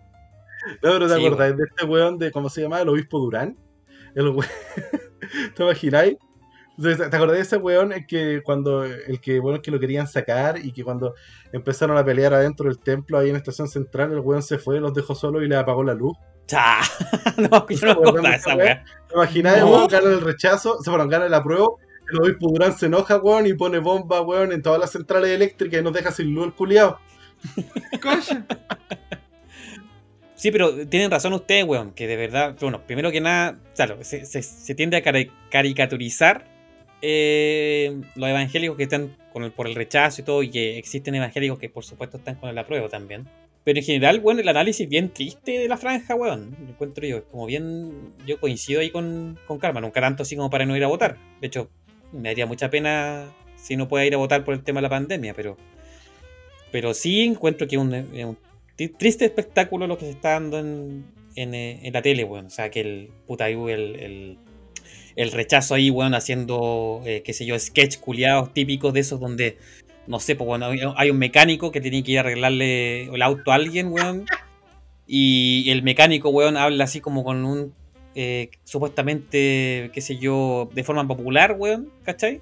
No, 0.82 0.92
pero 0.92 1.08
¿te 1.08 1.16
Sí, 1.16 1.26
acordás 1.26 1.56
de 1.56 1.64
este 1.64 1.86
weón 1.86 2.18
de, 2.18 2.32
¿cómo 2.32 2.50
se 2.50 2.62
llama? 2.62 2.82
El 2.82 2.90
obispo 2.90 3.20
Durán. 3.20 3.56
El 4.16 4.30
we- 4.30 4.46
¿Te 5.56 5.64
imagináis? 5.64 6.18
¿Te 6.82 7.04
acordás 7.16 7.38
de 7.38 7.42
ese 7.42 7.58
weón 7.58 7.92
el 7.92 8.06
que 8.06 8.42
cuando 8.44 8.84
el 8.84 9.20
que 9.20 9.40
bueno 9.40 9.62
que 9.62 9.72
lo 9.72 9.80
querían 9.80 10.08
sacar 10.08 10.60
y 10.64 10.72
que 10.72 10.84
cuando 10.84 11.16
empezaron 11.52 11.98
a 11.98 12.06
pelear 12.06 12.34
adentro 12.36 12.68
del 12.70 12.78
templo 12.80 13.18
ahí 13.18 13.30
en 13.32 13.36
Estación 13.36 13.68
Central 13.68 14.12
el 14.12 14.20
weón 14.20 14.44
se 14.44 14.60
fue, 14.60 14.80
los 14.80 14.94
dejó 14.94 15.16
solos 15.16 15.42
y 15.44 15.48
le 15.48 15.56
apagó 15.56 15.84
la 15.84 15.94
luz? 15.96 16.16
Cha. 16.46 16.78
no, 17.38 17.68
yo 17.68 17.88
no 17.96 18.02
me 18.02 18.12
Weón, 18.12 18.26
esa. 18.28 18.56
¿Te 18.56 18.80
imagináis? 19.14 19.60
No. 19.62 19.66
El 19.68 19.74
weón 19.74 19.88
gana 19.88 20.10
el 20.10 20.22
rechazo, 20.22 20.78
se 20.84 20.90
fueron, 20.90 21.10
gana 21.10 21.28
la 21.28 21.44
prueba, 21.44 21.68
el 22.12 22.20
obispo 22.22 22.48
Durán 22.50 22.78
se 22.78 22.86
enoja, 22.86 23.18
weón, 23.18 23.48
y 23.48 23.54
pone 23.54 23.80
bomba, 23.80 24.22
weón, 24.22 24.52
en 24.52 24.62
todas 24.62 24.80
las 24.80 24.92
centrales 24.92 25.32
eléctricas 25.32 25.82
y 25.82 25.84
nos 25.84 25.94
deja 25.94 26.12
sin 26.12 26.34
luz 26.34 26.46
el 26.46 26.54
culiao. 26.54 27.00
Coño. 28.02 28.46
Sí, 30.36 30.52
pero 30.52 30.88
tienen 30.88 31.10
razón 31.10 31.34
ustedes, 31.34 31.64
weón, 31.66 31.92
que 31.92 32.06
de 32.08 32.16
verdad, 32.16 32.56
bueno, 32.62 32.82
primero 32.86 33.12
que 33.12 33.20
nada, 33.22 33.58
claro, 33.76 33.98
se, 34.04 34.26
se- 34.26 34.44
se 34.44 34.76
tiende 34.76 34.98
a 34.98 35.04
cari- 35.04 35.32
caricaturizar 35.50 36.46
eh, 37.02 38.00
los 38.16 38.30
evangélicos 38.30 38.78
que 38.78 38.84
están 38.84 39.16
con 39.34 39.44
el- 39.44 39.52
por 39.52 39.68
el 39.68 39.76
rechazo 39.76 40.22
y 40.22 40.26
todo, 40.26 40.44
y 40.44 40.50
que 40.50 40.78
existen 40.78 41.16
evangélicos 41.16 41.60
que 41.60 41.70
por 41.70 41.84
supuesto 41.86 42.18
están 42.18 42.36
con 42.36 42.50
el 42.50 42.58
apruebo 42.58 42.90
también. 42.90 43.28
Pero 43.64 43.80
en 43.80 43.86
general, 43.86 44.20
bueno, 44.22 44.40
el 44.40 44.48
análisis 44.48 44.88
bien 44.88 45.10
triste 45.10 45.60
de 45.60 45.68
la 45.68 45.76
franja, 45.78 46.16
weón, 46.16 46.56
lo 46.64 46.70
encuentro 46.70 47.06
yo, 47.06 47.26
como 47.26 47.46
bien, 47.46 48.14
yo 48.26 48.40
coincido 48.40 48.80
ahí 48.80 48.90
con, 48.92 49.38
con 49.46 49.60
Karma, 49.60 49.82
nunca 49.82 50.00
tanto 50.00 50.24
así 50.24 50.36
como 50.38 50.50
para 50.50 50.66
no 50.66 50.78
ir 50.78 50.84
a 50.86 50.88
votar. 50.88 51.18
De 51.42 51.48
hecho, 51.48 51.70
me 52.14 52.30
daría 52.30 52.46
mucha 52.46 52.70
pena 52.70 53.26
si 53.58 53.76
no 53.76 53.90
pueda 53.90 54.06
ir 54.06 54.14
a 54.14 54.18
votar 54.18 54.46
por 54.46 54.54
el 54.54 54.64
tema 54.64 54.78
de 54.80 54.84
la 54.84 54.90
pandemia, 54.90 55.34
pero, 55.34 55.58
pero 56.72 56.94
sí 56.94 57.22
encuentro 57.24 57.68
que 57.68 57.76
es 57.76 57.82
un, 57.82 57.94
un 57.94 58.38
tri- 58.78 58.96
triste 58.98 59.26
espectáculo 59.26 59.86
lo 59.86 59.98
que 59.98 60.06
se 60.06 60.12
está 60.12 60.32
dando 60.32 60.60
en, 60.60 61.06
en, 61.36 61.54
eh, 61.54 61.80
en 61.84 61.92
la 61.94 62.02
tele, 62.02 62.24
weón. 62.24 62.46
O 62.46 62.50
sea, 62.50 62.70
que 62.72 62.80
el 62.80 63.10
puta 63.26 63.50
el, 63.50 63.60
el, 63.70 64.38
el 65.18 65.32
rechazo 65.32 65.74
ahí, 65.74 65.90
weón, 65.90 66.14
haciendo, 66.14 67.02
eh, 67.06 67.22
qué 67.26 67.34
sé 67.34 67.46
yo, 67.46 67.58
sketch 67.60 67.98
culiados 68.00 68.54
típicos 68.54 68.94
de 68.94 69.02
esos 69.02 69.20
donde, 69.20 69.58
no 70.06 70.20
sé, 70.22 70.36
pues 70.36 70.48
bueno, 70.48 70.68
hay- 70.96 71.10
un 71.10 71.18
mecánico 71.18 71.72
que 71.72 71.82
tiene 71.82 72.04
que 72.04 72.14
ir 72.14 72.18
a 72.20 72.22
arreglarle 72.22 73.06
el 73.14 73.22
auto 73.22 73.52
a 73.52 73.56
alguien, 73.56 73.88
weón. 73.92 74.26
Y 75.08 75.70
el 75.72 75.84
mecánico, 75.84 76.30
weón, 76.30 76.56
habla 76.56 76.84
así 76.84 77.02
como 77.02 77.24
con 77.24 77.44
un, 77.46 77.74
eh, 78.16 78.50
supuestamente, 78.64 79.90
qué 79.94 80.02
sé 80.02 80.18
yo, 80.18 80.70
de 80.74 80.84
forma 80.84 81.08
popular, 81.08 81.56
weón, 81.58 81.92
¿cachai? 82.04 82.42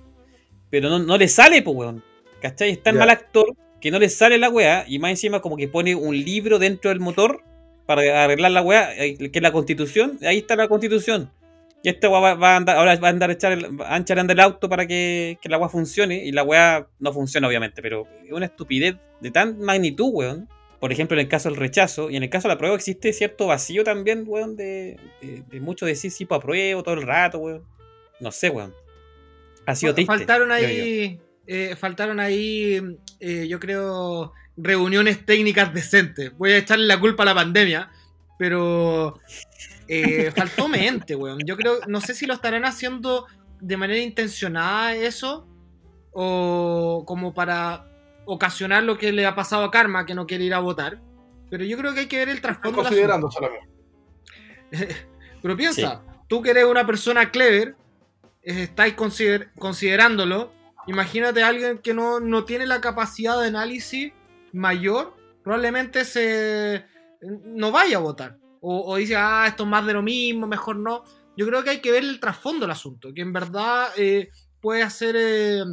Pero 0.69 0.89
no, 0.89 0.99
no 0.99 1.17
le 1.17 1.27
sale, 1.27 1.61
pues, 1.61 1.75
weón. 1.75 2.03
¿Cachai? 2.41 2.71
Es 2.71 2.83
tan 2.83 2.95
mal 2.99 3.09
actor 3.09 3.55
que 3.79 3.89
no 3.91 3.99
le 3.99 4.09
sale 4.09 4.37
la 4.37 4.49
weá 4.49 4.83
y 4.87 4.99
más 4.99 5.11
encima 5.11 5.41
como 5.41 5.55
que 5.57 5.67
pone 5.67 5.95
un 5.95 6.15
libro 6.15 6.59
dentro 6.59 6.89
del 6.89 6.99
motor 6.99 7.41
para 7.85 8.23
arreglar 8.23 8.51
la 8.51 8.61
weá, 8.61 8.93
eh, 8.97 9.15
que 9.17 9.31
es 9.39 9.41
la 9.41 9.51
constitución, 9.51 10.19
ahí 10.23 10.39
está 10.39 10.55
la 10.55 10.67
constitución. 10.67 11.31
Y 11.85 11.89
este 11.89 12.07
weá 12.07 12.19
va, 12.19 12.33
va 12.33 12.53
a 12.53 12.55
andar, 12.55 12.77
ahora 12.77 12.95
va 12.95 13.09
a 13.09 13.11
andar 13.11 13.29
a 13.29 13.33
echar 13.33 13.51
el, 13.51 13.79
a 13.85 13.97
echar 13.97 14.17
el 14.17 14.39
auto 14.39 14.67
para 14.67 14.87
que, 14.87 15.37
que 15.39 15.49
la 15.49 15.59
weá 15.59 15.69
funcione 15.69 16.25
y 16.25 16.31
la 16.31 16.41
weá 16.41 16.87
no 16.97 17.13
funciona 17.13 17.47
obviamente, 17.47 17.83
pero 17.83 18.07
es 18.25 18.31
una 18.31 18.47
estupidez 18.47 18.95
de 19.21 19.29
tan 19.29 19.59
magnitud, 19.59 20.09
weón. 20.11 20.49
Por 20.79 20.91
ejemplo, 20.91 21.15
en 21.15 21.21
el 21.21 21.27
caso 21.27 21.47
del 21.47 21.59
rechazo 21.59 22.09
y 22.09 22.15
en 22.15 22.23
el 22.23 22.31
caso 22.31 22.47
de 22.47 22.55
la 22.55 22.57
prueba 22.57 22.75
existe 22.75 23.13
cierto 23.13 23.45
vacío 23.45 23.83
también, 23.83 24.23
weón, 24.25 24.55
de, 24.55 24.97
de, 25.21 25.43
de 25.47 25.59
mucho 25.59 25.85
decir 25.85 26.09
sí, 26.09 26.25
pues 26.25 26.39
apruebo 26.39 26.81
todo 26.81 26.95
el 26.95 27.03
rato, 27.03 27.37
weón. 27.37 27.63
No 28.19 28.31
sé, 28.31 28.49
weón. 28.49 28.73
Ha 29.67 29.75
sido 29.75 29.93
triste. 29.93 30.11
faltaron 30.11 30.51
ahí, 30.51 31.19
eh, 31.45 31.75
faltaron 31.77 32.19
ahí, 32.19 32.81
eh, 33.19 33.47
yo 33.47 33.59
creo, 33.59 34.33
reuniones 34.57 35.23
técnicas 35.23 35.71
decentes. 35.71 36.35
Voy 36.35 36.53
a 36.53 36.57
echarle 36.57 36.87
la 36.87 36.99
culpa 36.99 37.21
a 37.21 37.27
la 37.27 37.35
pandemia, 37.35 37.91
pero 38.39 39.19
eh, 39.87 40.31
faltó 40.35 40.67
mente, 40.67 41.15
weón. 41.15 41.39
Yo 41.45 41.55
creo, 41.55 41.79
no 41.87 42.01
sé 42.01 42.13
si 42.13 42.25
lo 42.25 42.33
estarán 42.33 42.65
haciendo 42.65 43.25
de 43.59 43.77
manera 43.77 44.01
intencionada 44.01 44.95
eso 44.95 45.47
o 46.11 47.03
como 47.05 47.33
para 47.33 47.85
ocasionar 48.25 48.83
lo 48.83 48.97
que 48.97 49.11
le 49.11 49.25
ha 49.25 49.35
pasado 49.35 49.63
a 49.65 49.71
Karma, 49.71 50.05
que 50.05 50.15
no 50.15 50.25
quiere 50.25 50.43
ir 50.45 50.53
a 50.53 50.59
votar. 50.59 51.01
Pero 51.49 51.63
yo 51.63 51.77
creo 51.77 51.93
que 51.93 52.01
hay 52.01 52.07
que 52.07 52.17
ver 52.17 52.29
el 52.29 52.41
trasfondo. 52.41 52.81
considerando 52.81 53.29
solamente. 53.29 53.69
pero 55.41 55.55
piensa, 55.55 56.01
tú 56.27 56.41
que 56.41 56.51
eres 56.51 56.65
una 56.65 56.85
persona 56.85 57.29
clever, 57.31 57.75
eh, 58.43 58.63
estáis 58.63 58.93
consider- 58.95 59.51
considerándolo. 59.59 60.51
Imagínate 60.87 61.43
a 61.43 61.47
alguien 61.47 61.79
que 61.79 61.93
no, 61.93 62.19
no 62.19 62.45
tiene 62.45 62.65
la 62.65 62.81
capacidad 62.81 63.39
de 63.39 63.47
análisis 63.47 64.13
mayor, 64.53 65.15
probablemente 65.43 66.05
se 66.05 66.85
no 67.21 67.71
vaya 67.71 67.97
a 67.97 68.01
votar. 68.01 68.37
O, 68.67 68.91
o 68.91 68.95
dice, 68.95 69.15
ah, 69.15 69.45
esto 69.47 69.61
es 69.63 69.69
más 69.69 69.85
de 69.85 69.93
lo 69.93 70.01
mismo, 70.01 70.47
mejor 70.47 70.77
no. 70.77 71.03
Yo 71.37 71.45
creo 71.45 71.63
que 71.63 71.69
hay 71.69 71.81
que 71.81 71.91
ver 71.91 72.03
el 72.03 72.19
trasfondo 72.19 72.61
del 72.61 72.71
asunto, 72.71 73.13
que 73.13 73.21
en 73.21 73.31
verdad 73.31 73.89
eh, 73.95 74.29
puede 74.59 74.81
hacer, 74.81 75.15
eh, 75.15 75.63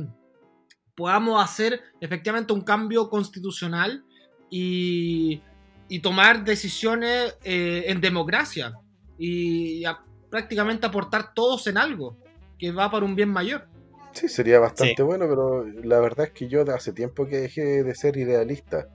podamos 0.95 1.43
hacer 1.43 1.81
efectivamente 2.03 2.53
un 2.53 2.61
cambio 2.61 3.09
constitucional 3.09 4.05
y, 4.51 5.41
y 5.89 6.01
tomar 6.01 6.45
decisiones 6.45 7.39
eh, 7.45 7.85
en 7.87 8.01
democracia 8.03 8.75
y 9.19 9.85
a- 9.87 10.05
prácticamente 10.31 10.87
aportar 10.87 11.33
todos 11.33 11.67
en 11.69 11.79
algo 11.79 12.19
que 12.59 12.73
va 12.73 12.91
para 12.91 13.07
un 13.07 13.15
bien 13.17 13.31
mayor. 13.31 13.67
Sí, 14.13 14.29
sería 14.29 14.59
bastante 14.59 14.97
Sí. 14.97 15.03
bueno, 15.03 15.27
pero 15.29 15.65
la 15.83 15.99
verdad 16.01 16.27
es 16.27 16.33
que 16.33 16.47
yo 16.49 16.63
hace 16.75 16.93
tiempo 16.93 17.27
que 17.27 17.39
dejé 17.39 17.83
de 17.83 17.95
ser 17.95 18.19
idealista, 18.19 18.89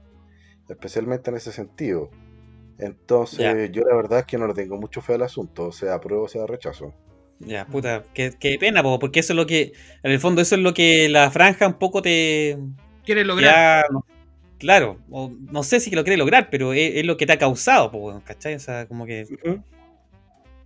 especialmente 0.69 1.31
en 1.31 1.37
ese 1.37 1.51
sentido. 1.51 2.11
Entonces, 2.79 3.39
Ya. 3.41 3.55
yo 3.71 3.83
la 3.83 3.95
verdad 3.95 4.19
es 4.19 4.25
que 4.25 4.37
no 4.37 4.47
le 4.47 4.53
tengo 4.53 4.77
mucho 4.77 5.01
fe 5.01 5.13
al 5.15 5.23
asunto, 5.23 5.65
o 5.67 5.71
sea, 5.71 5.95
apruebo 5.95 6.23
o 6.25 6.27
sea 6.27 6.45
rechazo. 6.47 6.93
Ya, 7.39 7.67
puta, 7.67 8.03
qué, 8.13 8.33
qué 8.39 8.57
pena, 8.59 8.81
po, 8.81 8.97
porque 8.97 9.19
eso 9.19 9.33
es 9.33 9.37
lo 9.37 9.45
que, 9.45 9.73
en 10.01 10.11
el 10.11 10.19
fondo, 10.19 10.41
eso 10.41 10.55
es 10.55 10.61
lo 10.61 10.73
que 10.73 11.07
la 11.07 11.29
franja 11.29 11.67
un 11.67 11.77
poco 11.77 12.01
te. 12.01 12.57
Quiere 13.03 13.23
lograr. 13.23 13.53
ya, 13.53 13.83
no- 13.91 14.05
claro, 14.57 14.99
o 15.11 15.29
no 15.51 15.63
sé 15.63 15.79
si 15.79 15.91
lo 15.91 16.03
quiere 16.03 16.17
lograr, 16.17 16.49
pero 16.49 16.73
es, 16.73 16.95
es 16.95 17.05
lo 17.05 17.17
que 17.17 17.25
te 17.27 17.33
ha 17.33 17.37
causado, 17.39 17.91
po, 17.91 18.21
¿cachai? 18.25 18.55
O 18.55 18.59
sea, 18.59 18.87
como 18.87 19.05
que, 19.05 19.27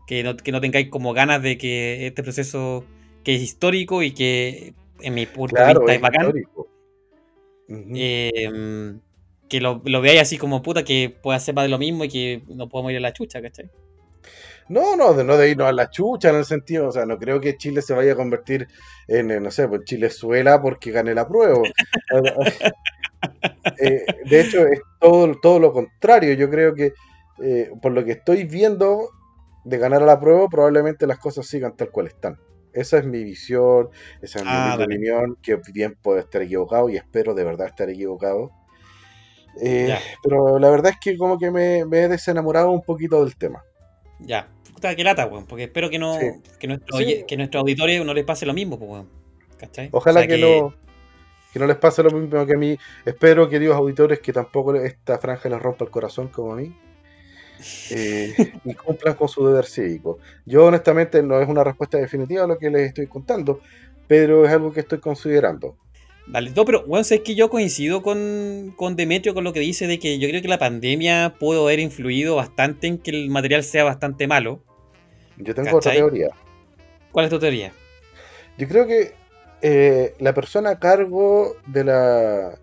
que, 0.08 0.24
no, 0.24 0.36
que 0.38 0.52
no 0.52 0.62
tengáis 0.62 0.90
como 0.90 1.14
ganas 1.14 1.42
de 1.42 1.58
que 1.58 2.08
este 2.08 2.24
proceso 2.24 2.86
que 3.24 3.36
es 3.36 3.42
histórico 3.42 4.02
y 4.04 4.12
que, 4.14 4.74
en 5.02 5.14
mi 5.14 5.26
punto 5.26 5.56
de 5.56 5.64
Claro, 5.64 5.80
vista, 5.80 5.92
es 5.92 5.96
es 5.98 6.02
bacán, 6.02 6.32
eh, 7.96 8.50
que 9.52 9.62
lo, 9.62 9.82
lo 9.86 10.02
veáis 10.02 10.22
así 10.22 10.38
como 10.40 10.62
puta, 10.64 10.84
que 10.84 11.16
pueda 11.22 11.40
ser 11.40 11.56
más 11.56 11.66
de 11.66 11.70
lo 11.70 11.78
mismo 11.78 12.06
y 12.06 12.10
que 12.10 12.44
no 12.48 12.70
podamos 12.70 12.92
ir 12.94 12.98
a 12.98 13.02
la 13.02 13.14
chucha, 13.14 13.42
¿cachai? 13.42 13.70
No, 14.70 14.96
no, 14.96 15.14
de 15.14 15.24
no 15.24 15.38
de 15.38 15.50
irnos 15.50 15.68
a 15.68 15.74
la 15.74 15.90
chucha 15.90 16.30
en 16.30 16.38
el 16.38 16.46
sentido, 16.46 16.88
o 16.88 16.92
sea, 16.92 17.06
no 17.06 17.18
creo 17.18 17.42
que 17.42 17.58
Chile 17.58 17.82
se 17.82 17.94
vaya 17.94 18.14
a 18.14 18.16
convertir 18.16 18.68
en, 19.08 19.30
eh, 19.32 19.40
no 19.40 19.52
sé, 19.52 19.68
pues 19.68 19.82
Chilezuela 19.86 20.62
porque 20.62 20.92
gane 20.92 21.14
la 21.14 21.28
prueba. 21.28 21.60
Eh, 23.78 24.06
de 24.26 24.42
hecho, 24.42 24.66
es 24.68 24.80
todo, 25.00 25.40
todo 25.42 25.60
lo 25.60 25.74
contrario. 25.74 26.34
Yo 26.34 26.50
creo 26.50 26.74
que, 26.76 26.94
eh, 27.44 27.70
por 27.82 27.92
lo 27.92 28.04
que 28.06 28.12
estoy 28.14 28.46
viendo 28.46 29.10
de 29.64 29.78
ganar 29.78 30.04
a 30.04 30.06
la 30.06 30.20
prueba, 30.20 30.48
probablemente 30.50 31.08
las 31.08 31.20
cosas 31.20 31.48
sigan 31.48 31.76
tal 31.76 31.92
cual 31.92 32.08
están. 32.08 32.40
Esa 32.74 32.98
es 33.00 33.06
mi 33.06 33.24
visión, 33.24 33.90
esa 34.22 34.40
es 34.40 34.46
mi 34.46 34.50
Ah, 34.50 34.76
opinión, 34.76 35.38
que 35.42 35.58
bien 35.74 35.98
puedo 36.02 36.20
estar 36.20 36.42
equivocado 36.42 36.90
y 36.90 36.98
espero 36.98 37.34
de 37.34 37.44
verdad 37.44 37.68
estar 37.68 37.90
equivocado. 37.90 38.52
Eh, 39.60 39.98
pero 40.24 40.60
la 40.60 40.70
verdad 40.70 40.92
es 40.94 40.98
que 41.00 41.18
como 41.18 41.38
que 41.38 41.52
me, 41.52 41.84
me 41.86 42.04
he 42.04 42.08
desenamorado 42.08 42.72
un 42.72 42.82
poquito 42.84 43.24
del 43.24 43.36
tema. 43.36 43.64
Ya, 44.20 44.48
puta 44.74 44.96
que 44.96 45.04
lata, 45.04 45.26
weón, 45.26 45.46
porque 45.48 45.64
espero 45.66 45.90
que 45.90 46.00
no, 46.00 46.20
Sí. 46.20 46.28
que, 46.60 46.68
nuestro, 46.68 46.98
Sí. 46.98 47.04
oye- 47.04 47.26
que 47.28 47.38
nuestros 47.38 47.62
auditores 47.62 48.06
no 48.06 48.14
les 48.14 48.24
pase 48.24 48.46
lo 48.46 48.54
mismo, 48.54 48.78
pues, 48.80 48.92
weón. 48.92 49.10
¿Cachai? 49.58 49.90
Ojalá 49.92 50.22
O 50.22 50.24
sea 50.24 50.28
que, 50.28 50.38
no, 50.42 50.74
que 51.54 51.60
no 51.60 51.68
les 51.68 51.76
pase 51.78 52.02
lo 52.04 52.12
mismo 52.12 52.46
que 52.46 52.54
a 52.54 52.58
mí. 52.58 52.78
Espero, 53.06 53.50
queridos 53.50 53.76
auditores, 53.76 54.20
que 54.20 54.32
tampoco 54.34 54.74
esta 54.76 55.18
franja 55.20 55.50
les 55.50 55.60
rompa 55.62 55.86
el 55.86 55.92
corazón 55.92 56.30
como 56.30 56.54
a 56.54 56.56
mí. 56.56 56.76
eh, 57.92 58.34
y 58.66 58.74
cumplan 58.74 59.14
con 59.16 59.28
su 59.28 59.46
deber 59.46 59.66
cívico. 59.66 60.18
Yo 60.46 60.66
honestamente 60.66 61.22
no 61.22 61.40
es 61.40 61.48
una 61.48 61.64
respuesta 61.64 61.98
definitiva 62.00 62.44
a 62.44 62.48
lo 62.48 62.58
que 62.58 62.70
les 62.72 62.88
estoy 62.88 63.06
contando, 63.08 63.60
pero 64.08 64.46
es 64.46 64.52
algo 64.52 64.72
que 64.72 64.80
estoy 64.80 65.00
considerando. 65.00 65.78
Dale, 66.28 66.52
no, 66.56 66.66
pero, 66.66 66.84
weón, 66.86 67.04
sabes 67.04 67.24
que 67.24 67.36
yo 67.36 67.50
coincido 67.50 68.02
con, 68.02 68.74
con 68.78 68.96
Demetrio 68.96 69.34
con 69.34 69.44
lo 69.44 69.54
que 69.54 69.60
dice 69.60 69.88
de 69.88 70.00
que 70.00 70.20
yo 70.20 70.30
creo 70.30 70.42
que 70.42 70.48
la 70.48 70.60
pandemia 70.60 71.36
pudo 71.40 71.64
haber 71.64 71.80
influido 71.80 72.36
bastante 72.36 72.88
en 72.88 72.98
que 72.98 73.12
el 73.12 73.30
material 73.30 73.64
sea 73.64 73.84
bastante 73.84 74.28
malo. 74.28 74.62
Yo 75.38 75.56
tengo 75.56 75.78
otra 75.78 75.94
teoría. 75.94 76.30
¿Cuál 77.12 77.26
es 77.26 77.32
tu 77.32 77.40
teoría? 77.40 77.74
Yo 78.58 78.68
creo 78.68 78.88
que 78.88 79.14
eh, 79.62 80.16
la 80.20 80.34
persona 80.34 80.72
a 80.72 80.80
cargo 80.80 81.56
de 81.68 81.84
la 81.84 82.60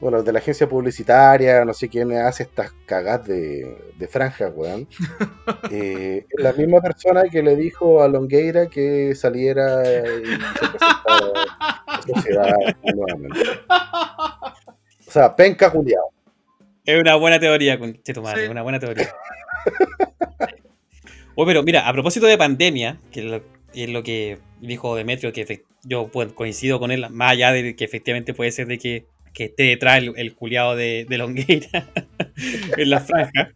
bueno, 0.00 0.22
de 0.22 0.32
la 0.32 0.38
agencia 0.38 0.68
publicitaria, 0.68 1.64
no 1.64 1.74
sé 1.74 1.88
quién 1.88 2.10
hace 2.12 2.44
estas 2.44 2.72
cagas 2.86 3.26
de, 3.26 3.76
de 3.98 4.08
franja, 4.08 4.48
weón. 4.48 4.88
eh, 5.70 6.26
la 6.38 6.52
misma 6.54 6.80
persona 6.80 7.24
que 7.30 7.42
le 7.42 7.54
dijo 7.54 8.02
a 8.02 8.08
Longueira 8.08 8.66
que 8.68 9.14
saliera 9.14 9.82
y 9.82 10.24
se 10.24 10.68
presentara 10.68 11.34
a 11.86 11.96
la 11.96 12.02
sociedad 12.02 12.52
nuevamente. 12.94 13.40
O 15.06 15.10
sea, 15.10 15.36
penca 15.36 15.68
Juliado. 15.70 16.06
Es 16.84 17.00
una 17.00 17.14
buena 17.16 17.38
teoría, 17.38 17.78
con 17.78 17.92
tu 17.92 18.22
madre, 18.22 18.46
Sí. 18.46 18.50
una 18.50 18.62
buena 18.62 18.80
teoría. 18.80 19.12
Oye, 21.34 21.46
pero 21.46 21.62
mira, 21.62 21.88
a 21.88 21.92
propósito 21.92 22.26
de 22.26 22.38
pandemia, 22.38 22.98
que 23.12 23.20
es 23.20 23.26
lo, 23.26 23.42
es 23.74 23.88
lo 23.88 24.02
que 24.02 24.38
dijo 24.60 24.96
Demetrio, 24.96 25.32
que 25.32 25.64
yo 25.84 26.10
coincido 26.34 26.78
con 26.78 26.90
él, 26.90 27.06
más 27.10 27.32
allá 27.32 27.52
de 27.52 27.76
que 27.76 27.84
efectivamente 27.84 28.34
puede 28.34 28.50
ser 28.50 28.66
de 28.66 28.78
que, 28.78 29.06
que 29.32 29.44
esté 29.44 29.64
detrás 29.64 29.98
el, 29.98 30.12
el 30.16 30.34
culiado 30.34 30.76
de, 30.76 31.06
de 31.08 31.18
Longueira 31.18 31.86
en 32.76 32.90
la 32.90 33.00
franja. 33.00 33.52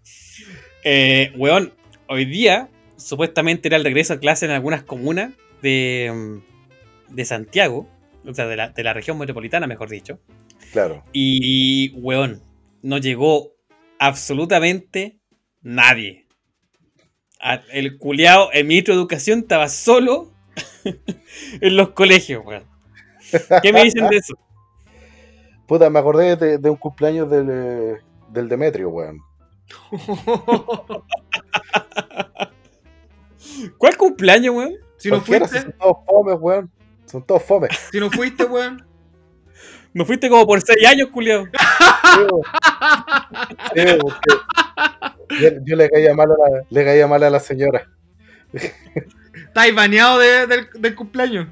Eh, 0.85 1.33
weón, 1.37 1.73
hoy 2.09 2.25
día 2.25 2.69
supuestamente 2.97 3.69
era 3.69 3.77
el 3.77 3.85
regreso 3.85 4.15
a 4.15 4.21
clase 4.21 4.47
en 4.47 4.53
algunas 4.53 4.83
comunas 4.83 5.33
de, 5.63 6.13
mm, 6.15 7.15
de 7.15 7.25
Santiago, 7.25 7.89
o 8.25 8.35
sea, 8.35 8.47
de 8.47 8.57
la, 8.57 8.69
de 8.71 8.83
la 8.83 8.93
región 8.93 9.19
metropolitana, 9.19 9.67
mejor 9.67 9.89
dicho. 9.89 10.21
Claro. 10.73 11.05
Y, 11.13 11.91
weón, 11.97 12.43
no 12.83 12.99
llegó 12.99 13.55
absolutamente 13.99 15.19
nadie. 15.63 16.27
El 17.73 17.99
culiao, 17.99 18.51
el 18.53 18.65
ministro 18.65 18.95
de 18.95 19.01
Educación 19.01 19.41
estaba 19.41 19.69
solo 19.69 20.33
en 21.61 21.77
los 21.77 21.91
colegios, 21.91 22.45
weón. 22.45 22.65
¿Qué 23.63 23.73
me 23.73 23.85
dicen 23.85 24.09
de 24.09 24.17
eso? 24.17 24.35
Puta, 25.67 25.89
me 25.91 25.99
acordé 25.99 26.37
de, 26.37 26.59
de 26.59 26.71
un 26.71 26.77
cumpleaños 26.77 27.31
del, 27.31 27.99
del 28.31 28.49
Demetrio, 28.49 28.91
weón. 28.91 29.19
¿Cuál 33.79 33.97
cumpleaños, 33.97 34.55
weón? 34.55 34.75
si 34.97 35.11
no 35.11 35.17
si 35.21 35.23
fuiste, 35.27 35.61
Son 35.63 35.73
todos 35.79 35.97
fomes, 36.07 36.37
weón. 36.41 36.71
Son 37.07 37.23
todos 37.23 37.43
fomes. 37.43 37.71
si 37.93 38.01
no 38.01 38.11
fuiste, 38.11 38.45
weón. 38.45 38.85
No 39.93 40.05
fuiste 40.05 40.29
como 40.29 40.47
por 40.47 40.61
seis 40.61 40.87
años, 40.87 41.09
culiao. 41.13 41.45
Sí, 41.45 41.51
weón. 42.31 42.43
Sí, 43.75 43.83
porque 44.01 45.41
yo, 45.41 45.49
yo 45.65 45.77
le 45.77 45.89
caía 45.89 46.15
mal 46.15 46.29
a 46.31 46.35
la, 46.35 46.63
le 46.69 46.85
caía 46.85 47.07
mal 47.07 47.23
a 47.23 47.31
la 47.31 47.41
señora. 47.41 47.89
Estáis 48.53 49.75
baneado 49.75 50.19
de- 50.19 50.47
del, 50.47 50.69
del 50.79 50.95
cumpleaños. 50.95 51.49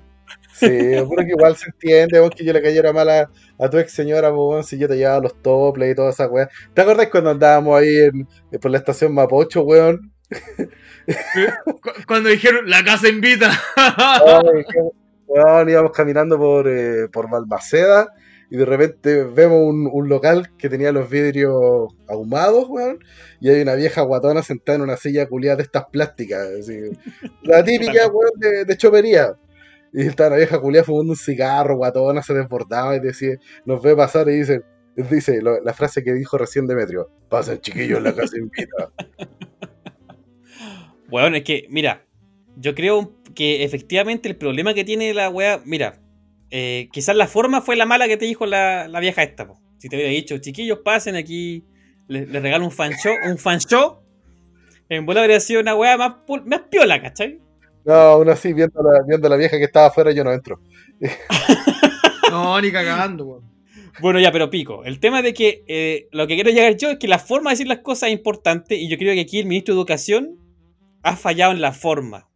Sí, 0.54 0.66
pero 0.68 1.16
que 1.24 1.30
igual 1.30 1.56
se 1.56 1.66
entiende, 1.70 2.18
weón, 2.20 2.30
que 2.30 2.44
yo 2.44 2.52
le 2.52 2.62
cayera 2.62 2.92
mal 2.92 3.08
a, 3.08 3.30
a 3.58 3.70
tu 3.70 3.78
ex 3.78 3.92
señora, 3.92 4.32
weón, 4.32 4.62
si 4.64 4.78
yo 4.78 4.86
te 4.88 4.96
llevaba 4.96 5.20
los 5.20 5.40
toples 5.42 5.90
y 5.92 5.94
toda 5.94 6.10
esa 6.10 6.28
weá. 6.28 6.48
¿Te 6.74 6.82
acordás 6.82 7.08
cuando 7.08 7.30
andábamos 7.30 7.80
ahí 7.80 7.96
en, 7.96 8.28
por 8.60 8.70
la 8.70 8.78
estación 8.78 9.14
Mapocho, 9.14 9.62
weón? 9.62 10.12
Cu- 11.80 11.90
Cuando 12.06 12.28
dijeron, 12.28 12.68
la 12.68 12.84
casa 12.84 13.08
invita. 13.08 13.50
Ay, 13.76 14.64
weón, 15.26 15.68
íbamos 15.68 15.92
caminando 15.92 16.38
por, 16.38 16.68
eh, 16.68 17.08
por 17.12 17.30
Balmaceda 17.30 18.08
y 18.50 18.56
de 18.56 18.64
repente 18.66 19.24
vemos 19.24 19.60
un, 19.62 19.88
un 19.90 20.08
local 20.10 20.50
que 20.58 20.68
tenía 20.68 20.92
los 20.92 21.08
vidrios 21.08 21.54
ahumados, 22.06 22.66
weón, 22.68 22.98
y 23.40 23.48
hay 23.48 23.62
una 23.62 23.74
vieja 23.74 24.02
guatona 24.02 24.42
sentada 24.42 24.76
en 24.76 24.82
una 24.82 24.98
silla 24.98 25.26
culiada 25.26 25.56
de 25.56 25.62
estas 25.62 25.86
plásticas, 25.90 26.46
así, 26.60 26.78
la 27.42 27.64
típica, 27.64 28.08
weón, 28.08 28.32
de, 28.38 28.64
de 28.66 28.76
chopería. 28.76 29.32
Y 29.92 30.02
está 30.07 30.28
una 30.28 30.37
vieja 30.37 30.61
culiada 30.61 30.85
fumando 30.85 31.12
un 31.12 31.18
cigarro, 31.18 31.76
guatona, 31.76 32.22
se 32.22 32.33
desbordaba 32.35 32.96
y 32.96 33.00
decía, 33.00 33.37
nos 33.66 33.83
ve 33.83 33.94
pasar 33.94 34.28
y 34.28 34.38
dice, 34.38 34.62
dice 34.96 35.40
la 35.42 35.74
frase 35.74 36.02
que 36.02 36.12
dijo 36.12 36.38
recién 36.38 36.66
Demetrio, 36.66 37.11
pasen 37.28 37.61
chiquillos, 37.61 38.02
la 38.02 38.14
casa 38.14 38.38
invita. 38.38 38.90
Weón, 41.11 41.35
es 41.35 41.44
que, 41.44 41.66
mira, 41.68 42.07
yo 42.57 42.74
creo 42.74 43.12
que 43.35 43.64
efectivamente 43.64 44.31
el 44.31 44.37
problema 44.37 44.72
que 44.72 44.85
tiene 44.85 45.12
la 45.12 45.28
weá, 45.28 45.61
mira, 45.66 46.00
eh, 46.50 46.88
quizás 46.90 47.14
la 47.14 47.26
forma 47.26 47.61
fue 47.61 47.76
la 47.76 47.85
mala 47.85 48.09
que 48.09 48.16
te 48.16 48.24
dijo 48.24 48.46
la, 48.46 48.88
la 48.88 49.00
vieja 49.00 49.22
esta, 49.22 49.46
po. 49.46 49.61
Si 49.76 49.90
te 49.90 49.96
hubiera 49.96 50.11
dicho, 50.11 50.38
chiquillos, 50.38 50.78
pasen 50.78 51.16
aquí, 51.16 51.66
les, 52.09 52.28
les 52.31 52.42
regalo 52.42 52.64
un 52.64 52.70
fan 52.70 52.92
show, 52.92 53.12
un 53.28 53.37
fan 53.37 53.59
show, 53.59 54.02
en 54.88 55.05
bola 55.05 55.20
habría 55.22 55.40
sido 55.40 55.61
una 55.61 55.74
weá 55.74 55.96
más, 55.96 56.16
más 56.46 56.62
piola, 56.70 57.00
¿cachai? 57.02 57.40
No, 57.84 57.94
aún 57.94 58.28
así, 58.28 58.52
viendo 58.52 58.80
a 58.80 58.82
la, 58.82 59.02
viendo 59.06 59.26
a 59.26 59.30
la 59.30 59.36
vieja 59.36 59.58
que 59.58 59.64
estaba 59.64 59.86
afuera, 59.86 60.12
yo 60.12 60.24
no 60.24 60.32
entro. 60.32 60.60
No, 62.30 62.58
ni 62.62 62.72
cagando, 62.72 63.26
weón. 63.26 63.52
Bueno, 64.00 64.18
ya, 64.18 64.32
pero 64.32 64.48
pico. 64.48 64.84
El 64.84 65.00
tema 65.00 65.20
de 65.20 65.34
que 65.34 65.64
eh, 65.66 66.08
lo 66.12 66.26
que 66.26 66.34
quiero 66.34 66.50
llegar 66.50 66.76
yo 66.76 66.90
es 66.92 66.98
que 66.98 67.08
la 67.08 67.18
forma 67.18 67.50
de 67.50 67.54
decir 67.54 67.66
las 67.66 67.80
cosas 67.80 68.08
es 68.08 68.14
importante 68.14 68.76
y 68.76 68.88
yo 68.88 68.96
creo 68.96 69.12
que 69.12 69.20
aquí 69.20 69.38
el 69.38 69.46
ministro 69.46 69.74
de 69.74 69.80
Educación 69.80 70.38
ha 71.02 71.16
fallado 71.16 71.52
en 71.52 71.60
la 71.60 71.72
forma. 71.72 72.30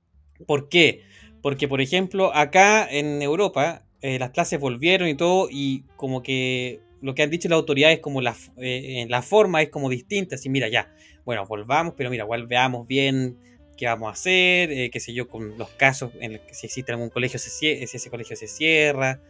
¿Por 0.46 0.68
qué? 0.68 1.00
Porque, 1.40 1.66
por 1.66 1.80
ejemplo, 1.80 2.34
acá 2.34 2.86
en 2.90 3.22
Europa 3.22 3.86
eh, 4.02 4.18
las 4.18 4.30
clases 4.32 4.60
volvieron 4.60 5.08
y 5.08 5.14
todo 5.14 5.48
y 5.50 5.84
como 5.96 6.22
que 6.22 6.80
lo 7.00 7.14
que 7.14 7.22
han 7.22 7.30
dicho 7.30 7.48
las 7.48 7.56
autoridades 7.56 8.00
como 8.00 8.20
la, 8.20 8.36
eh, 8.58 9.00
en 9.00 9.10
la 9.10 9.22
forma 9.22 9.62
es 9.62 9.70
como 9.70 9.88
distinta. 9.88 10.34
Así, 10.34 10.50
mira, 10.50 10.68
ya, 10.68 10.92
bueno, 11.24 11.46
volvamos, 11.46 11.94
pero 11.96 12.10
mira, 12.10 12.24
igual 12.24 12.46
veamos 12.46 12.86
bien 12.86 13.38
qué 13.76 13.86
vamos 13.86 14.08
a 14.08 14.12
hacer, 14.12 14.70
eh, 14.72 14.90
qué 14.90 15.00
sé 15.00 15.12
yo, 15.12 15.28
con 15.28 15.56
los 15.58 15.68
casos 15.70 16.12
en 16.20 16.34
los 16.34 16.40
que 16.42 16.54
si 16.54 16.66
existe 16.66 16.92
algún 16.92 17.10
colegio, 17.10 17.38
se 17.38 17.50
cie- 17.50 17.86
si 17.86 17.96
ese 17.96 18.10
colegio 18.10 18.36
se 18.36 18.46
cierra 18.48 19.20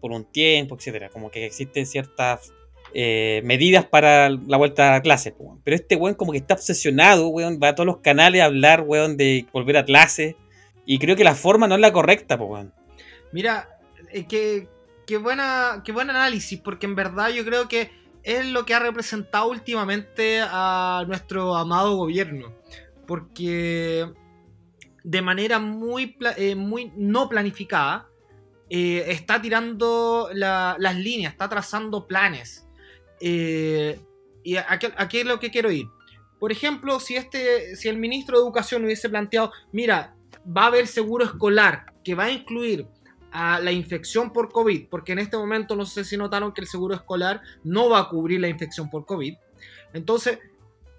por 0.00 0.12
un 0.12 0.24
tiempo, 0.24 0.76
etcétera. 0.76 1.08
Como 1.10 1.30
que 1.30 1.44
existen 1.46 1.86
ciertas 1.86 2.52
eh, 2.94 3.40
medidas 3.44 3.84
para 3.84 4.30
la 4.30 4.56
vuelta 4.56 4.96
a 4.96 5.02
clase. 5.02 5.34
Pero 5.62 5.74
este 5.76 5.94
weón 5.96 6.14
como 6.14 6.32
que 6.32 6.38
está 6.38 6.54
obsesionado, 6.54 7.28
weón, 7.28 7.60
va 7.62 7.68
a 7.68 7.74
todos 7.74 7.86
los 7.86 7.98
canales 7.98 8.40
a 8.42 8.46
hablar, 8.46 8.82
weón, 8.86 9.16
de 9.16 9.46
volver 9.52 9.76
a 9.76 9.84
clase. 9.84 10.36
Y 10.86 10.98
creo 10.98 11.14
que 11.14 11.22
la 11.22 11.34
forma 11.34 11.68
no 11.68 11.74
es 11.76 11.80
la 11.80 11.92
correcta, 11.92 12.34
weón. 12.36 12.72
Mira, 13.32 13.68
eh, 14.12 14.26
que, 14.26 14.66
buena, 15.18 15.82
qué 15.84 15.92
buen 15.92 16.10
análisis, 16.10 16.58
porque 16.58 16.86
en 16.86 16.94
verdad 16.96 17.28
yo 17.28 17.44
creo 17.44 17.68
que 17.68 17.90
es 18.22 18.46
lo 18.46 18.66
que 18.66 18.74
ha 18.74 18.80
representado 18.80 19.48
últimamente 19.48 20.40
a 20.42 21.04
nuestro 21.06 21.54
amado 21.56 21.96
gobierno. 21.96 22.54
Porque 23.10 24.08
de 25.02 25.20
manera 25.20 25.58
muy, 25.58 26.16
eh, 26.36 26.54
no 26.54 27.28
planificada, 27.28 28.08
eh, 28.68 29.06
está 29.08 29.42
tirando 29.42 30.30
las 30.32 30.96
líneas, 30.96 31.32
está 31.32 31.48
trazando 31.48 32.06
planes. 32.06 32.68
Eh, 33.20 34.00
y 34.44 34.54
aquí, 34.58 34.86
aquí, 34.96 35.18
es 35.18 35.26
lo 35.26 35.40
que 35.40 35.50
quiero 35.50 35.72
ir. 35.72 35.88
Por 36.38 36.52
ejemplo, 36.52 37.00
si, 37.00 37.16
este, 37.16 37.74
si 37.74 37.88
el 37.88 37.96
ministro 37.96 38.38
de 38.38 38.44
Educación 38.44 38.84
hubiese 38.84 39.08
planteado, 39.08 39.50
mira, 39.72 40.14
va 40.46 40.62
a 40.62 40.66
haber 40.66 40.86
seguro 40.86 41.24
escolar 41.24 41.92
que 42.04 42.14
va 42.14 42.26
a 42.26 42.30
incluir 42.30 42.86
a 43.32 43.58
la 43.58 43.72
infección 43.72 44.32
por 44.32 44.52
COVID, 44.52 44.86
porque 44.88 45.10
en 45.10 45.18
este 45.18 45.36
momento 45.36 45.74
no 45.74 45.84
sé 45.84 46.04
si 46.04 46.16
notaron 46.16 46.52
que 46.52 46.60
el 46.60 46.68
seguro 46.68 46.94
escolar 46.94 47.42
no 47.64 47.90
va 47.90 47.98
a 47.98 48.08
cubrir 48.08 48.40
la 48.40 48.48
infección 48.48 48.88
por 48.88 49.04
COVID. 49.04 49.34
Entonces, 49.94 50.38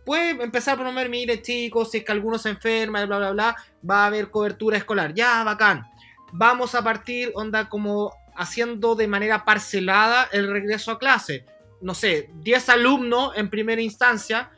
puede 0.05 0.31
empezar 0.43 0.75
a 0.75 0.81
promover, 0.81 1.09
mire 1.09 1.41
chicos, 1.41 1.91
si 1.91 1.99
es 1.99 2.03
que 2.03 2.11
alguno 2.11 2.37
se 2.37 2.49
enferma, 2.49 3.05
bla, 3.05 3.17
bla, 3.17 3.31
bla, 3.31 3.55
va 3.87 4.03
a 4.03 4.07
haber 4.07 4.29
cobertura 4.29 4.77
escolar. 4.77 5.13
Ya, 5.13 5.43
bacán. 5.43 5.85
Vamos 6.33 6.75
a 6.75 6.83
partir, 6.83 7.31
onda, 7.35 7.69
como 7.69 8.13
haciendo 8.35 8.95
de 8.95 9.07
manera 9.07 9.43
parcelada 9.45 10.29
el 10.31 10.51
regreso 10.51 10.91
a 10.91 10.99
clase. 10.99 11.45
No 11.81 11.93
sé, 11.93 12.29
10 12.41 12.69
alumnos 12.69 13.33
en 13.35 13.49
primera 13.49 13.81
instancia 13.81 14.49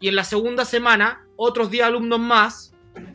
y 0.00 0.08
en 0.08 0.16
la 0.16 0.24
segunda 0.24 0.64
semana 0.64 1.24
otros 1.36 1.70
10 1.70 1.84
alumnos 1.84 2.18
más 2.18 2.72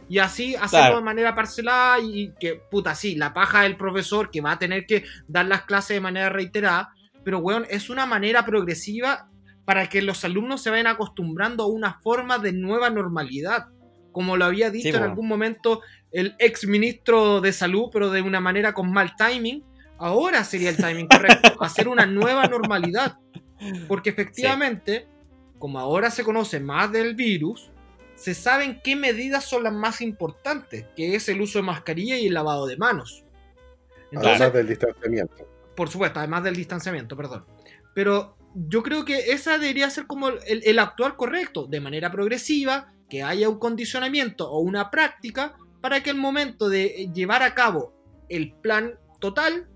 y 0.09 0.19
así 0.19 0.55
hacerlo 0.55 0.97
de 0.97 1.03
manera 1.03 1.36
parcelada 1.36 1.99
y 1.99 2.34
que, 2.39 2.55
puta, 2.55 2.95
sí, 2.95 3.15
la 3.15 3.34
paja 3.34 3.63
del 3.63 3.75
profesor 3.75 4.32
que 4.32 4.41
va 4.41 4.51
a 4.51 4.59
tener 4.59 4.86
que 4.86 5.03
dar 5.28 5.45
las 5.45 5.63
clases 5.63 5.95
de 5.95 6.01
manera 6.01 6.30
reiterada, 6.30 6.93
pero, 7.23 7.39
weón, 7.39 7.65
es 7.69 7.89
una 7.89 8.05
manera 8.05 8.45
progresiva 8.45 9.30
para 9.68 9.89
que 9.89 10.01
los 10.01 10.24
alumnos 10.24 10.61
se 10.61 10.70
vayan 10.70 10.88
acostumbrando 10.88 11.65
a 11.65 11.68
una 11.68 11.99
forma 11.99 12.39
de 12.39 12.53
nueva 12.53 12.89
normalidad. 12.89 13.68
Como 14.13 14.38
lo 14.38 14.45
había 14.45 14.72
dicho 14.72 14.95
en 14.95 15.03
algún 15.03 15.28
momento 15.28 15.82
el 16.09 16.38
ex 16.39 16.65
ministro 16.65 17.41
de 17.41 17.51
salud, 17.51 17.89
pero 17.91 18.09
de 18.09 18.22
una 18.22 18.39
manera 18.39 18.74
con 18.74 18.89
mal 18.93 19.18
timing, 19.18 19.65
ahora 19.97 20.45
sería 20.45 20.70
el 20.70 20.78
timing 20.78 21.07
correcto, 21.07 21.57
hacer 21.61 21.89
una 21.89 22.05
nueva 22.05 22.47
normalidad. 22.47 23.18
Porque 23.89 24.09
efectivamente, 24.09 25.05
como 25.59 25.80
ahora 25.80 26.11
se 26.11 26.24
conoce 26.24 26.61
más 26.61 26.89
del 26.93 27.13
virus, 27.15 27.70
se 28.15 28.34
saben 28.36 28.80
qué 28.82 28.95
medidas 28.95 29.43
son 29.43 29.63
las 29.63 29.74
más 29.74 29.99
importantes, 29.99 30.86
que 30.95 31.13
es 31.13 31.28
el 31.28 31.41
uso 31.41 31.59
de 31.59 31.63
mascarilla 31.63 32.15
y 32.15 32.28
el 32.28 32.34
lavado 32.36 32.68
de 32.68 32.78
manos. 32.78 33.26
además 34.15 34.53
del 34.53 34.68
distanciamiento. 34.70 35.45
Por 35.76 35.89
supuesto, 35.89 36.20
además 36.20 36.45
del 36.45 36.55
distanciamiento, 36.55 37.18
perdón. 37.18 37.45
Pero 37.93 38.36
yo 38.67 38.83
creo 38.83 39.05
que 39.05 39.31
esa 39.31 39.57
debería 39.57 39.89
ser 39.89 40.07
como 40.07 40.29
el, 40.29 40.61
el 40.63 40.79
actuar 40.79 41.15
correcto, 41.15 41.67
de 41.67 41.79
manera 41.79 42.11
progresiva, 42.11 42.93
que 43.09 43.23
haya 43.23 43.49
un 43.49 43.59
condicionamiento 43.59 44.49
o 44.49 44.59
una 44.59 44.91
práctica 44.91 45.55
para 45.81 46.01
que 46.03 46.09
el 46.09 46.17
momento 46.17 46.69
de 46.69 47.09
llevar 47.13 47.43
a 47.43 47.53
cabo 47.53 47.93
el 48.29 48.53
plan 48.53 48.95
total 49.19 49.67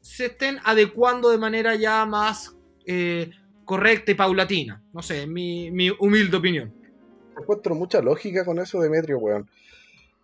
se 0.00 0.26
estén 0.26 0.58
adecuando 0.64 1.30
de 1.30 1.38
manera 1.38 1.74
ya 1.74 2.06
más 2.06 2.56
eh, 2.86 3.30
correcta 3.64 4.12
y 4.12 4.14
paulatina. 4.14 4.82
No 4.92 5.02
sé, 5.02 5.26
mi, 5.26 5.70
mi 5.70 5.90
humilde 5.90 6.36
opinión 6.36 6.76
encuentro 7.40 7.74
mucha 7.74 8.00
lógica 8.00 8.44
con 8.44 8.58
eso, 8.58 8.80
Demetrio, 8.80 9.18
weón. 9.18 9.48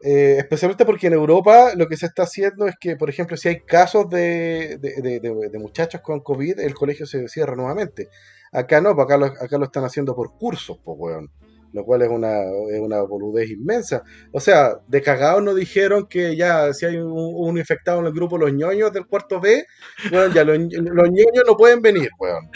Eh, 0.05 0.37
especialmente 0.39 0.85
porque 0.85 1.07
en 1.07 1.13
Europa 1.13 1.75
lo 1.77 1.87
que 1.87 1.97
se 1.97 2.07
está 2.07 2.25
haciendo 2.25 2.67
es 2.67 2.75
que, 2.81 2.97
por 2.97 3.09
ejemplo, 3.09 3.37
si 3.37 3.49
hay 3.49 3.61
casos 3.61 4.11
de, 4.11 4.79
de, 4.79 5.59
muchachos 5.61 6.01
con 6.01 6.21
COVID, 6.21 6.59
el 6.59 6.75
colegio 6.75 7.07
se 7.07 7.29
cierra 7.29 7.55
nuevamente. 7.55 8.09
Acá 8.53 8.81
no, 8.81 8.95
pues 8.95 9.05
acá 9.05 9.17
lo, 9.17 9.27
acá 9.27 9.59
lo 9.59 9.65
están 9.65 9.85
haciendo 9.85 10.15
por 10.15 10.37
cursos, 10.37 10.79
pues, 10.85 10.97
weón 10.99 11.31
lo 11.73 11.85
cual 11.85 12.03
es 12.03 12.09
una, 12.09 12.43
es 12.71 12.81
una 12.81 13.01
boludez 13.03 13.51
inmensa. 13.51 14.03
O 14.31 14.41
sea, 14.41 14.79
de 14.87 15.03
cagados 15.03 15.43
nos 15.43 15.57
dijeron 15.57 16.07
que 16.07 16.37
ya 16.37 16.73
si 16.73 16.87
hay 16.87 16.97
un, 16.99 17.57
infectado 17.59 18.01
en 18.01 18.07
el 18.07 18.13
grupo 18.13 18.39
los 18.39 18.53
ñoños 18.53 18.93
del 18.93 19.07
cuarto 19.07 19.41
B, 19.41 19.65
bueno, 20.11 20.33
ya 20.35 20.45
los, 20.45 20.59
ñoños 20.59 21.45
no 21.47 21.57
pueden 21.57 21.81
venir, 21.81 22.11
weón. 22.19 22.51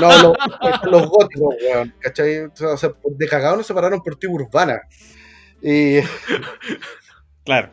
no, 0.00 0.34
los, 0.90 1.08
góticos, 1.08 1.54
weón, 1.62 1.94
de 3.16 3.28
cagados 3.28 3.58
nos 3.58 3.66
separaron 3.66 4.00
por 4.02 4.18
urbana. 4.28 4.82
Y... 5.62 6.00
Claro. 7.44 7.72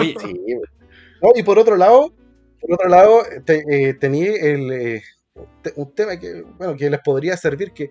y, 0.00 0.16
y 1.36 1.42
por 1.44 1.56
otro 1.56 1.76
lado, 1.76 2.12
por 2.60 2.72
otro 2.74 2.88
lado, 2.88 3.22
eh, 3.46 3.94
tenía 3.94 4.32
el, 4.34 4.72
eh, 4.72 5.02
un 5.76 5.94
tema 5.94 6.18
que, 6.18 6.42
bueno, 6.58 6.76
que 6.76 6.90
les 6.90 7.00
podría 7.00 7.36
servir 7.36 7.72
que 7.72 7.90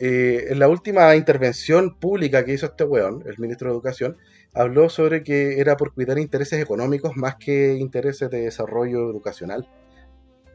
eh, 0.00 0.46
en 0.48 0.58
la 0.58 0.68
última 0.68 1.14
intervención 1.14 1.96
pública 1.98 2.44
que 2.44 2.54
hizo 2.54 2.66
este 2.66 2.84
weón, 2.84 3.22
el 3.26 3.38
ministro 3.38 3.68
de 3.68 3.74
Educación, 3.74 4.16
habló 4.52 4.88
sobre 4.88 5.22
que 5.22 5.60
era 5.60 5.76
por 5.76 5.92
cuidar 5.92 6.18
intereses 6.18 6.60
económicos 6.60 7.16
más 7.16 7.36
que 7.36 7.74
intereses 7.74 8.30
de 8.30 8.42
desarrollo 8.42 9.10
educacional. 9.10 9.68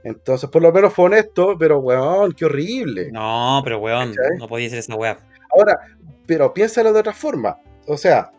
Entonces, 0.04 0.50
por 0.50 0.62
lo 0.62 0.72
menos 0.72 0.94
fue 0.94 1.06
honesto, 1.06 1.58
pero 1.60 1.80
weón, 1.80 2.32
qué 2.32 2.46
horrible. 2.46 3.12
No, 3.12 3.62
pero 3.64 3.80
weón, 3.80 4.16
no 4.38 4.48
podía 4.48 4.70
ser 4.70 4.80
esa 4.80 4.96
weá. 4.96 5.18
Ahora, 5.56 5.78
pero 6.26 6.54
piénsalo 6.54 6.94
de 6.94 7.00
otra 7.00 7.14
forma. 7.14 7.58
O 7.90 7.98
sea, 7.98 8.32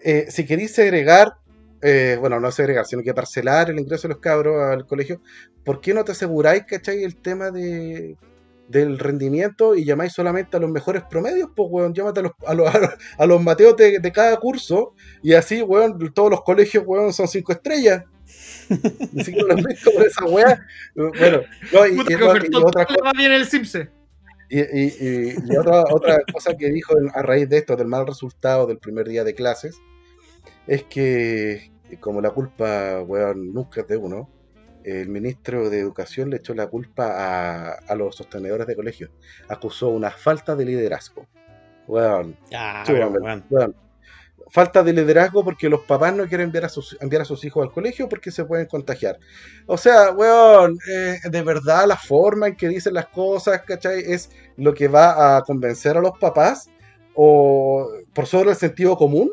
eh, 0.00 0.26
si 0.28 0.44
queréis 0.44 0.74
segregar, 0.74 1.36
eh, 1.80 2.16
bueno, 2.18 2.40
no 2.40 2.50
segregar, 2.50 2.86
sino 2.86 3.02
que 3.02 3.14
parcelar 3.14 3.70
el 3.70 3.78
ingreso 3.78 4.08
de 4.08 4.14
los 4.14 4.20
cabros 4.20 4.60
al 4.60 4.84
colegio, 4.84 5.20
¿por 5.64 5.80
qué 5.80 5.94
no 5.94 6.04
te 6.04 6.12
aseguráis, 6.12 6.64
cachai, 6.64 7.04
el 7.04 7.16
tema 7.16 7.52
de 7.52 8.16
del 8.68 8.98
rendimiento 8.98 9.74
y 9.76 9.84
llamáis 9.84 10.14
solamente 10.14 10.56
a 10.56 10.60
los 10.60 10.70
mejores 10.70 11.02
promedios, 11.02 11.50
pues, 11.54 11.68
weón, 11.70 11.92
llámate 11.92 12.20
a 12.20 12.22
los, 12.22 12.32
a 12.46 12.54
los, 12.54 12.70
a 13.18 13.26
los 13.26 13.42
mateos 13.42 13.76
de, 13.76 14.12
cada 14.12 14.36
curso 14.38 14.94
y 15.22 15.34
así, 15.34 15.62
weón, 15.62 15.98
todos 16.14 16.30
los 16.30 16.42
colegios, 16.42 16.82
weón, 16.86 17.12
son 17.12 17.28
cinco 17.28 17.52
estrellas. 17.52 18.04
Así 19.18 19.34
que 19.34 19.42
lo 19.42 19.54
visto 19.56 19.90
por 19.92 20.06
esa 20.06 20.24
weá. 20.24 20.66
Bueno, 20.94 21.42
no, 21.72 21.86
y, 21.86 21.96
y, 21.96 22.14
otra 22.14 22.86
cosa. 22.86 23.12
bien 23.14 23.32
el 23.32 23.46
Simpse. 23.46 23.90
Y, 24.54 24.60
y, 24.60 25.34
y, 25.48 25.56
otra, 25.56 25.84
otra 25.90 26.18
cosa 26.30 26.54
que 26.58 26.70
dijo 26.70 26.92
a 27.14 27.22
raíz 27.22 27.48
de 27.48 27.56
esto, 27.56 27.74
del 27.74 27.86
mal 27.86 28.06
resultado 28.06 28.66
del 28.66 28.76
primer 28.76 29.08
día 29.08 29.24
de 29.24 29.34
clases, 29.34 29.80
es 30.66 30.84
que 30.84 31.72
como 32.00 32.20
la 32.20 32.30
culpa, 32.30 33.02
weón, 33.02 33.52
nunca 33.52 33.80
es 33.80 33.88
de 33.88 33.96
uno, 33.96 34.28
el 34.84 35.08
ministro 35.08 35.70
de 35.70 35.80
Educación 35.80 36.30
le 36.30 36.36
echó 36.36 36.54
la 36.54 36.66
culpa 36.66 37.78
a, 37.86 37.94
los 37.94 38.16
sostenedores 38.16 38.66
de 38.66 38.76
colegios. 38.76 39.10
Acusó 39.48 39.88
una 39.88 40.10
falta 40.10 40.56
de 40.56 40.64
liderazgo. 40.64 41.26
Falta 44.52 44.82
de 44.82 44.92
liderazgo 44.92 45.42
porque 45.42 45.68
los 45.68 45.80
papás 45.80 46.14
no 46.14 46.28
quieren 46.28 46.46
enviar 46.46 46.66
a 46.66 46.68
sus, 46.68 46.96
enviar 47.00 47.22
a 47.22 47.24
sus 47.24 47.44
hijos 47.44 47.66
al 47.66 47.72
colegio 47.72 48.08
porque 48.08 48.30
se 48.30 48.44
pueden 48.44 48.66
contagiar. 48.66 49.18
O 49.66 49.76
sea, 49.78 50.12
weón, 50.12 50.78
eh, 50.94 51.18
de 51.24 51.42
verdad 51.42 51.86
la 51.86 51.96
forma 51.96 52.48
en 52.48 52.56
que 52.56 52.68
dicen 52.68 52.94
las 52.94 53.06
cosas, 53.06 53.62
¿cachai? 53.62 54.00
Es 54.00 54.30
lo 54.56 54.74
que 54.74 54.88
va 54.88 55.36
a 55.36 55.42
convencer 55.42 55.96
a 55.96 56.00
los 56.00 56.18
papás 56.18 56.68
o 57.14 57.88
por 58.14 58.26
sobre 58.26 58.50
el 58.50 58.56
sentido 58.56 58.96
común 58.96 59.32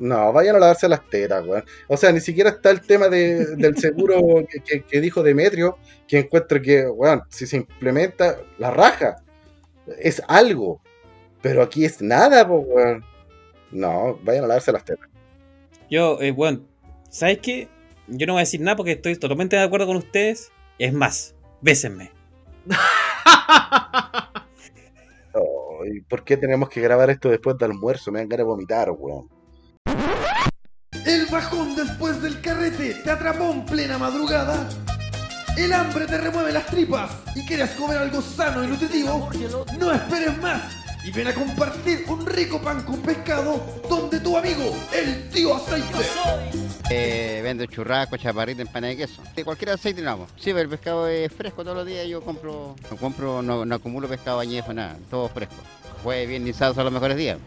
no, 0.00 0.32
vayan 0.32 0.56
a 0.56 0.58
lavarse 0.58 0.88
las 0.88 1.06
tetas, 1.10 1.46
weón. 1.46 1.62
O 1.86 1.96
sea, 1.96 2.10
ni 2.10 2.20
siquiera 2.20 2.48
está 2.48 2.70
el 2.70 2.80
tema 2.80 3.08
del 3.08 3.76
seguro 3.76 4.18
que, 4.88 5.00
dijo 5.00 5.22
Demetrio, 5.22 5.76
que 6.08 6.20
encuentro 6.20 6.60
que, 6.62 6.86
weón, 6.86 7.22
si 7.28 7.46
se 7.46 7.58
implementa, 7.58 8.38
la 8.58 8.70
raja. 8.70 9.16
Es 9.98 10.22
algo. 10.26 10.80
Pero 11.42 11.62
aquí 11.62 11.84
es 11.84 12.00
nada, 12.00 12.44
weón. 12.44 13.04
No, 13.70 14.18
vayan 14.22 14.44
a 14.44 14.48
lavarse 14.48 14.72
las 14.72 14.84
tetas. 14.84 15.08
Yo, 15.90 16.20
eh, 16.20 16.30
weón, 16.30 16.66
¿sabes 17.08 17.38
qué? 17.38 17.68
Yo 18.08 18.26
no 18.26 18.34
voy 18.34 18.40
a 18.40 18.44
decir 18.44 18.60
nada 18.60 18.76
porque 18.76 18.92
estoy 18.92 19.16
totalmente 19.16 19.56
de 19.56 19.62
acuerdo 19.62 19.86
con 19.86 19.96
ustedes. 19.96 20.50
Es 20.78 20.92
más, 20.92 21.34
bésenme. 21.60 22.10
¿Por 26.08 26.24
qué 26.24 26.36
tenemos 26.36 26.68
que 26.68 26.80
grabar 26.80 27.08
esto 27.10 27.28
después 27.28 27.56
del 27.56 27.70
almuerzo? 27.70 28.10
Me 28.10 28.18
dan 28.18 28.28
ganas 28.28 28.44
de 28.44 28.48
vomitar, 28.48 28.90
weón. 28.90 29.28
El 31.06 31.26
bajón 31.26 31.76
después 31.76 32.20
del 32.20 32.40
carrete 32.40 32.94
te 32.94 33.10
atrapó 33.10 33.52
en 33.52 33.64
plena 33.64 33.96
madrugada. 33.96 34.68
El 35.56 35.72
hambre 35.72 36.06
te 36.06 36.18
remueve 36.18 36.52
las 36.52 36.66
tripas 36.66 37.10
y 37.34 37.46
quieres 37.46 37.70
comer 37.70 37.98
algo 37.98 38.20
sano 38.20 38.64
y 38.64 38.66
nutritivo. 38.66 39.28
No 39.78 39.92
esperes 39.92 40.36
más 40.38 40.79
y 41.04 41.10
ven 41.10 41.28
a 41.28 41.34
compartir 41.34 42.04
un 42.08 42.26
rico 42.26 42.60
pan 42.60 42.82
con 42.82 43.00
pescado 43.00 43.60
donde 43.88 44.20
tu 44.20 44.36
amigo, 44.36 44.76
el 44.92 45.28
tío 45.30 45.54
aceite. 45.54 45.98
Eh, 46.90 47.40
vendo 47.42 47.64
churrasco, 47.66 48.16
chaparrito, 48.16 48.62
empanada 48.62 48.90
de 48.90 48.98
queso. 48.98 49.22
De 49.34 49.44
cualquier 49.44 49.70
aceite 49.70 50.02
no 50.02 50.26
Sí, 50.36 50.50
pero 50.52 50.60
el 50.60 50.68
pescado 50.68 51.08
es 51.08 51.32
fresco 51.32 51.62
todos 51.62 51.78
los 51.78 51.86
días. 51.86 52.06
Yo 52.06 52.20
compro, 52.20 52.74
no 52.90 52.96
compro, 52.96 53.42
no, 53.42 53.74
acumulo 53.74 54.08
pescado 54.08 54.40
añejo, 54.40 54.72
nada, 54.72 54.96
todo 55.08 55.28
fresco. 55.28 55.54
Fue 56.02 56.26
bien 56.26 56.44
guisado 56.44 56.74
son 56.74 56.84
los 56.84 56.92
mejores 56.92 57.16
días. 57.16 57.38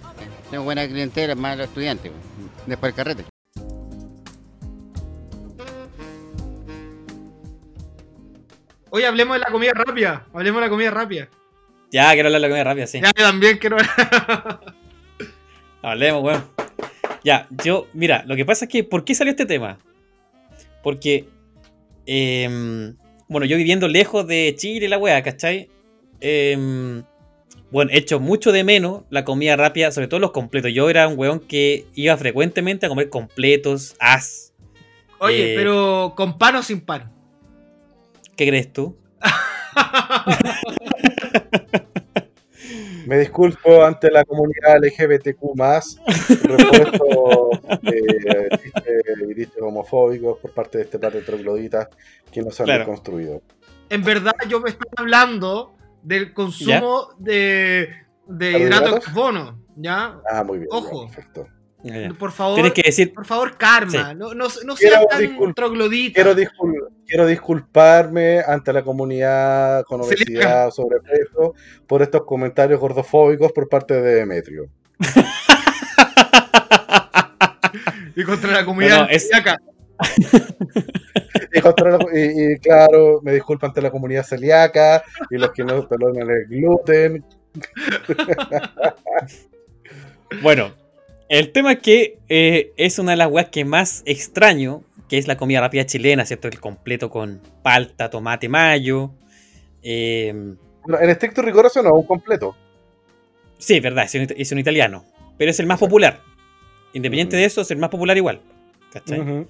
Tengo 0.49 0.63
buena 0.63 0.87
clientela, 0.87 1.35
más 1.35 1.57
los 1.57 1.67
estudiantes, 1.67 2.11
después 2.65 2.91
el 2.91 2.95
carrete. 2.95 3.25
Oye, 8.89 9.07
hablemos 9.07 9.35
de 9.35 9.39
la 9.39 9.51
comida 9.51 9.71
rápida. 9.73 10.27
Hablemos 10.33 10.61
de 10.61 10.67
la 10.67 10.69
comida 10.69 10.91
rápida. 10.91 11.27
Ya, 11.93 12.11
quiero 12.13 12.29
hablar 12.29 12.41
de 12.41 12.47
la 12.47 12.49
comida 12.49 12.63
rápida, 12.63 12.87
sí. 12.87 12.99
Ya, 12.99 13.11
yo 13.15 13.23
también 13.23 13.59
quiero. 13.59 13.77
Hablemos, 15.83 16.23
weón. 16.23 16.43
Ya, 17.23 17.47
yo, 17.63 17.85
mira, 17.93 18.23
lo 18.25 18.35
que 18.35 18.45
pasa 18.45 18.65
es 18.65 18.71
que, 18.71 18.83
¿por 18.83 19.05
qué 19.05 19.13
salió 19.13 19.29
este 19.29 19.45
tema? 19.45 19.77
Porque, 20.81 21.29
em, 22.07 22.95
bueno, 23.27 23.45
yo 23.45 23.57
viviendo 23.57 23.87
lejos 23.87 24.25
de 24.27 24.55
Chile, 24.57 24.89
la 24.89 24.97
weá, 24.97 25.21
¿cachai? 25.21 25.69
Em, 26.19 27.03
bueno, 27.69 27.91
he 27.93 27.97
hecho 27.99 28.19
mucho 28.19 28.51
de 28.51 28.63
menos 28.63 29.03
la 29.11 29.23
comida 29.23 29.55
rápida, 29.55 29.91
sobre 29.91 30.07
todo 30.07 30.19
los 30.19 30.31
completos. 30.31 30.71
Yo 30.73 30.89
era 30.89 31.07
un 31.07 31.17
weón 31.17 31.39
que 31.41 31.85
iba 31.93 32.17
frecuentemente 32.17 32.87
a 32.87 32.89
comer 32.89 33.09
completos, 33.09 33.95
as. 33.99 34.51
Oye, 35.19 35.53
Eh. 35.53 35.55
pero 35.55 36.13
con 36.17 36.39
pan 36.39 36.55
o 36.55 36.63
sin 36.63 36.81
pan. 36.81 37.11
¿Qué 38.35 38.47
crees 38.47 38.73
tú? 38.73 38.97
Me 43.05 43.17
disculpo 43.19 43.83
ante 43.83 44.09
la 44.09 44.23
comunidad 44.23 44.77
LGBTQ+, 44.81 45.41
repuesto 46.43 47.51
eh, 47.83 48.49
chistes 49.35 49.61
homofóbicos 49.61 50.37
por 50.39 50.53
parte 50.53 50.77
de 50.77 50.83
este 50.85 50.99
par 50.99 51.11
de 51.11 51.21
trogloditas 51.21 51.89
que 52.31 52.41
nos 52.41 52.57
han 52.61 52.65
Claro. 52.67 52.85
construido. 52.85 53.41
En 53.89 54.03
verdad, 54.03 54.31
yo 54.47 54.61
me 54.61 54.69
estoy 54.69 54.87
hablando 54.95 55.75
del 56.01 56.33
consumo 56.33 57.09
de, 57.17 57.89
de 58.27 58.51
hidrato 58.59 58.95
de 58.95 59.01
carbono. 59.01 59.59
¿Ya? 59.75 60.19
Ah, 60.31 60.43
muy 60.43 60.59
bien. 60.59 60.69
ya, 60.71 60.77
Ojo. 60.77 61.07
perfecto. 61.07 61.47
Por 62.17 62.31
favor, 62.31 62.55
Tienes 62.55 62.73
que 62.73 62.81
decir, 62.83 63.13
por 63.13 63.25
favor, 63.25 63.57
karma. 63.57 63.91
Sí. 63.91 63.97
No, 64.15 64.33
no, 64.33 64.47
no 64.65 64.75
seas 64.77 65.05
tan 65.09 65.21
discul- 65.21 65.53
troglodita. 65.53 66.15
Quiero, 66.15 66.33
discul- 66.35 66.87
quiero 67.05 67.25
disculparme 67.27 68.39
ante 68.39 68.71
la 68.71 68.83
comunidad 68.83 69.83
con 69.83 69.99
obesidad 70.01 70.67
o 70.69 70.71
sobrepeso 70.71 71.53
por 71.85 72.01
estos 72.01 72.23
comentarios 72.23 72.79
gordofóbicos 72.79 73.51
por 73.51 73.67
parte 73.67 74.01
de 74.01 74.15
Demetrio. 74.15 74.67
Y 78.15 78.23
contra 78.23 78.51
la 78.51 78.63
comunidad 78.63 78.97
No, 78.99 79.03
no, 79.05 79.09
es- 79.09 79.23
celíaca. 79.27 79.57
Y, 81.51 81.61
contra 81.61 81.97
la- 81.97 82.05
y- 82.13 82.53
y, 82.53 82.57
claro, 82.59 83.19
me 83.23 83.33
disculpo 83.33 83.65
ante 83.65 83.81
la 83.81 83.89
comunidad 83.91 84.23
celíaca 84.23 85.03
y 85.31 85.37
los 85.37 85.51
que 85.51 85.63
no 85.63 85.87
perdonan 85.87 86.29
el 86.29 86.45
gluten. 86.47 87.25
Bueno, 90.41 90.73
el 91.29 91.51
tema 91.51 91.73
es 91.73 91.79
que 91.79 92.17
eh, 92.29 92.73
es 92.77 92.99
una 92.99 93.11
de 93.11 93.17
las 93.17 93.31
weas 93.31 93.49
que 93.49 93.65
más 93.65 94.03
extraño, 94.05 94.83
que 95.09 95.17
es 95.17 95.27
la 95.27 95.37
comida 95.37 95.61
rápida 95.61 95.85
chilena, 95.85 96.25
¿cierto? 96.25 96.47
El 96.47 96.59
completo 96.59 97.09
con 97.09 97.41
palta, 97.61 98.09
tomate, 98.09 98.49
mayo. 98.49 99.11
Eh, 99.81 100.33
Bueno, 100.83 101.01
en 101.01 101.09
estricto 101.09 101.41
rigor 101.41 101.65
eso 101.65 101.81
no 101.81 101.89
es 101.89 101.95
un 101.95 102.07
completo. 102.07 102.55
sí, 103.57 103.75
es 103.75 103.81
verdad, 103.83 104.05
es 104.05 104.15
un, 104.15 104.27
es 104.35 104.51
un 104.51 104.59
italiano, 104.59 105.05
pero 105.37 105.51
es 105.51 105.59
el 105.59 105.65
más 105.65 105.79
popular. 105.79 106.21
Independiente 106.93 107.37
de 107.37 107.45
eso, 107.45 107.61
es 107.61 107.71
el 107.71 107.77
más 107.77 107.89
popular 107.89 108.15
igual. 108.17 108.41
¿cachai? 108.91 109.47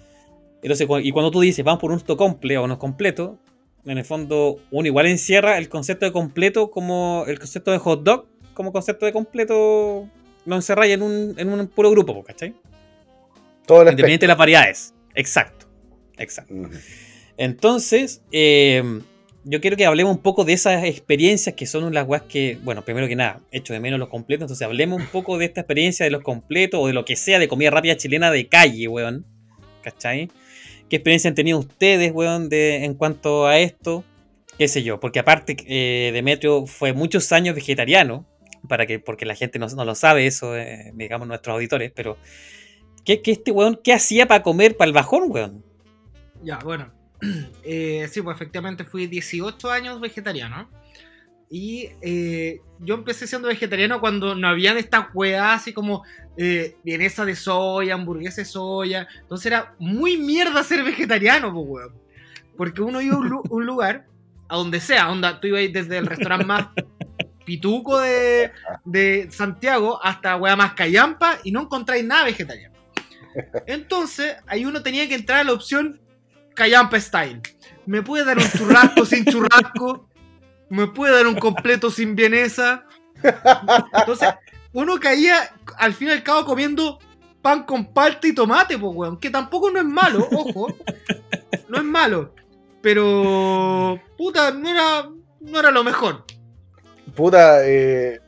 Entonces, 0.61 0.87
y 1.03 1.11
cuando 1.11 1.29
tú 1.29 1.41
dices, 1.41 1.65
vamos 1.65 1.81
por 1.81 1.91
un 1.91 1.99
comple 1.99 2.57
o 2.57 2.63
unos 2.63 2.77
completos, 2.77 3.37
en 3.85 3.97
el 3.97 4.05
fondo 4.05 4.59
uno 4.71 4.87
igual 4.87 5.07
encierra 5.07 5.57
el 5.57 5.67
concepto 5.67 6.05
de 6.05 6.13
completo 6.13 6.71
como 6.71 7.25
el 7.27 7.37
concepto 7.37 7.71
de 7.71 7.79
hot 7.79 8.03
dog, 8.03 8.27
como 8.53 8.71
concepto 8.71 9.05
de 9.05 9.11
completo, 9.11 10.07
lo 10.45 10.55
encerráis 10.55 10.93
en 10.93 11.01
un, 11.01 11.35
en 11.37 11.49
un 11.49 11.67
puro 11.67 11.91
grupo, 11.91 12.13
po, 12.13 12.23
¿cachai? 12.23 12.53
Todo 13.65 13.81
el 13.81 13.89
Independiente 13.89 14.25
de 14.25 14.27
las 14.27 14.37
variedades. 14.37 14.93
Exacto. 15.15 15.67
Exacto. 16.17 16.53
Entonces, 17.37 18.21
eh, 18.31 18.83
yo 19.45 19.59
quiero 19.59 19.75
que 19.75 19.85
hablemos 19.85 20.15
un 20.15 20.21
poco 20.21 20.45
de 20.45 20.53
esas 20.53 20.83
experiencias 20.85 21.55
que 21.55 21.65
son 21.65 21.93
las 21.93 22.07
weas 22.07 22.23
que, 22.23 22.57
bueno, 22.63 22.85
primero 22.85 23.07
que 23.07 23.15
nada, 23.15 23.41
echo 23.51 23.73
de 23.73 23.79
menos 23.79 23.99
los 23.99 24.09
completos. 24.09 24.43
Entonces, 24.43 24.65
hablemos 24.65 25.01
un 25.01 25.07
poco 25.07 25.37
de 25.37 25.45
esta 25.45 25.61
experiencia 25.61 26.05
de 26.05 26.11
los 26.11 26.23
completos 26.23 26.79
o 26.81 26.87
de 26.87 26.93
lo 26.93 27.05
que 27.05 27.15
sea 27.15 27.39
de 27.39 27.47
comida 27.47 27.69
rápida 27.69 27.97
chilena 27.97 28.31
de 28.31 28.47
calle, 28.47 28.87
weón. 28.87 29.25
¿Cachai? 29.81 30.29
¿Qué 30.89 30.97
experiencia 30.97 31.29
han 31.29 31.35
tenido 31.35 31.59
ustedes, 31.59 32.11
weón, 32.13 32.49
de, 32.49 32.85
en 32.85 32.93
cuanto 32.93 33.45
a 33.47 33.59
esto? 33.59 34.03
¿Qué 34.57 34.67
sé 34.67 34.83
yo? 34.83 34.99
Porque 34.99 35.19
aparte, 35.19 35.57
eh, 35.65 36.11
Demetrio 36.13 36.65
fue 36.65 36.93
muchos 36.93 37.31
años 37.31 37.55
vegetariano, 37.55 38.25
para 38.67 38.85
que, 38.85 38.99
porque 38.99 39.25
la 39.25 39.35
gente 39.35 39.59
no, 39.59 39.67
no 39.67 39.85
lo 39.85 39.95
sabe 39.95 40.25
eso, 40.27 40.55
eh, 40.57 40.91
digamos, 40.95 41.27
nuestros 41.27 41.53
auditores, 41.55 41.91
pero 41.93 42.17
¿qué, 43.05 43.21
qué 43.21 43.31
este 43.31 43.51
weón, 43.51 43.79
qué 43.83 43.93
hacía 43.93 44.27
para 44.27 44.43
comer 44.43 44.77
para 44.77 44.87
el 44.87 44.93
bajón, 44.93 45.23
weón? 45.29 45.63
Ya, 46.43 46.59
bueno. 46.59 46.91
Eh, 47.65 48.05
sí, 48.11 48.21
pues 48.21 48.35
efectivamente 48.35 48.83
fui 48.83 49.07
18 49.07 49.71
años 49.71 50.01
vegetariano. 50.01 50.69
Y 51.49 51.87
eh, 52.01 52.59
yo 52.79 52.95
empecé 52.95 53.27
siendo 53.27 53.47
vegetariano 53.47 54.01
cuando 54.01 54.35
no 54.35 54.47
habían 54.49 54.77
estas 54.77 55.05
weas 55.13 55.61
así 55.61 55.71
como 55.71 56.03
eh, 56.35 56.75
vienesa 56.83 57.23
de 57.23 57.35
soya, 57.35 57.93
hamburguesa 57.93 58.41
de 58.41 58.45
soya. 58.45 59.07
Entonces 59.21 59.45
era 59.45 59.73
muy 59.79 60.17
mierda 60.17 60.63
ser 60.63 60.83
vegetariano, 60.83 61.53
pues 61.53 61.65
weón. 61.67 61.95
Porque 62.57 62.81
uno 62.81 62.99
iba 63.01 63.15
a 63.15 63.19
un, 63.19 63.29
lu- 63.29 63.43
un 63.49 63.65
lugar, 63.65 64.07
a 64.49 64.57
donde 64.57 64.79
sea, 64.81 65.09
onda, 65.09 65.39
tú 65.39 65.47
ibas 65.47 65.61
desde 65.71 65.99
el 65.99 66.07
restaurante 66.07 66.45
más 66.45 66.67
pituco 67.45 67.99
de, 67.99 68.51
de 68.85 69.29
Santiago 69.31 69.99
hasta 70.03 70.35
wea 70.37 70.55
más 70.55 70.73
callampa 70.73 71.39
y 71.43 71.51
no 71.51 71.61
encontráis 71.61 72.05
nada 72.05 72.25
vegetariano. 72.25 72.73
Entonces, 73.65 74.35
ahí 74.47 74.65
uno 74.65 74.81
tenía 74.83 75.07
que 75.07 75.15
entrar 75.15 75.39
a 75.39 75.43
la 75.43 75.53
opción 75.53 75.99
Callampa 76.53 76.99
Style. 76.99 77.41
¿Me 77.85 78.01
puede 78.01 78.25
dar 78.25 78.37
un 78.37 78.49
churrasco 78.49 79.05
sin 79.05 79.25
churrasco? 79.25 80.07
¿Me 80.69 80.87
puede 80.87 81.15
dar 81.15 81.27
un 81.27 81.35
completo 81.35 81.89
sin 81.89 82.15
vienesa? 82.15 82.85
Entonces, 83.93 84.29
uno 84.71 84.99
caía 84.99 85.53
al 85.77 85.93
fin 85.93 86.09
y 86.09 86.11
al 86.11 86.23
cabo 86.23 86.45
comiendo 86.45 86.99
pan 87.41 87.63
con 87.63 87.93
palta 87.93 88.27
y 88.27 88.33
tomate, 88.33 88.77
pues, 88.77 88.95
weón. 88.95 89.19
Que 89.19 89.29
tampoco 89.29 89.69
no 89.69 89.79
es 89.79 89.85
malo, 89.85 90.27
ojo. 90.31 90.75
No 91.69 91.77
es 91.77 91.83
malo. 91.83 92.33
Pero, 92.81 93.99
puta, 94.17 94.51
no 94.51 94.69
era, 94.69 95.09
no 95.39 95.59
era 95.59 95.71
lo 95.71 95.83
mejor. 95.83 96.25
Puta, 97.15 97.67
eh, 97.67 98.19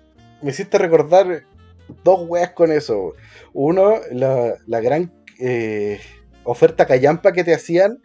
me 0.41 0.51
hiciste 0.51 0.77
recordar 0.77 1.43
dos 2.03 2.21
weas 2.27 2.51
con 2.51 2.71
eso. 2.71 3.13
Uno, 3.53 3.95
la, 4.11 4.55
la 4.67 4.79
gran 4.81 5.11
eh, 5.39 5.99
oferta 6.43 6.85
callampa 6.85 7.31
que 7.31 7.43
te 7.43 7.53
hacían 7.53 7.99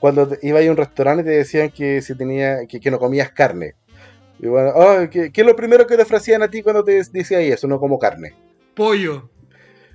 cuando 0.00 0.28
te- 0.28 0.46
ibas 0.46 0.66
a 0.66 0.70
un 0.70 0.76
restaurante 0.76 1.22
y 1.22 1.26
te 1.26 1.30
decían 1.38 1.70
que 1.70 2.02
si 2.02 2.16
tenía 2.16 2.66
que, 2.66 2.80
que 2.80 2.90
no 2.90 2.98
comías 2.98 3.30
carne. 3.30 3.74
Y 4.40 4.46
bueno, 4.48 4.72
ah, 4.74 5.08
¿qué, 5.10 5.30
qué 5.32 5.40
es 5.42 5.46
lo 5.46 5.54
primero 5.56 5.86
que 5.86 5.96
te 5.96 6.02
ofrecían 6.02 6.42
a 6.42 6.50
ti 6.50 6.62
cuando 6.62 6.82
te 6.84 7.02
decían 7.12 7.42
eso? 7.42 7.68
No 7.68 7.78
como 7.78 7.98
carne. 7.98 8.34
Pollo. 8.74 9.30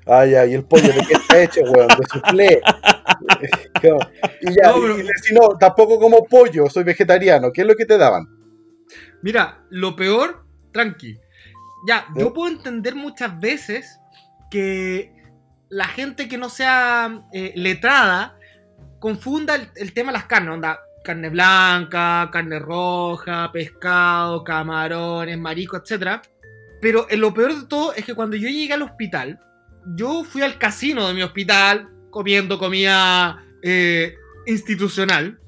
Ah, 0.05 0.25
ya, 0.25 0.45
y 0.45 0.53
el 0.55 0.63
pollo 0.63 0.87
de 0.87 1.01
qué 1.07 1.13
está 1.13 1.43
hecho, 1.43 1.61
weón, 1.61 1.87
de. 2.35 2.61
Como, 3.81 3.99
y 4.41 4.53
ya, 4.55 4.71
No, 4.71 4.81
pero- 4.81 4.97
y, 4.97 5.01
y 5.01 5.07
si 5.21 5.33
no, 5.33 5.49
tampoco 5.59 5.99
como 5.99 6.23
pollo, 6.25 6.69
soy 6.69 6.83
vegetariano. 6.83 7.51
¿Qué 7.51 7.61
es 7.61 7.67
lo 7.67 7.75
que 7.75 7.85
te 7.85 7.97
daban? 7.97 8.25
Mira, 9.21 9.63
lo 9.69 9.95
peor, 9.95 10.45
tranqui. 10.71 11.19
Ya, 11.87 12.07
¿Eh? 12.15 12.19
yo 12.19 12.33
puedo 12.33 12.51
entender 12.51 12.95
muchas 12.95 13.39
veces 13.39 13.99
que 14.49 15.13
la 15.69 15.85
gente 15.85 16.27
que 16.27 16.37
no 16.37 16.49
sea 16.49 17.23
eh, 17.31 17.53
letrada 17.55 18.37
confunda 18.99 19.55
el, 19.55 19.69
el 19.75 19.93
tema 19.93 20.11
de 20.11 20.17
las 20.17 20.25
carnes, 20.25 20.53
onda, 20.53 20.79
carne 21.03 21.29
blanca, 21.29 22.29
carne 22.31 22.59
roja, 22.59 23.51
pescado, 23.51 24.43
camarones, 24.43 25.37
marisco, 25.37 25.77
etc. 25.77 26.21
Pero 26.81 27.07
eh, 27.09 27.17
lo 27.17 27.33
peor 27.33 27.55
de 27.55 27.67
todo 27.67 27.93
es 27.93 28.05
que 28.05 28.13
cuando 28.13 28.35
yo 28.35 28.49
llegué 28.49 28.73
al 28.73 28.81
hospital, 28.81 29.39
yo 29.95 30.23
fui 30.23 30.41
al 30.41 30.57
casino 30.57 31.07
de 31.07 31.13
mi 31.13 31.23
hospital 31.23 31.89
comiendo 32.09 32.59
comida 32.59 33.43
eh, 33.61 34.15
institucional 34.45 35.39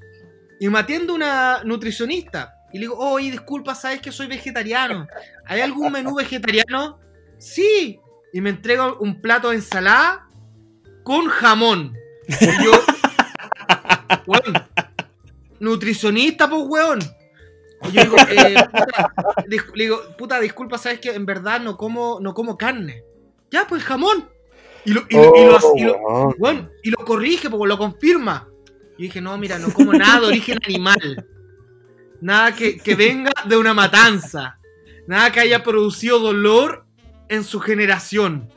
y 0.60 0.70
me 0.70 0.80
atiende 0.80 1.14
una 1.14 1.64
nutricionista. 1.64 2.56
Y 2.74 2.78
le 2.78 2.82
digo, 2.86 2.98
oye, 2.98 3.32
disculpa, 3.32 3.76
sabes 3.76 4.02
que 4.02 4.12
soy 4.12 4.28
vegetariano. 4.28 5.08
¿Hay 5.46 5.62
algún 5.62 5.92
menú 5.92 6.16
vegetariano? 6.16 7.00
Sí. 7.38 8.00
Y 8.34 8.40
me 8.42 8.50
entrega 8.52 8.94
un 8.94 9.22
plato 9.22 9.50
de 9.50 9.56
ensalada 9.58 10.28
con 11.04 11.28
jamón. 11.28 11.94
Y 12.40 12.64
yo, 12.64 12.72
weón, 14.28 14.54
nutricionista, 15.60 16.50
pues, 16.50 16.64
weón. 16.68 17.00
Y 17.84 17.92
yo 17.94 18.04
digo, 18.04 18.16
eh, 18.30 18.56
puta, 18.72 19.12
le 19.76 19.84
digo, 19.84 20.00
puta, 20.18 20.40
disculpa, 20.40 20.78
sabes 20.78 21.00
que 21.00 21.14
en 21.16 21.26
verdad 21.26 21.60
no 21.60 21.78
como, 21.78 22.20
no 22.22 22.34
como 22.34 22.58
carne. 22.58 23.04
Ya, 23.50 23.66
pues 23.68 23.84
jamón. 23.84 24.30
Y 24.86 24.94
lo, 24.94 25.02
y 25.10 25.16
lo- 25.16 25.34
y 25.36 25.46
lo- 25.46 25.58
Oh, 25.64 25.74
y 25.78 25.84
lo- 25.84 26.70
y 26.84 26.90
lo 26.92 26.98
corrige, 27.06 27.50
porque 27.50 27.68
lo 27.68 27.78
confirma. 27.78 28.48
Y 28.98 29.04
dije, 29.04 29.20
no, 29.20 29.36
mira, 29.38 29.58
no 29.58 29.74
como 29.74 29.94
nada 29.94 30.22
de 30.22 30.28
origen 30.28 30.58
animal. 30.66 31.28
Nada 32.22 32.56
que, 32.56 32.78
que 32.78 32.96
venga 32.96 33.32
de 33.46 33.58
una 33.58 33.74
matanza. 33.74 34.58
Nada 35.08 35.32
que 35.32 35.40
haya 35.42 35.64
producido 35.64 36.20
dolor 36.20 36.86
en 37.28 37.44
su 37.44 37.60
generación. 37.60 38.48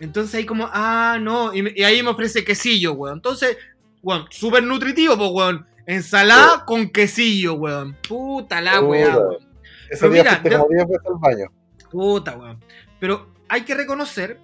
Entonces 0.00 0.34
ahí 0.34 0.46
como, 0.46 0.68
ah, 0.72 1.18
no. 1.20 1.54
Y, 1.54 1.82
ahí 1.82 2.02
me 2.02 2.10
ofrece 2.10 2.44
quesillo, 2.44 2.92
weón. 2.92 3.16
Entonces, 3.18 3.56
weón, 4.02 4.26
súper 4.30 4.62
nutritivo, 4.62 5.16
pues, 5.16 5.30
weón. 5.32 5.66
Ensalada 5.86 6.64
con 6.64 6.90
quesillo, 6.90 7.54
weón. 7.54 7.96
Puta 8.06 8.60
la 8.60 8.80
weá, 8.80 9.16
weón. 9.16 9.36
Ese 9.88 10.00
Pero 10.00 10.12
día 10.12 10.22
mira, 10.22 10.42
yo- 10.42 10.58
como 10.58 10.74
10 10.74 10.88
veces 10.88 11.06
al 11.06 11.18
baño. 11.18 11.52
Puta, 11.90 12.36
weón. 12.36 12.64
Pero 12.98 13.32
hay 13.48 13.62
que 13.62 13.74
reconocer 13.74 14.38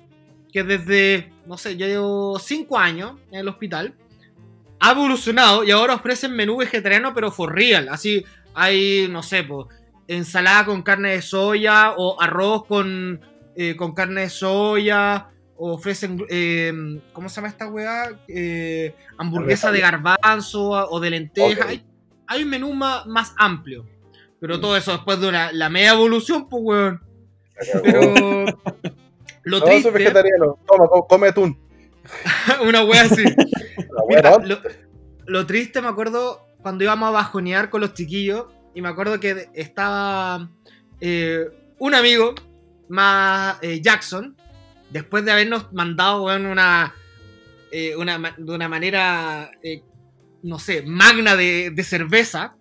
que 0.52 0.62
desde, 0.62 1.32
no 1.46 1.56
sé, 1.58 1.76
yo 1.76 1.86
llevo 1.86 2.38
5 2.38 2.78
años 2.78 3.12
en 3.30 3.40
el 3.40 3.48
hospital, 3.48 3.94
ha 4.80 4.92
evolucionado 4.92 5.64
y 5.64 5.70
ahora 5.70 5.94
ofrecen 5.94 6.32
menú 6.32 6.56
vegetariano, 6.56 7.14
pero 7.14 7.30
for 7.30 7.54
real. 7.54 7.88
Así 7.88 8.24
hay, 8.56 9.06
no 9.08 9.22
sé, 9.22 9.44
pues, 9.44 9.66
ensalada 10.08 10.64
con 10.64 10.82
carne 10.82 11.10
de 11.10 11.22
soya 11.22 11.92
o 11.96 12.20
arroz 12.20 12.64
con, 12.66 13.20
eh, 13.54 13.76
con 13.76 13.92
carne 13.94 14.22
de 14.22 14.30
soya. 14.30 15.28
O 15.58 15.72
ofrecen, 15.74 16.22
eh, 16.28 17.00
¿cómo 17.12 17.28
se 17.28 17.36
llama 17.36 17.48
esta 17.48 17.66
weá? 17.68 18.10
Eh, 18.28 18.94
hamburguesa 19.16 19.70
de 19.72 19.80
garbanzo 19.80 20.68
o 20.70 21.00
de 21.00 21.10
lenteja. 21.10 21.66
Hay, 21.68 21.82
hay 22.26 22.42
un 22.42 22.50
menú 22.50 22.72
más, 22.74 23.06
más 23.06 23.34
amplio. 23.38 23.86
Pero 24.40 24.58
Mm. 24.58 24.60
todo 24.60 24.76
eso 24.76 24.92
después 24.92 25.18
de 25.20 25.28
una, 25.28 25.52
la 25.52 25.70
media 25.70 25.92
evolución, 25.92 26.48
pues, 26.48 26.62
weón. 26.64 27.02
Pero 27.82 28.00
lo 29.44 29.60
no, 29.60 29.66
soy 29.66 29.90
vegetariano. 29.92 30.58
Toma, 30.66 30.88
come 31.08 31.28
atún. 31.28 31.58
una 32.62 32.84
wea 32.84 33.02
así. 33.02 33.24
La 33.76 34.02
Mira, 34.08 34.38
lo, 34.38 34.58
lo 35.26 35.46
triste 35.46 35.80
me 35.80 35.88
acuerdo 35.88 36.46
cuando 36.62 36.84
íbamos 36.84 37.08
a 37.08 37.12
bajonear 37.12 37.70
con 37.70 37.80
los 37.80 37.94
chiquillos 37.94 38.46
y 38.74 38.82
me 38.82 38.88
acuerdo 38.88 39.20
que 39.20 39.48
estaba 39.54 40.50
eh, 41.00 41.46
un 41.78 41.94
amigo 41.94 42.34
más 42.88 43.58
eh, 43.62 43.80
Jackson 43.80 44.36
después 44.90 45.24
de 45.24 45.32
habernos 45.32 45.72
mandado 45.72 46.24
weón, 46.24 46.46
una, 46.46 46.94
eh, 47.70 47.96
una 47.96 48.34
de 48.36 48.52
una 48.52 48.68
manera 48.68 49.50
eh, 49.62 49.82
no 50.42 50.58
sé 50.58 50.82
magna 50.82 51.36
de, 51.36 51.70
de 51.70 51.84
cerveza 51.84 52.56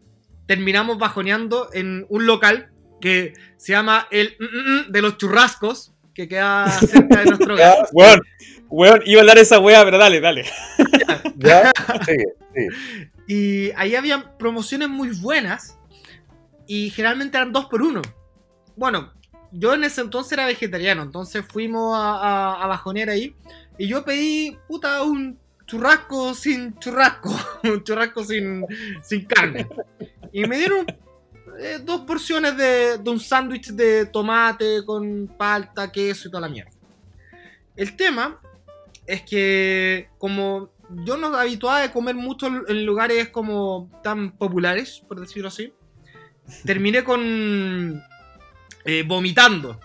terminamos 0.47 0.97
bajoneando 0.97 1.69
en 1.73 2.05
un 2.09 2.25
local 2.25 2.71
que 3.01 3.33
se 3.57 3.73
llama 3.73 4.07
el 4.11 4.35
mm, 4.39 4.43
mm, 4.43 4.79
mm 4.87 4.91
de 4.91 5.01
los 5.01 5.17
churrascos 5.17 5.93
que 6.13 6.27
queda 6.27 6.69
cerca 6.79 7.19
de 7.19 7.25
nuestro 7.25 7.53
hogar. 7.55 7.77
Ya, 7.77 7.87
Weón, 7.91 8.21
weón, 8.69 9.01
iba 9.05 9.19
a 9.19 9.21
hablar 9.21 9.37
esa 9.37 9.59
weá, 9.59 9.83
pero 9.83 9.97
dale, 9.97 10.21
dale. 10.21 10.45
ya, 11.35 11.71
sigue, 12.05 12.25
sigue. 12.53 12.69
Y 13.27 13.71
ahí 13.71 13.95
habían 13.95 14.37
promociones 14.37 14.89
muy 14.89 15.09
buenas 15.19 15.77
y 16.67 16.89
generalmente 16.91 17.37
eran 17.37 17.51
dos 17.51 17.65
por 17.65 17.81
uno. 17.81 18.01
Bueno, 18.75 19.13
yo 19.51 19.73
en 19.73 19.83
ese 19.83 20.01
entonces 20.01 20.33
era 20.33 20.45
vegetariano, 20.45 21.03
entonces 21.03 21.45
fuimos 21.47 21.97
a, 21.97 22.15
a, 22.15 22.63
a 22.63 22.67
bajonear 22.67 23.09
ahí 23.09 23.35
y 23.77 23.87
yo 23.87 24.03
pedí, 24.03 24.57
puta, 24.67 25.01
un 25.03 25.39
churrasco 25.65 26.33
sin 26.33 26.77
churrasco, 26.79 27.33
un 27.63 27.83
churrasco 27.83 28.23
sin, 28.23 28.65
sin 29.01 29.25
carne. 29.25 29.67
Y 30.31 30.45
me 30.45 30.57
dieron 30.57 30.85
eh, 31.59 31.79
dos 31.83 32.01
porciones 32.01 32.57
de, 32.57 32.97
de 32.97 33.09
un 33.09 33.19
sándwich 33.19 33.69
de 33.71 34.05
tomate 34.05 34.83
con 34.85 35.27
palta, 35.37 35.91
queso 35.91 36.27
y 36.27 36.31
toda 36.31 36.41
la 36.41 36.49
mierda. 36.49 36.71
El 37.75 37.95
tema 37.95 38.39
es 39.05 39.21
que 39.23 40.09
como 40.17 40.69
yo 40.89 41.17
no 41.17 41.35
habituaba 41.35 41.81
de 41.81 41.91
comer 41.91 42.15
mucho 42.15 42.47
en 42.67 42.85
lugares 42.85 43.29
como 43.29 43.89
tan 44.03 44.31
populares, 44.31 45.01
por 45.07 45.19
decirlo 45.19 45.47
así, 45.49 45.73
terminé 46.65 47.03
con 47.03 48.03
eh, 48.85 49.03
vomitando. 49.07 49.79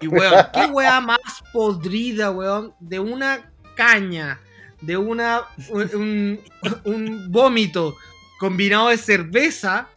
Y 0.00 0.06
weón, 0.06 0.46
qué 0.54 0.66
weá 0.66 1.00
más 1.00 1.18
podrida, 1.52 2.30
weón, 2.30 2.72
de 2.78 3.00
una 3.00 3.50
caña, 3.74 4.40
de 4.80 4.96
una 4.96 5.42
un, 5.70 5.90
un- 5.94 6.40
un 6.84 7.32
vómito 7.32 7.96
combinado 8.38 8.90
de 8.90 8.96
cerveza 8.98 9.88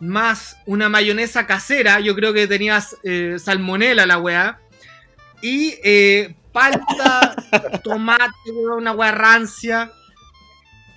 más 0.00 0.56
una 0.66 0.88
mayonesa 0.88 1.46
casera, 1.46 2.00
yo 2.00 2.16
creo 2.16 2.32
que 2.32 2.48
tenías 2.48 2.96
eh, 3.04 3.36
salmonela 3.38 4.06
la 4.06 4.18
weá, 4.18 4.58
y 5.40 5.74
eh, 5.84 6.34
palta, 6.54 7.34
tomate, 7.82 8.50
weón, 8.52 8.78
una 8.78 8.92
weá 8.92 9.10
rancia. 9.12 9.90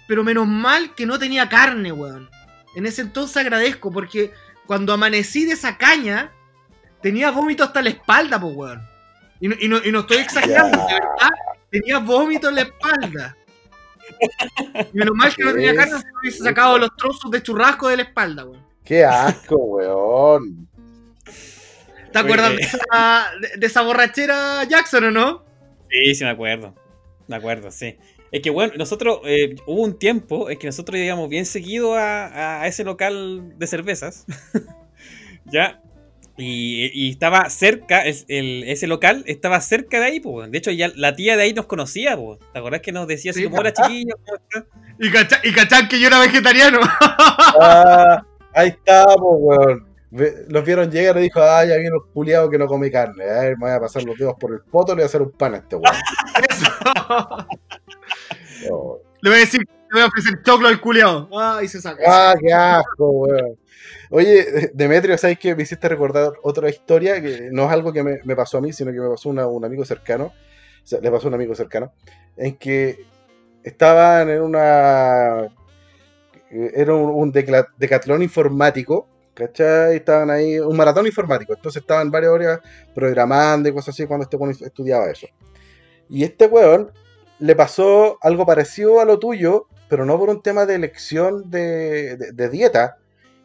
Pero 0.07 0.23
menos 0.23 0.47
mal 0.47 0.95
que 0.95 1.05
no 1.05 1.19
tenía 1.19 1.49
carne, 1.49 1.91
weón. 1.91 2.29
En 2.75 2.85
ese 2.85 3.01
entonces 3.01 3.35
agradezco, 3.37 3.91
porque 3.91 4.31
cuando 4.65 4.93
amanecí 4.93 5.43
de 5.45 5.53
esa 5.53 5.77
caña, 5.77 6.31
tenía 7.01 7.31
vómito 7.31 7.63
hasta 7.65 7.81
la 7.81 7.89
espalda, 7.89 8.39
pues, 8.39 8.55
weón. 8.55 8.81
Y 9.41 9.49
no, 9.49 9.55
y 9.59 9.67
no- 9.67 9.83
y 9.83 9.91
no 9.91 9.99
estoy 10.01 10.17
exagerando, 10.17 10.77
de 10.87 10.93
verdad, 10.93 11.29
tenía 11.69 11.97
vómito 11.99 12.47
en 12.49 12.55
la 12.55 12.61
espalda. 12.61 13.35
Y 14.93 14.97
menos 14.97 15.13
mal 15.15 15.35
que 15.35 15.43
no 15.43 15.51
tenía 15.53 15.75
carne, 15.75 15.97
si 15.99 16.05
no 16.05 16.19
hubiese 16.21 16.43
sacado 16.43 16.77
los 16.77 16.95
trozos 16.95 17.29
de 17.29 17.43
churrasco 17.43 17.89
de 17.89 17.97
la 17.97 18.03
espalda, 18.03 18.45
weón. 18.45 18.65
Qué 18.85 19.03
asco, 19.03 19.55
weón. 19.57 20.67
¿Te 22.13 22.19
acuerdas 22.19 22.51
de 22.51 22.61
esa, 22.61 23.31
de- 23.41 23.57
de 23.57 23.67
esa 23.67 23.81
borrachera 23.81 24.63
Jackson 24.63 25.03
o 25.05 25.11
no? 25.11 25.43
Sí, 25.89 26.15
sí, 26.15 26.23
me 26.23 26.29
acuerdo. 26.31 26.75
Me 27.27 27.35
acuerdo, 27.35 27.71
sí. 27.71 27.97
Es 28.31 28.41
que, 28.41 28.49
bueno, 28.49 28.73
nosotros, 28.77 29.19
eh, 29.25 29.55
hubo 29.67 29.81
un 29.83 29.97
tiempo 29.97 30.49
en 30.49 30.57
que 30.59 30.67
nosotros 30.67 30.99
íbamos 30.99 31.29
bien 31.29 31.45
seguido 31.45 31.95
a, 31.95 32.61
a 32.61 32.67
ese 32.67 32.83
local 32.83 33.57
de 33.57 33.67
cervezas. 33.67 34.25
¿Ya? 35.45 35.81
Y, 36.37 36.91
y 36.93 37.09
estaba 37.11 37.49
cerca, 37.49 38.05
es- 38.05 38.25
el- 38.27 38.63
ese 38.65 38.87
local 38.87 39.23
estaba 39.27 39.59
cerca 39.61 39.99
de 39.99 40.05
ahí, 40.05 40.19
pues. 40.19 40.51
De 40.51 40.57
hecho, 40.57 40.71
ya 40.71 40.91
la 40.95 41.15
tía 41.15 41.35
de 41.37 41.43
ahí 41.43 41.53
nos 41.53 41.65
conocía, 41.67 42.15
pues. 42.17 42.39
¿Te 42.53 42.59
acordás 42.59 42.81
que 42.81 42.91
nos 42.91 43.07
decía 43.07 43.31
así 43.31 43.41
Sí. 43.41 43.45
como, 43.45 43.59
hola 43.59 43.73
chiquillos, 43.73 44.15
¿cómo 44.25 44.37
están?" 44.37 44.65
Y 44.99 45.11
cachán, 45.11 45.39
y 45.43 45.51
cachán 45.53 45.87
que 45.87 45.99
yo 45.99 46.07
era 46.07 46.19
vegetariano. 46.19 46.79
Ah, 47.59 48.25
ahí 48.53 48.69
estamos, 48.69 49.17
weón. 49.39 49.86
Los 50.11 50.63
vieron 50.63 50.89
llegar 50.89 51.17
y 51.17 51.21
dijo, 51.21 51.41
ah, 51.41 51.65
ya 51.65 51.75
viene 51.75 51.95
un 51.95 52.11
culiado 52.13 52.49
que 52.49 52.57
no 52.57 52.67
come 52.67 52.89
carne. 52.89 53.25
A 53.25 53.41
ver, 53.41 53.57
me 53.57 53.65
voy 53.65 53.71
a 53.71 53.79
pasar 53.79 54.03
los 54.03 54.17
dedos 54.17 54.35
por 54.39 54.53
el 54.53 54.61
poto 54.61 54.93
y 54.93 54.95
le 54.95 55.01
voy 55.01 55.03
a 55.03 55.05
hacer 55.07 55.21
un 55.21 55.31
pan 55.31 55.55
a 55.55 55.57
este 55.57 55.75
weón. 55.75 55.95
Oh. 58.71 58.99
Le 59.21 59.29
voy 59.29 59.37
a 59.37 59.41
decir, 59.41 59.61
le 59.61 59.93
voy 59.93 60.01
a 60.01 60.05
ofrecer 60.07 60.41
choclo 60.43 60.67
al 60.67 60.81
culiao. 60.81 61.29
Ah, 61.31 61.59
y 61.63 61.67
se 61.67 61.79
saca. 61.79 62.03
Ah, 62.05 62.35
qué 62.41 62.51
asco, 62.51 63.09
weón. 63.11 63.55
Oye, 64.09 64.71
Demetrio, 64.73 65.17
¿sabes 65.17 65.37
qué? 65.37 65.55
Me 65.55 65.63
hiciste 65.63 65.87
recordar 65.87 66.33
otra 66.41 66.67
historia 66.67 67.21
que 67.21 67.49
no 67.51 67.65
es 67.65 67.71
algo 67.71 67.93
que 67.93 68.03
me, 68.03 68.19
me 68.23 68.35
pasó 68.35 68.57
a 68.57 68.61
mí, 68.61 68.73
sino 68.73 68.91
que 68.91 68.99
me 68.99 69.09
pasó 69.09 69.29
a 69.29 69.47
un 69.47 69.63
amigo 69.63 69.85
cercano. 69.85 70.25
O 70.25 70.87
sea, 70.87 70.99
le 70.99 71.11
pasó 71.11 71.27
a 71.27 71.29
un 71.29 71.35
amigo 71.35 71.53
cercano. 71.53 71.93
En 72.35 72.57
que 72.57 73.05
estaban 73.67 74.29
en 74.29 74.41
una. 74.41 75.49
Era 76.49 76.93
un, 76.93 77.31
decatlón 77.31 78.23
informático. 78.23 79.07
¿Cachai? 79.37 79.97
Estaban 79.97 80.31
ahí, 80.31 80.59
un 80.59 80.75
maratón 80.75 81.05
informático. 81.05 81.53
Entonces 81.53 81.81
estaban 81.81 82.09
varias 82.09 82.31
horas 82.31 82.59
programando 82.95 83.69
y 83.69 83.73
cosas 83.73 83.93
así 83.93 84.07
cuando 84.07 84.23
este 84.23 84.35
weón 84.35 84.55
estudiaba 84.59 85.11
eso. 85.11 85.27
Y 86.09 86.23
este 86.23 86.47
weón 86.47 86.91
le 87.37 87.55
pasó 87.55 88.17
algo 88.21 88.47
parecido 88.47 88.99
a 88.99 89.05
lo 89.05 89.19
tuyo, 89.19 89.67
pero 89.89 90.05
no 90.05 90.17
por 90.17 90.29
un 90.29 90.41
tema 90.41 90.65
de 90.65 90.73
elección 90.73 91.51
de, 91.51 92.33
dieta, 92.51 92.97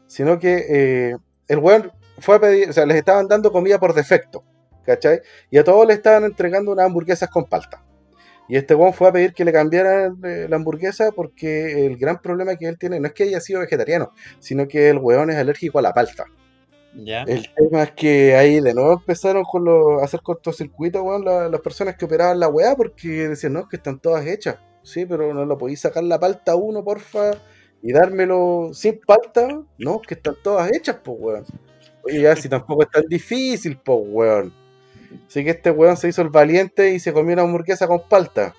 sino 0.06 0.38
que 0.38 0.64
eh, 0.68 1.16
el 1.48 1.58
weón 1.58 1.92
fue 2.18 2.36
a 2.36 2.40
pedir, 2.40 2.70
o 2.70 2.72
sea, 2.72 2.86
les 2.86 2.96
estaban 2.96 3.28
dando 3.28 3.52
comida 3.52 3.78
por 3.78 3.92
defecto, 3.92 4.44
¿cachai? 4.86 5.20
Y 5.50 5.58
a 5.58 5.64
todos 5.64 5.86
le 5.86 5.92
estaban 5.92 6.24
entregando 6.24 6.72
unas 6.72 6.86
hamburguesas 6.86 7.28
con 7.28 7.44
palta. 7.44 7.84
Y 8.48 8.56
este 8.56 8.74
weón 8.74 8.92
fue 8.92 9.08
a 9.08 9.12
pedir 9.12 9.32
que 9.32 9.44
le 9.44 9.52
cambiaran 9.52 10.18
eh, 10.24 10.46
la 10.48 10.56
hamburguesa 10.56 11.10
porque 11.12 11.86
el 11.86 11.96
gran 11.96 12.20
problema 12.20 12.56
que 12.56 12.66
él 12.66 12.78
tiene 12.78 13.00
no 13.00 13.06
es 13.06 13.12
que 13.14 13.22
haya 13.24 13.40
sido 13.40 13.60
vegetariano, 13.60 14.12
sino 14.40 14.66
que 14.68 14.88
el 14.90 14.98
weón 14.98 15.30
es 15.30 15.36
alérgico 15.36 15.78
a 15.78 15.82
la 15.82 15.92
palta. 15.94 16.24
¿Ya? 16.94 17.22
El 17.22 17.48
tema 17.54 17.84
es 17.84 17.92
que 17.92 18.34
ahí 18.36 18.60
de 18.60 18.74
nuevo 18.74 18.92
empezaron 18.94 19.44
con 19.44 19.64
los, 19.64 20.02
a 20.02 20.04
hacer 20.04 20.20
cortocircuito, 20.20 21.02
weón, 21.02 21.24
la- 21.24 21.48
las 21.48 21.60
personas 21.62 21.96
que 21.96 22.04
operaban 22.04 22.38
la 22.38 22.48
weá, 22.48 22.74
porque 22.76 23.08
decían, 23.28 23.54
no, 23.54 23.66
que 23.68 23.76
están 23.76 23.98
todas 23.98 24.26
hechas. 24.26 24.56
Sí, 24.82 25.06
pero 25.06 25.32
no 25.32 25.46
lo 25.46 25.56
podéis 25.56 25.80
sacar 25.80 26.02
la 26.04 26.18
palta 26.20 26.54
uno, 26.56 26.84
porfa, 26.84 27.30
y 27.80 27.92
dármelo 27.92 28.70
sin 28.74 29.00
palta. 29.06 29.62
No, 29.78 30.00
que 30.02 30.14
están 30.14 30.34
todas 30.42 30.70
hechas, 30.72 30.98
pues, 31.02 31.16
weón. 31.18 31.44
Oye, 32.04 32.20
ya, 32.20 32.36
si 32.36 32.48
tampoco 32.48 32.82
es 32.82 32.90
tan 32.90 33.04
difícil, 33.08 33.78
pues, 33.82 33.98
weón. 34.02 34.52
Así 35.26 35.44
que 35.44 35.50
este 35.50 35.70
weón 35.70 35.96
se 35.96 36.08
hizo 36.08 36.22
el 36.22 36.28
valiente 36.28 36.92
y 36.94 37.00
se 37.00 37.12
comió 37.12 37.32
una 37.34 37.42
hamburguesa 37.42 37.86
con 37.86 38.02
palta. 38.08 38.54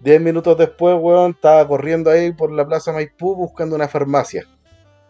Diez 0.00 0.20
minutos 0.20 0.56
después, 0.58 0.96
weón, 1.00 1.32
estaba 1.32 1.66
corriendo 1.66 2.10
ahí 2.10 2.32
por 2.32 2.52
la 2.52 2.66
plaza 2.66 2.92
Maipú 2.92 3.34
buscando 3.34 3.74
una 3.76 3.88
farmacia. 3.88 4.46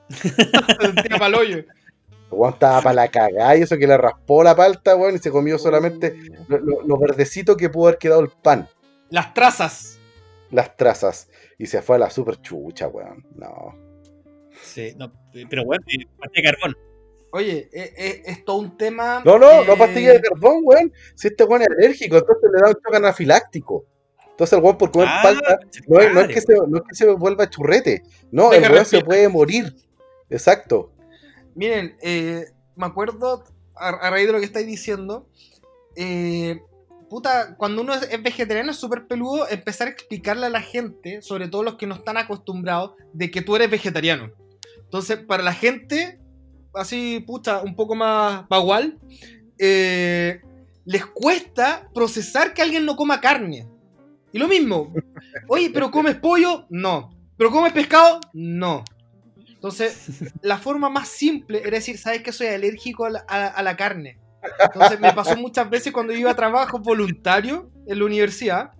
El 0.80 2.38
weón 2.38 2.52
estaba 2.54 2.80
para 2.82 2.94
la 2.94 3.08
cagada 3.08 3.56
y 3.56 3.62
eso 3.62 3.76
que 3.76 3.86
le 3.86 3.96
raspó 3.96 4.42
la 4.42 4.54
palta, 4.56 4.96
weón, 4.96 5.14
y 5.14 5.18
se 5.18 5.30
comió 5.30 5.58
solamente 5.58 6.16
lo, 6.48 6.58
lo- 6.58 6.82
lo 6.82 6.98
verdecito 6.98 7.56
que 7.56 7.68
pudo 7.70 7.88
haber 7.88 7.98
quedado 7.98 8.20
el 8.20 8.30
pan, 8.30 8.68
Las 9.10 9.32
trazas. 9.34 9.98
las 10.50 10.76
trazas. 10.76 11.28
Y 11.58 11.66
se 11.66 11.80
fue 11.82 11.96
a 11.96 12.00
la 12.00 12.10
super 12.10 12.40
chucha, 12.42 12.88
weón. 12.88 13.24
No. 13.34 13.74
Sí, 14.62 14.92
no, 14.96 15.12
pero 15.48 15.64
bueno, 15.64 15.84
eh, 15.88 16.06
pastilla 16.18 16.50
de 16.50 16.56
carbón. 16.56 16.76
Oye, 17.32 17.68
eh, 17.72 17.92
eh, 17.96 18.22
es 18.24 18.44
todo 18.44 18.56
un 18.58 18.76
tema. 18.76 19.22
No, 19.24 19.38
no, 19.38 19.64
no 19.64 19.76
pastilla 19.76 20.12
de 20.12 20.22
carbón, 20.22 20.60
weón. 20.62 20.92
Si 21.14 21.28
este 21.28 21.44
weón 21.44 21.62
es 21.62 21.68
alérgico, 21.68 22.16
entonces 22.16 22.50
le 22.52 22.60
da 22.60 22.68
un 22.68 22.74
choque 22.74 22.96
anafiláctico. 22.96 23.84
Entonces 24.30 24.56
el 24.58 24.64
weón 24.64 24.78
por 24.78 24.90
comer 24.90 25.08
Ah, 25.10 25.20
palta 25.22 25.58
no 25.86 26.00
es, 26.00 26.12
no 26.12 26.20
es 26.20 26.28
que 26.28 26.40
se, 26.40 26.54
no 26.54 26.76
es 26.78 26.82
que 26.88 26.94
se 26.94 27.10
vuelva 27.12 27.48
churrete. 27.50 28.02
No, 28.30 28.50
Deja 28.50 28.66
el 28.66 28.72
weón 28.72 28.84
se 28.84 29.02
puede 29.02 29.28
morir. 29.28 29.74
Exacto. 30.30 30.92
Miren, 31.54 31.96
eh, 32.02 32.46
me 32.74 32.86
acuerdo, 32.86 33.44
a, 33.74 33.88
a 33.88 34.10
raíz 34.10 34.26
de 34.26 34.32
lo 34.32 34.38
que 34.38 34.44
estáis 34.44 34.66
diciendo, 34.66 35.26
eh, 35.94 36.60
puta, 37.08 37.56
cuando 37.56 37.82
uno 37.82 37.94
es, 37.94 38.02
es 38.10 38.22
vegetariano 38.22 38.70
es 38.70 38.76
súper 38.76 39.06
peludo 39.06 39.48
empezar 39.48 39.88
a 39.88 39.90
explicarle 39.90 40.46
a 40.46 40.50
la 40.50 40.60
gente, 40.60 41.22
sobre 41.22 41.48
todo 41.48 41.62
los 41.62 41.76
que 41.76 41.86
no 41.86 41.94
están 41.94 42.16
acostumbrados, 42.18 42.92
de 43.12 43.30
que 43.30 43.42
tú 43.42 43.56
eres 43.56 43.70
vegetariano. 43.70 44.30
Entonces, 44.80 45.18
para 45.18 45.42
la 45.42 45.52
gente, 45.52 46.20
así, 46.76 47.20
puta, 47.26 47.62
un 47.62 47.74
poco 47.74 47.94
más 47.94 48.48
bagual, 48.48 48.98
eh, 49.58 50.40
les 50.84 51.04
cuesta 51.06 51.88
procesar 51.94 52.54
que 52.54 52.62
alguien 52.62 52.84
no 52.84 52.96
coma 52.96 53.20
carne. 53.20 53.68
Y 54.32 54.38
lo 54.38 54.48
mismo, 54.48 54.92
oye, 55.48 55.70
pero 55.72 55.90
comes 55.90 56.16
pollo? 56.16 56.66
No. 56.68 57.10
¿Pero 57.36 57.50
comes 57.50 57.72
pescado? 57.72 58.20
No. 58.32 58.84
Entonces, 59.48 60.32
la 60.42 60.58
forma 60.58 60.88
más 60.88 61.08
simple 61.08 61.60
era 61.60 61.72
decir, 61.72 61.98
¿sabes 61.98 62.22
que 62.22 62.32
soy 62.32 62.48
alérgico 62.48 63.06
a 63.06 63.62
la, 63.62 63.76
carne? 63.76 64.18
Entonces, 64.60 65.00
me 65.00 65.12
pasó 65.12 65.36
muchas 65.36 65.68
veces 65.68 65.92
cuando 65.92 66.12
iba 66.12 66.30
a 66.30 66.36
trabajo 66.36 66.78
voluntario 66.78 67.70
en 67.86 67.98
la 67.98 68.04
universidad. 68.04 68.70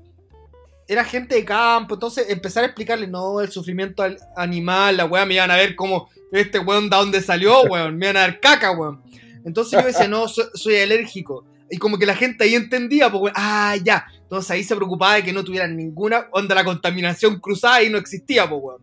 Era 0.89 1.05
gente 1.05 1.35
de 1.35 1.45
campo, 1.45 1.95
entonces 1.95 2.31
empezar 2.31 2.63
a 2.63 2.67
explicarle, 2.67 3.09
no, 3.09 3.41
el 3.41 3.51
sufrimiento 3.51 4.05
al- 4.05 4.19
animal, 4.37 4.97
la 4.99 5.07
weá, 5.07 5.27
me 5.27 5.35
iban 5.35 5.51
a 5.51 5.57
ver 5.57 5.75
como 5.75 6.09
este 6.33 6.59
weón 6.59 6.89
de 6.91 6.97
dónde 6.97 7.21
salió, 7.23 7.63
weón, 7.71 7.97
me 7.97 8.07
iban 8.07 8.17
a 8.17 8.21
dar 8.21 8.41
caca, 8.41 8.71
weón. 8.73 9.03
Entonces 9.45 9.79
yo 9.81 9.87
decía, 9.87 10.09
no, 10.09 10.29
so- 10.29 10.51
soy, 10.55 10.77
alérgico. 10.77 11.45
Y 11.71 11.79
como 11.79 11.99
que 11.99 12.07
la 12.07 12.15
gente 12.17 12.45
ahí 12.45 12.55
entendía, 12.55 13.11
pues, 13.11 13.23
weón, 13.23 13.35
ah, 13.37 13.77
ya. 13.83 14.07
Entonces 14.23 14.51
ahí 14.51 14.65
se 14.65 14.75
preocupaba 14.77 15.15
de 15.15 15.23
que 15.25 15.33
no 15.33 15.45
tuvieran 15.45 15.77
ninguna 15.77 16.27
onda, 16.33 16.55
la 16.55 16.65
contaminación 16.65 17.39
cruzada 17.41 17.83
y 17.83 17.91
no 17.91 17.99
existía, 17.99 18.49
pues, 18.49 18.61
weón. 18.63 18.83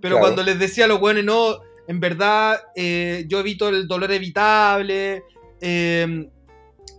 Pero 0.00 0.16
Claro. 0.16 0.20
cuando 0.20 0.42
les 0.42 0.58
decía 0.58 0.84
a 0.84 0.88
los 0.88 1.00
weones, 1.00 1.24
no, 1.24 1.58
en 1.88 2.00
verdad, 2.00 2.60
eh, 2.74 3.24
yo 3.28 3.40
evito 3.40 3.68
el 3.68 3.86
dolor 3.88 4.12
evitable, 4.12 5.22
eh, 5.60 6.28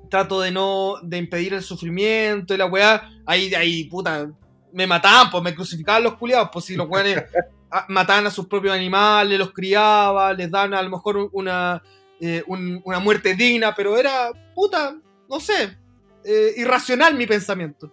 trato 0.09 0.39
de 0.41 0.51
no, 0.51 0.95
de 1.03 1.17
impedir 1.17 1.53
el 1.53 1.61
sufrimiento 1.63 2.53
y 2.53 2.57
la 2.57 2.65
weá, 2.65 3.09
ahí, 3.25 3.53
ahí, 3.53 3.83
puta, 3.85 4.29
me 4.73 4.87
mataban, 4.87 5.29
pues 5.29 5.43
me 5.43 5.53
crucificaban 5.53 6.03
los 6.03 6.15
culiados, 6.15 6.49
pues 6.51 6.65
si 6.65 6.75
los 6.75 6.87
weones 6.87 7.17
mataban 7.89 8.27
a 8.27 8.31
sus 8.31 8.47
propios 8.47 8.73
animales, 8.75 9.37
los 9.37 9.51
criaban, 9.51 10.37
les 10.37 10.49
dan 10.49 10.73
a 10.73 10.81
lo 10.81 10.89
mejor 10.89 11.29
una, 11.33 11.81
eh, 12.19 12.43
un- 12.47 12.81
una 12.85 12.99
muerte 12.99 13.33
digna, 13.35 13.73
pero 13.75 13.97
era, 13.97 14.29
puta, 14.55 14.95
no 15.29 15.39
sé, 15.39 15.77
eh, 16.23 16.53
irracional 16.57 17.13
mi 17.15 17.25
pensamiento. 17.27 17.91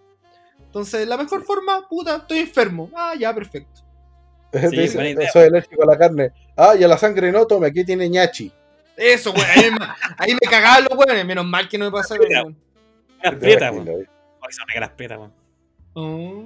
Entonces, 0.61 1.07
la 1.07 1.17
mejor 1.17 1.45
forma, 1.45 1.87
puta, 1.89 2.17
estoy 2.17 2.39
enfermo. 2.39 2.91
Ah, 2.95 3.15
ya, 3.19 3.35
perfecto. 3.35 3.81
Sí, 4.71 4.77
dice, 4.77 5.29
soy 5.33 5.43
alérgico 5.49 5.83
a 5.83 5.87
la 5.87 5.99
carne. 5.99 6.31
Ah, 6.57 6.75
y 6.79 6.85
a 6.85 6.89
la 6.89 6.97
sangre 6.97 7.33
no, 7.33 7.45
tome, 7.47 7.67
aquí 7.67 7.85
tiene 7.85 8.09
ñachi. 8.09 8.53
Eso, 8.97 9.33
weón. 9.33 9.47
Ahí, 9.57 9.71
me- 9.73 9.87
ahí 10.19 10.33
me 10.35 10.49
cagaban 10.49 10.85
los 10.89 10.97
weones. 10.97 11.27
Menos 11.27 11.45
mal 11.45 11.69
que 11.69 11.77
no 11.77 11.87
me 11.87 11.91
pasa 11.91 12.15
prietas, 12.15 12.45
Tranquilo, 13.21 13.73
weón. 13.73 13.89
weón. 13.89 14.09
Oh. 15.95 16.45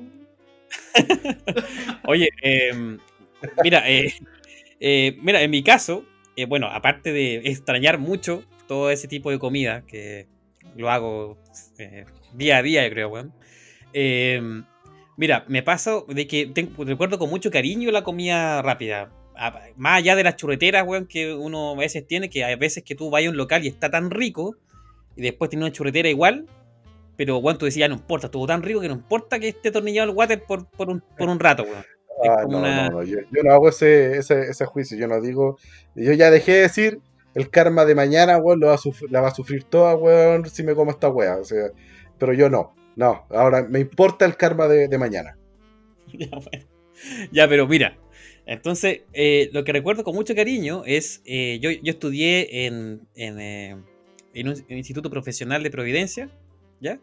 Oye, 2.07 2.29
eh, 2.43 2.99
mira, 3.63 3.89
eh, 3.91 4.13
eh, 4.81 5.17
mira, 5.23 5.43
en 5.43 5.51
mi 5.51 5.63
caso, 5.63 6.05
eh, 6.37 6.47
bueno, 6.47 6.67
aparte 6.69 7.13
de 7.13 7.37
extrañar 7.45 7.99
mucho 7.99 8.45
todo 8.67 8.91
ese 8.91 9.09
tipo 9.09 9.31
de 9.31 9.39
comida, 9.39 9.85
que 9.87 10.27
lo 10.77 10.91
hago 10.91 11.39
eh, 11.79 12.05
día 12.35 12.59
a 12.59 12.63
día, 12.63 12.85
yo 12.87 12.91
creo, 12.93 13.09
weón. 13.09 13.33
eh, 13.93 14.41
mira, 15.17 15.45
me 15.49 15.63
pasa 15.63 16.03
de 16.09 16.27
que 16.27 16.47
tengo- 16.47 16.85
recuerdo 16.85 17.19
con 17.19 17.31
mucho 17.31 17.51
cariño 17.51 17.91
la 17.91 18.05
comida 18.05 18.63
rápida. 18.63 19.11
A- 19.37 19.63
Más 19.77 19.99
allá 19.99 20.17
de 20.17 20.25
las 20.25 20.37
churreteras, 20.37 20.85
weón, 20.87 21.07
que 21.07 21.33
uno 21.35 21.71
a 21.73 21.77
veces 21.77 22.07
tiene, 22.07 22.29
que 22.29 22.45
hay 22.45 22.57
veces 22.57 22.83
que 22.85 22.95
tú 22.95 23.09
vas 23.11 23.25
a 23.25 23.31
un 23.31 23.37
local 23.37 23.65
y 23.65 23.69
está 23.69 23.91
tan 23.91 24.11
rico, 24.11 24.57
y 25.17 25.23
después 25.23 25.49
tiene 25.51 25.65
una 25.65 25.73
churretera 25.73 26.09
igual, 26.09 26.47
pero 27.17 27.39
weón, 27.39 27.59
tú 27.59 27.65
decías, 27.65 27.87
ya 27.87 27.89
no 27.89 27.95
importa, 27.95 28.27
estuvo 28.27 28.47
tan 28.47 28.63
rico 28.63 28.81
que 28.81 28.89
no 28.89 28.95
importa 28.95 29.39
que 29.41 29.49
esté 29.49 29.71
atornillado 29.71 30.11
el 30.11 30.17
water 30.17 30.43
por, 30.47 30.69
por, 30.71 30.89
un, 30.91 31.01
por 31.17 31.29
un 31.29 31.41
rato, 31.41 31.63
weón. 31.65 31.85
Ah, 32.23 32.45
no, 32.49 32.59
una- 32.59 32.89
no, 32.89 32.91
no, 32.91 33.03
yo, 33.05 33.19
yo 33.31 33.43
no 33.43 33.53
hago 33.53 33.69
ese, 33.69 34.17
ese, 34.19 34.43
ese 34.51 34.65
juicio, 34.67 34.97
yo 34.99 35.07
no 35.07 35.21
digo, 35.21 35.59
yo 35.95 36.13
ya 36.13 36.31
dejé 36.31 36.53
de 36.53 36.61
decir, 36.63 37.01
el 37.35 37.51
karma 37.51 37.85
de 37.85 37.95
mañana, 37.95 38.39
weón, 38.39 38.61
lo 38.61 38.69
va 38.69 38.75
a 38.75 38.79
sufrir- 38.79 39.11
la 39.11 39.21
va 39.21 39.29
a 39.29 39.35
sufrir 39.35 39.65
toda, 39.65 39.95
weón, 39.95 40.49
si 40.49 40.63
me 40.63 40.75
como 40.75 40.91
esta 40.91 41.09
weá, 41.09 41.37
o 41.37 41.45
sea, 41.45 41.71
pero 42.19 42.33
yo 42.33 42.49
no, 42.51 42.75
no, 42.97 43.27
ahora 43.31 43.63
me 43.69 43.81
importa 43.81 44.25
el 44.25 44.37
karma 44.37 44.67
de, 44.69 44.89
de 44.89 44.99
mañana. 44.99 45.37
ya, 46.13 46.29
bueno. 46.31 46.65
Ya, 47.31 47.49
pero 47.49 47.69
mira, 47.69 47.97
entonces, 48.45 49.03
eh, 49.13 49.51
lo 49.53 49.63
que 49.63 49.73
recuerdo 49.73 50.03
con 50.05 50.15
mucho 50.15 50.35
cariño 50.35 50.83
es, 50.87 51.23
eh, 51.27 51.59
yo, 51.61 51.71
yo 51.71 51.93
estudié 51.93 52.67
en, 52.67 53.03
en, 53.15 53.39
eh, 53.39 53.77
en 54.35 54.49
un 54.49 54.55
instituto 54.71 55.11
profesional 55.11 55.63
de 55.63 55.71
Providencia, 55.71 56.31
¿ya? 56.81 56.99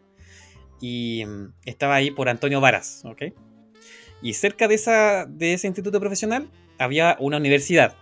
Y 0.80 1.24
mm, 1.24 1.54
estaba 1.64 1.94
ahí 1.94 2.10
por 2.10 2.28
Antonio 2.28 2.60
Varas, 2.60 3.02
¿ok? 3.06 3.22
Y 4.22 4.34
cerca 4.34 4.68
de, 4.68 4.74
esa, 4.74 5.26
de 5.26 5.54
ese 5.54 5.66
instituto 5.66 6.00
profesional 6.00 6.48
había 6.78 7.16
una 7.20 7.36
universidad. 7.36 7.96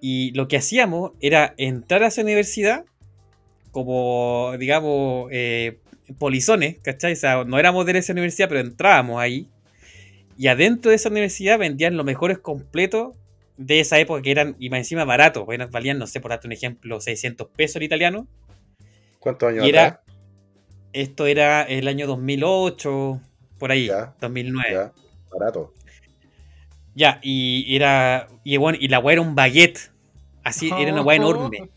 Y 0.00 0.32
lo 0.32 0.48
que 0.48 0.56
hacíamos 0.56 1.12
era 1.20 1.54
entrar 1.56 2.02
a 2.02 2.08
esa 2.08 2.22
universidad 2.22 2.84
como, 3.70 4.52
digamos, 4.58 5.28
eh, 5.30 5.78
polizones, 6.18 6.78
¿cachai? 6.82 7.12
O 7.12 7.16
sea, 7.16 7.44
no 7.44 7.58
éramos 7.58 7.84
de 7.86 7.98
esa 7.98 8.12
universidad, 8.12 8.48
pero 8.48 8.60
entrábamos 8.60 9.20
ahí. 9.20 9.48
Y 10.36 10.46
adentro 10.48 10.90
de 10.90 10.96
esa 10.96 11.08
universidad 11.08 11.58
vendían 11.58 11.96
los 11.96 12.06
mejores 12.06 12.38
completos 12.38 13.16
de 13.56 13.80
esa 13.80 13.98
época 13.98 14.22
que 14.22 14.30
eran, 14.30 14.56
y 14.58 14.70
más 14.70 14.78
encima 14.78 15.04
baratos. 15.04 15.44
Bueno, 15.44 15.68
valían, 15.68 15.98
no 15.98 16.06
sé, 16.06 16.20
por 16.20 16.30
darte 16.30 16.46
un 16.46 16.52
ejemplo, 16.52 17.00
600 17.00 17.48
pesos 17.56 17.76
el 17.76 17.82
italiano. 17.82 18.26
¿Cuántos 19.18 19.48
años 19.48 19.66
Y 19.66 19.68
era, 19.68 19.86
atrás? 19.86 20.00
esto 20.92 21.26
era 21.26 21.62
el 21.62 21.88
año 21.88 22.06
2008, 22.06 23.20
por 23.58 23.70
ahí, 23.70 23.86
Ya, 23.86 24.14
2009. 24.20 24.68
Ya, 24.72 24.92
barato. 25.30 25.74
Ya, 26.94 27.20
y 27.22 27.76
era. 27.76 28.28
Y, 28.44 28.56
bueno, 28.56 28.78
y 28.80 28.88
la 28.88 28.98
weá 28.98 29.14
era 29.14 29.22
un 29.22 29.34
baguette. 29.34 29.90
Así, 30.42 30.70
era 30.78 30.92
una 30.92 31.02
weá 31.02 31.16
enorme. 31.16 31.70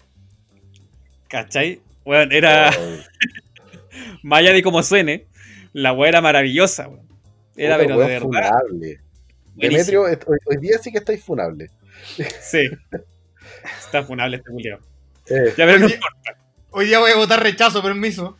¿Cachai? 1.27 1.82
Bueno, 2.03 2.32
era. 2.34 2.69
Ay, 2.69 3.01
Más 4.23 4.39
allá 4.39 4.53
de 4.53 4.63
cómo 4.63 4.82
suene, 4.82 5.27
la 5.73 5.93
weá 5.93 6.09
era 6.09 6.21
maravillosa, 6.21 6.88
weón. 6.88 7.07
Era, 7.55 7.77
pero 7.77 7.97
de 7.99 8.05
verdad. 8.07 8.21
funable. 8.21 9.01
Demetrio, 9.55 10.03
hoy, 10.03 10.17
hoy 10.45 10.57
día 10.57 10.77
sí 10.82 10.91
que 10.91 10.99
estáis 10.99 11.23
funable. 11.23 11.69
Sí. 12.41 12.69
Está 13.79 14.03
funable 14.03 14.38
este 14.38 14.49
Julio. 14.51 14.79
Eh, 15.27 15.53
Ya, 15.57 15.65
pero 15.65 15.79
no 15.79 15.86
Oye, 15.86 15.99
Hoy 16.71 16.86
día 16.86 16.99
voy 16.99 17.11
a 17.11 17.17
votar 17.17 17.43
rechazo, 17.43 17.84
permiso. 17.84 18.38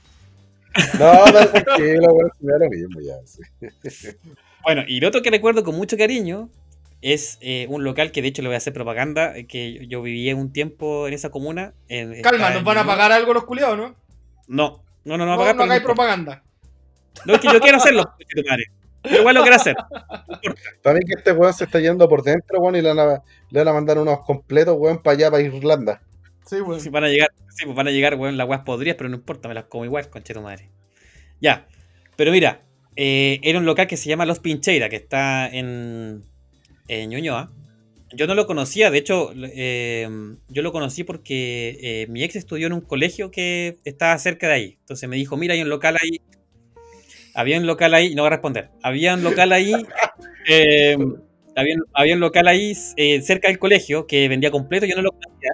No, 0.99 1.26
no, 1.26 1.47
tranquilo, 1.49 2.17
si 2.39 2.45
me 2.45 2.53
da 2.53 2.59
lo 2.59 2.69
mismo 2.69 2.99
ya. 3.01 3.15
sí. 3.89 4.09
Bueno, 4.63 4.84
y 4.88 4.99
lo 4.99 5.07
otro 5.07 5.22
que 5.22 5.32
recuerdo 5.32 5.63
con 5.63 5.76
mucho 5.76 5.97
cariño 5.97 6.49
es 7.01 7.38
eh, 7.41 7.65
un 7.69 7.84
local 7.84 8.11
que 8.11 8.22
de 8.22 8.28
hecho 8.28 8.41
le 8.41 8.47
voy 8.47 8.55
a 8.55 8.57
hacer 8.59 8.74
propaganda, 8.74 9.36
eh, 9.36 9.47
que 9.47 9.88
yo 9.88 10.01
vivía 10.01 10.36
un 10.36 10.53
tiempo 10.53 11.07
en 11.07 11.13
esa 11.13 11.30
comuna. 11.30 11.74
en- 11.89 12.22
Calma, 12.22 12.49
nos 12.49 12.59
en 12.59 12.65
van 12.65 12.78
a 12.78 12.86
pagar 12.86 13.11
algo 13.11 13.34
los 13.34 13.43
culiados, 13.45 13.78
¿no? 13.78 13.95
No, 14.47 14.84
no, 15.03 15.17
no, 15.17 15.26
no, 15.26 15.36
No, 15.38 15.53
no 15.53 15.63
hagáis 15.63 15.82
propaganda. 15.82 16.43
No, 17.26 17.34
es 17.34 17.39
que 17.41 17.47
yo 17.51 17.59
quiero 17.59 17.78
hacerlo. 17.78 18.03
Pero 19.03 19.17
igual 19.22 19.34
lo 19.34 19.41
quiero 19.41 19.55
hacer. 19.55 19.76
Mí 20.45 20.99
que 21.07 21.13
este 21.17 21.32
weón 21.32 21.53
se 21.55 21.63
está 21.63 21.80
yendo 21.80 22.07
por 22.07 22.22
dentro, 22.22 22.59
weón, 22.59 22.76
y 22.76 22.82
le 22.84 22.93
van 22.93 22.99
a, 22.99 23.24
le 23.49 23.59
van 23.59 23.67
a 23.67 23.74
mandar 23.74 23.97
unos 23.97 24.19
completos, 24.24 24.76
weón, 24.78 25.01
para 25.01 25.15
allá, 25.17 25.32
para 25.32 25.41
Irlanda. 25.41 26.01
Sí, 26.45 26.61
weón. 26.61 26.79
Sí, 26.81 26.89
van 26.89 27.03
a 27.03 27.09
llegar, 27.09 27.29
sí, 27.49 27.65
pues 27.65 27.75
van 27.75 27.87
a 27.87 27.91
llegar, 27.91 28.15
weón, 28.15 28.37
las 28.37 28.47
weas 28.47 28.61
podrías, 28.63 28.95
pero 28.95 29.09
no 29.09 29.15
importa, 29.17 29.47
me 29.47 29.53
las 29.53 29.65
como 29.65 29.85
igual, 29.85 30.09
conche 30.09 30.33
tu 30.33 30.41
madre. 30.41 30.69
Ya, 31.41 31.67
pero 32.15 32.31
mira, 32.31 32.61
eh, 32.95 33.39
era 33.43 33.59
un 33.59 33.65
local 33.65 33.87
que 33.87 33.97
se 33.97 34.09
llama 34.09 34.25
Los 34.25 34.39
Pincheira, 34.39 34.89
que 34.89 34.97
está 34.97 35.47
en, 35.49 36.23
en 36.87 37.09
Ñuñoa. 37.09 37.51
Yo 38.13 38.27
no 38.27 38.35
lo 38.35 38.47
conocía, 38.47 38.91
de 38.91 38.97
hecho, 38.97 39.33
eh, 39.35 40.07
yo 40.49 40.61
lo 40.61 40.71
conocí 40.73 41.03
porque 41.05 41.77
eh, 41.81 42.07
mi 42.09 42.23
ex 42.23 42.35
estudió 42.35 42.67
en 42.67 42.73
un 42.73 42.81
colegio 42.81 43.31
que 43.31 43.79
estaba 43.85 44.17
cerca 44.19 44.47
de 44.47 44.53
ahí. 44.53 44.77
Entonces 44.81 45.07
me 45.09 45.15
dijo, 45.15 45.37
mira, 45.37 45.53
hay 45.53 45.61
un 45.61 45.69
local 45.69 45.97
ahí. 46.01 46.19
Había 47.33 47.57
un 47.59 47.65
local 47.65 47.93
ahí, 47.93 48.13
no 48.13 48.23
voy 48.23 48.27
a 48.27 48.31
responder. 48.31 48.69
Había 48.83 49.13
un 49.13 49.23
local 49.23 49.53
ahí, 49.53 49.73
había, 51.55 51.75
había 51.93 52.13
un 52.15 52.19
local 52.19 52.47
ahí 52.47 52.75
cerca 52.75 53.47
del 53.47 53.59
colegio 53.59 54.07
que 54.07 54.27
vendía 54.27 54.51
completo, 54.51 54.85
yo 54.85 54.95
no 54.95 55.01
lo 55.01 55.11
conocía. 55.11 55.51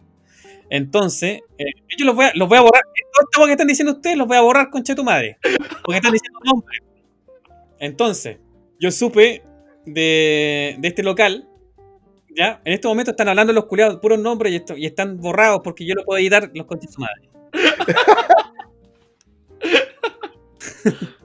Entonces, 0.70 1.42
eh, 1.58 1.66
yo 1.98 2.06
los 2.06 2.16
voy, 2.16 2.26
a, 2.26 2.32
los 2.36 2.48
voy 2.50 2.58
a 2.58 2.62
borrar. 2.62 2.84
Todo 3.14 3.26
esto 3.32 3.46
que 3.46 3.52
están 3.52 3.68
diciendo 3.68 3.94
ustedes 3.94 4.18
los 4.18 4.28
voy 4.28 4.38
a 4.38 4.42
borrar, 4.42 4.70
concha 4.70 4.94
de 4.94 4.98
tu 4.98 5.04
madre. 5.04 5.38
Porque 5.84 5.98
están 5.98 6.14
diciendo 6.14 6.40
nombres. 6.44 6.82
Entonces, 7.80 8.38
yo 8.80 8.92
supe 8.92 9.44
de, 9.86 10.78
este 10.82 11.04
local. 11.04 11.48
Ya, 12.36 12.62
en 12.66 12.74
este 12.74 12.88
momento 12.88 13.12
están 13.12 13.30
hablando 13.30 13.52
los 13.52 13.66
culiados 13.66 14.00
puros 14.00 14.20
nombres 14.20 14.62
y, 14.76 14.86
están 14.86 15.18
borrados 15.18 15.62
porque 15.64 15.86
yo 15.86 15.96
lo 15.96 16.06
puedo 16.06 16.20
editar 16.20 16.52
los 16.54 16.68
conchas 16.68 16.90
de 16.90 16.94
su 16.94 17.02
madre. 17.02 17.30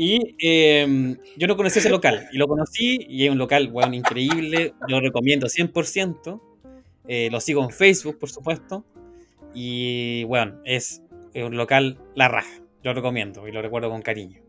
Y 0.00 0.36
eh, 0.40 1.16
yo 1.36 1.48
no 1.48 1.56
conocía 1.56 1.80
ese 1.80 1.90
local. 1.90 2.28
Y 2.30 2.38
lo 2.38 2.46
conocí 2.46 3.04
y 3.08 3.24
es 3.24 3.32
un 3.32 3.38
local, 3.38 3.68
weón, 3.72 3.94
increíble. 3.94 4.72
Lo 4.86 5.00
recomiendo 5.00 5.48
100%. 5.48 6.40
Eh, 7.08 7.28
lo 7.32 7.40
sigo 7.40 7.64
en 7.64 7.70
Facebook, 7.70 8.18
por 8.18 8.30
supuesto. 8.30 8.84
Y, 9.54 10.24
bueno, 10.24 10.60
es 10.64 11.02
un 11.34 11.56
local 11.56 11.98
la 12.14 12.28
raja. 12.28 12.62
Lo 12.82 12.94
recomiendo 12.94 13.48
y 13.48 13.52
lo 13.52 13.62
recuerdo 13.62 13.90
con 13.90 14.02
cariño. 14.02 14.40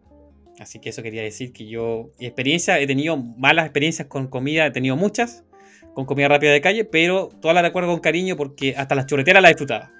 Así 0.60 0.80
que 0.80 0.89
eso 0.89 1.01
quería 1.01 1.24
decir 1.24 1.53
que 1.53 1.68
yo, 1.68 2.12
y 2.20 2.26
experiencia, 2.26 2.80
he 2.80 2.86
tenido 2.86 3.18
malas 3.18 3.66
experiencias 3.66 4.07
con 4.07 4.28
comida, 4.28 4.66
he 4.66 4.72
tenido 4.72 4.97
muchas, 4.97 5.45
con 5.93 6.05
comida 6.05 6.28
rápida 6.28 6.51
de 6.51 6.60
calle, 6.60 6.84
pero 6.84 7.30
todas 7.41 7.55
las 7.55 7.64
recuerdo 7.64 7.89
con 7.89 7.99
cariño 7.99 8.36
porque 8.36 8.76
hasta 8.76 8.93
las 8.93 9.05
churreteras 9.05 9.41
las 9.41 9.51
disfrutaba. 9.51 9.91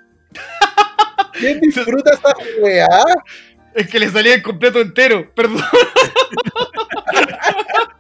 ¿Quién 1.34 1.62
disfruta 1.62 2.14
esa 2.14 2.36
weá? 2.62 2.88
Es 3.74 3.88
que 3.88 3.99
le 3.99 4.10
salía 4.10 4.36
el 4.36 4.41
completo 4.41 4.82
entero, 4.82 5.32
perdón. 5.34 5.64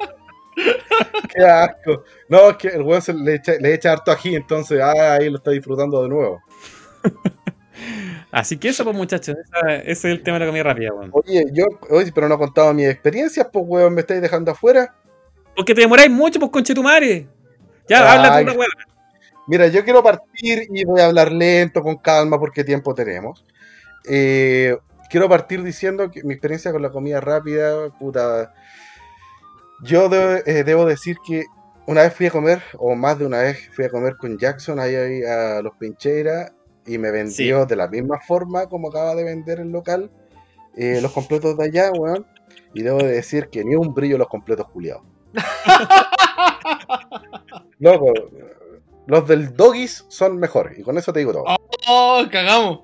Qué 1.33 1.43
asco. 1.43 2.03
No, 2.27 2.49
es 2.49 2.57
que 2.57 2.67
el 2.69 2.81
weón 2.81 3.01
se 3.01 3.13
le 3.13 3.35
echa, 3.35 3.53
le 3.59 3.73
echa 3.73 3.93
harto 3.93 4.11
ají, 4.11 4.35
entonces 4.35 4.79
ah, 4.81 5.13
ahí 5.13 5.29
lo 5.29 5.37
está 5.37 5.51
disfrutando 5.51 6.01
de 6.03 6.09
nuevo. 6.09 6.41
Así 8.31 8.57
que 8.57 8.69
eso, 8.69 8.83
pues 8.83 8.95
muchachos, 8.95 9.35
ese 9.67 9.91
es 9.91 10.05
el 10.05 10.21
tema 10.21 10.37
de 10.37 10.45
la 10.45 10.51
comida 10.51 10.63
rápida, 10.63 10.93
weón. 10.93 11.09
Oye, 11.13 11.45
yo, 11.51 11.65
oye, 11.89 12.11
pero 12.13 12.27
no 12.27 12.35
he 12.35 12.37
contado 12.37 12.73
mis 12.73 12.87
experiencias, 12.87 13.47
pues 13.51 13.65
weón, 13.67 13.93
me 13.93 14.01
estáis 14.01 14.21
dejando 14.21 14.51
afuera. 14.51 14.93
Porque 15.55 15.73
te 15.73 15.81
demoráis 15.81 16.11
mucho, 16.11 16.39
pues 16.39 16.51
conchetumare. 16.51 17.27
Ya, 17.87 18.11
Ay. 18.11 18.17
habla 18.17 18.37
tú 18.37 18.43
una 18.43 18.53
weón. 18.53 18.71
Mira, 19.47 19.67
yo 19.67 19.83
quiero 19.83 20.03
partir 20.03 20.67
y 20.69 20.85
voy 20.85 21.01
a 21.01 21.07
hablar 21.07 21.31
lento, 21.31 21.81
con 21.81 21.97
calma, 21.97 22.39
porque 22.39 22.63
tiempo 22.63 22.93
tenemos. 22.93 23.43
Eh, 24.07 24.77
quiero 25.09 25.27
partir 25.27 25.63
diciendo 25.63 26.11
que 26.11 26.23
mi 26.23 26.33
experiencia 26.33 26.71
con 26.71 26.83
la 26.83 26.91
comida 26.91 27.19
rápida, 27.19 27.89
puta. 27.97 28.53
Yo 29.83 30.09
de- 30.09 30.43
eh, 30.45 30.63
debo 30.63 30.85
decir 30.85 31.17
que 31.25 31.45
una 31.87 32.01
vez 32.03 32.13
fui 32.13 32.27
a 32.27 32.31
comer, 32.31 32.61
o 32.77 32.95
más 32.95 33.17
de 33.17 33.25
una 33.25 33.39
vez 33.39 33.69
fui 33.73 33.85
a 33.85 33.89
comer 33.89 34.15
con 34.17 34.37
Jackson 34.37 34.79
ahí, 34.79 34.95
ahí 34.95 35.23
a 35.23 35.61
los 35.61 35.73
Pincheiras 35.77 36.51
y 36.85 36.97
me 36.97 37.11
vendió 37.11 37.65
de 37.65 37.75
la 37.75 37.87
misma 37.87 38.19
forma 38.27 38.67
como 38.67 38.89
acaba 38.89 39.15
de 39.15 39.23
vender 39.23 39.59
el 39.59 39.69
local 39.71 40.11
eh, 40.77 40.99
los 41.01 41.11
completos 41.11 41.57
de 41.57 41.65
allá, 41.65 41.91
weón. 41.91 42.25
Y 42.73 42.83
debo 42.83 42.99
de 42.99 43.11
decir 43.11 43.49
que 43.49 43.63
ni 43.65 43.75
un 43.75 43.93
brillo 43.93 44.17
los 44.17 44.27
completos 44.27 44.67
culiados. 44.69 45.03
Loco, 47.79 48.13
los 49.07 49.27
del 49.27 49.55
Doggies 49.55 50.05
son 50.09 50.37
mejores, 50.37 50.77
y 50.77 50.83
con 50.83 50.97
eso 50.97 51.13
te 51.13 51.19
digo 51.19 51.31
todo. 51.33 51.45
Oh, 51.87 52.23
cagamos. 52.31 52.81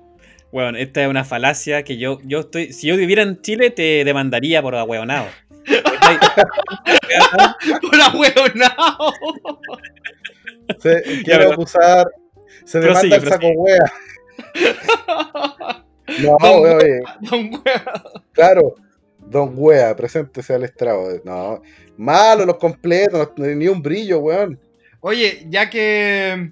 Weón, 0.52 0.76
esta 0.76 1.02
es 1.02 1.08
una 1.08 1.24
falacia 1.24 1.82
que 1.84 1.98
yo, 1.98 2.18
yo 2.24 2.40
estoy. 2.40 2.72
Si 2.72 2.86
yo 2.86 2.96
viviera 2.96 3.22
en 3.22 3.40
Chile, 3.42 3.70
te 3.70 4.04
demandaría 4.04 4.62
por 4.62 4.74
ahueonado. 4.74 5.26
Una 7.92 8.08
huevonao. 8.16 9.12
Se, 10.80 11.02
quiero 11.24 11.40
pero- 11.40 11.52
acusar. 11.52 12.06
Se 12.64 12.80
Prosigue, 12.80 13.16
demanda 13.16 13.16
el 13.16 13.28
saco 13.32 13.48
wea. 13.56 13.92
No, 16.22 16.36
Don- 16.40 16.62
wea, 16.62 16.76
oye, 16.76 17.00
Don 17.20 17.50
Wea. 17.52 18.02
claro. 18.32 18.74
Don 19.18 19.54
Wea, 19.56 19.96
preséntese 19.96 20.54
al 20.54 20.62
estrado. 20.62 21.20
No, 21.24 21.60
malo 21.96 22.46
los 22.46 22.56
completos, 22.58 23.32
no- 23.36 23.44
ni 23.46 23.66
un 23.66 23.82
brillo, 23.82 24.20
weón. 24.20 24.58
Oye, 25.00 25.44
ya 25.48 25.68
que 25.68 26.50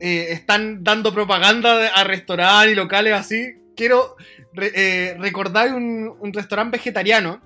eh, 0.00 0.26
están 0.30 0.84
dando 0.84 1.14
propaganda 1.14 1.88
a 1.94 2.04
restaurantes 2.04 2.72
y 2.72 2.74
locales 2.74 3.14
así, 3.14 3.54
quiero 3.74 4.16
re- 4.52 4.72
eh, 4.74 5.16
recordar 5.18 5.74
un, 5.74 6.14
un 6.20 6.32
restaurante 6.34 6.76
vegetariano 6.76 7.40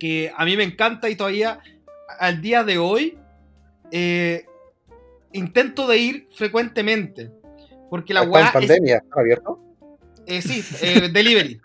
que 0.00 0.32
a 0.36 0.44
mí 0.44 0.56
me 0.56 0.64
encanta 0.64 1.08
y 1.08 1.14
todavía 1.14 1.60
al 2.18 2.40
día 2.42 2.64
de 2.64 2.78
hoy 2.78 3.16
eh, 3.92 4.46
intento 5.32 5.86
de 5.86 5.98
ir 5.98 6.28
frecuentemente. 6.34 7.30
Porque 7.88 8.14
la 8.14 8.22
weá 8.22 8.46
es, 8.46 8.52
pandemia, 8.52 8.96
¿está 8.96 9.20
abierto? 9.20 9.60
eh, 10.26 10.42
sí, 10.42 10.64
eh, 10.80 11.08
delivery. 11.12 11.60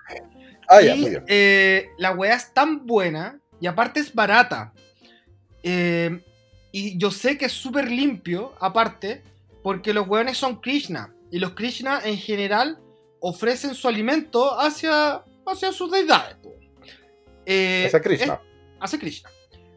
Ah, 0.68 0.82
ya, 0.82 0.96
y 0.96 1.02
muy 1.02 1.10
bien. 1.12 1.24
eh, 1.28 1.88
la 1.98 2.12
weá 2.12 2.36
es 2.36 2.54
tan 2.54 2.86
buena 2.86 3.40
y 3.60 3.68
aparte 3.68 4.00
es 4.00 4.14
barata. 4.14 4.74
Y 6.72 6.98
yo 6.98 7.10
sé 7.10 7.38
que 7.38 7.46
es 7.46 7.54
súper 7.54 7.90
limpio, 7.90 8.54
aparte, 8.60 9.24
porque 9.64 9.94
los 9.94 10.08
weones 10.08 10.38
son 10.38 10.60
Krishna. 10.60 11.14
Y 11.32 11.40
los 11.40 11.52
Krishna 11.52 12.02
en 12.04 12.18
general 12.18 12.80
ofrecen 13.20 13.74
su 13.74 13.88
alimento 13.88 14.60
hacia, 14.60 15.24
hacia 15.48 15.72
sus 15.72 15.90
deidades. 15.90 16.36
Eh, 17.46 17.86
Esa 17.88 18.02
Krishna. 18.02 18.34
es- 18.34 18.40
hacia 18.80 19.00
Krishna. 19.00 19.30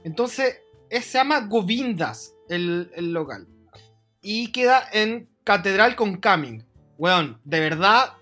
Entonces, 0.05 0.61
es- 0.91 1.05
se 1.05 1.19
llama 1.19 1.41
Govindas 1.41 2.35
el, 2.49 2.91
el 2.95 3.12
local. 3.12 3.47
Y 4.23 4.51
queda 4.53 4.83
en 4.93 5.29
Catedral 5.45 5.97
con 5.97 6.16
Camin. 6.16 6.64
Weón, 6.99 7.41
de 7.45 7.61
verdad, 7.61 8.14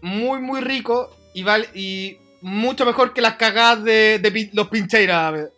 muy, 0.00 0.40
muy 0.40 0.60
rico 0.60 1.14
y, 1.34 1.42
vale, 1.42 1.68
y 1.74 2.16
mucho 2.40 2.86
mejor 2.86 3.12
que 3.12 3.20
las 3.20 3.34
cagadas 3.36 3.84
de, 3.84 4.50
los 4.52 4.68
Pincheiras, 4.68 5.48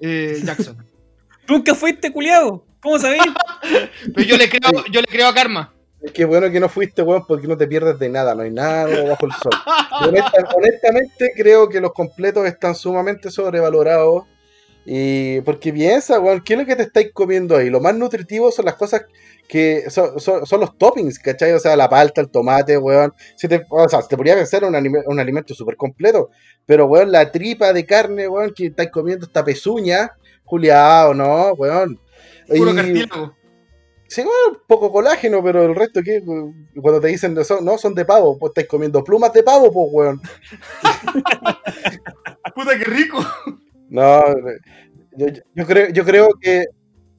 eh, 0.00 0.40
Jackson. 0.44 0.76
¿Nunca 1.48 1.74
fuiste, 1.74 2.12
culiado? 2.12 2.66
¿Cómo 2.80 2.98
sabéis? 2.98 3.22
Pero 4.14 4.26
yo 4.26 4.36
le 4.36 4.48
creo, 4.48 4.84
yo 4.90 5.00
le 5.00 5.06
creo 5.06 5.28
a 5.28 5.34
Karma. 5.34 5.74
Qué 6.14 6.24
bueno 6.24 6.50
que 6.50 6.60
no 6.60 6.68
fuiste, 6.68 7.02
weón, 7.02 7.24
porque 7.26 7.48
no 7.48 7.56
te 7.56 7.66
pierdes 7.66 7.98
de 7.98 8.08
nada, 8.08 8.34
no 8.34 8.42
hay 8.42 8.50
nada 8.52 8.86
nuevo 8.86 9.08
bajo 9.08 9.26
el 9.26 9.32
sol. 9.32 9.52
Y 10.00 10.04
honesta- 10.08 10.48
honestamente, 10.54 11.32
creo 11.36 11.68
que 11.68 11.80
los 11.80 11.92
completos 11.92 12.46
están 12.46 12.74
sumamente 12.74 13.30
sobrevalorados. 13.30 14.24
Y 14.90 15.40
porque 15.42 15.70
piensa, 15.72 16.18
weón, 16.18 16.40
¿qué 16.42 16.54
es 16.54 16.60
lo 16.60 16.64
que 16.64 16.74
te 16.76 16.84
estáis 16.84 17.10
comiendo 17.12 17.56
ahí? 17.56 17.68
Lo 17.68 17.80
más 17.80 17.94
nutritivo 17.94 18.50
son 18.50 18.64
las 18.64 18.74
cosas 18.76 19.02
que 19.46 19.90
son, 19.90 20.18
son- 20.18 20.46
son 20.46 20.60
los 20.60 20.78
toppings, 20.78 21.18
¿cachai? 21.18 21.52
O 21.52 21.58
sea, 21.58 21.76
la 21.76 21.88
palta, 21.90 22.20
el 22.22 22.30
tomate, 22.30 22.78
weón. 22.78 23.12
Si 23.36 23.48
te, 23.48 23.66
o 23.68 23.88
sea, 23.88 24.00
te 24.02 24.16
podría 24.16 24.34
pensar 24.36 24.64
un, 24.64 24.74
anime- 24.74 25.02
un 25.06 25.18
alimento 25.20 25.52
súper 25.52 25.76
completo, 25.76 26.30
pero, 26.64 26.86
weón, 26.86 27.12
la 27.12 27.30
tripa 27.30 27.72
de 27.72 27.84
carne, 27.84 28.28
weón, 28.28 28.54
que 28.54 28.66
estáis 28.66 28.90
comiendo 28.90 29.26
esta 29.26 29.44
pezuña, 29.44 30.12
Juliado, 30.44 31.12
¿no? 31.12 31.52
Weón. 31.54 32.00
Puro 32.46 32.70
Y- 32.72 32.76
cartílago. 32.76 33.34
Sí, 34.08 34.22
bueno, 34.22 34.62
poco 34.66 34.90
colágeno, 34.90 35.42
pero 35.44 35.64
el 35.64 35.74
resto, 35.74 36.00
¿qué? 36.02 36.22
Cuando 36.80 36.98
te 37.00 37.08
dicen, 37.08 37.44
son, 37.44 37.62
no, 37.62 37.76
son 37.76 37.94
de 37.94 38.06
pavo, 38.06 38.38
pues 38.38 38.50
estáis 38.50 38.66
comiendo 38.66 39.04
plumas 39.04 39.34
de 39.34 39.42
pavo, 39.42 39.70
pues, 39.70 39.88
weón. 39.92 40.22
Puta 42.54 42.78
que 42.78 42.84
rico. 42.84 43.18
No, 43.90 44.22
yo, 45.12 45.26
yo 45.54 45.66
creo, 45.66 45.90
yo 45.90 46.04
creo 46.04 46.28
que. 46.40 46.64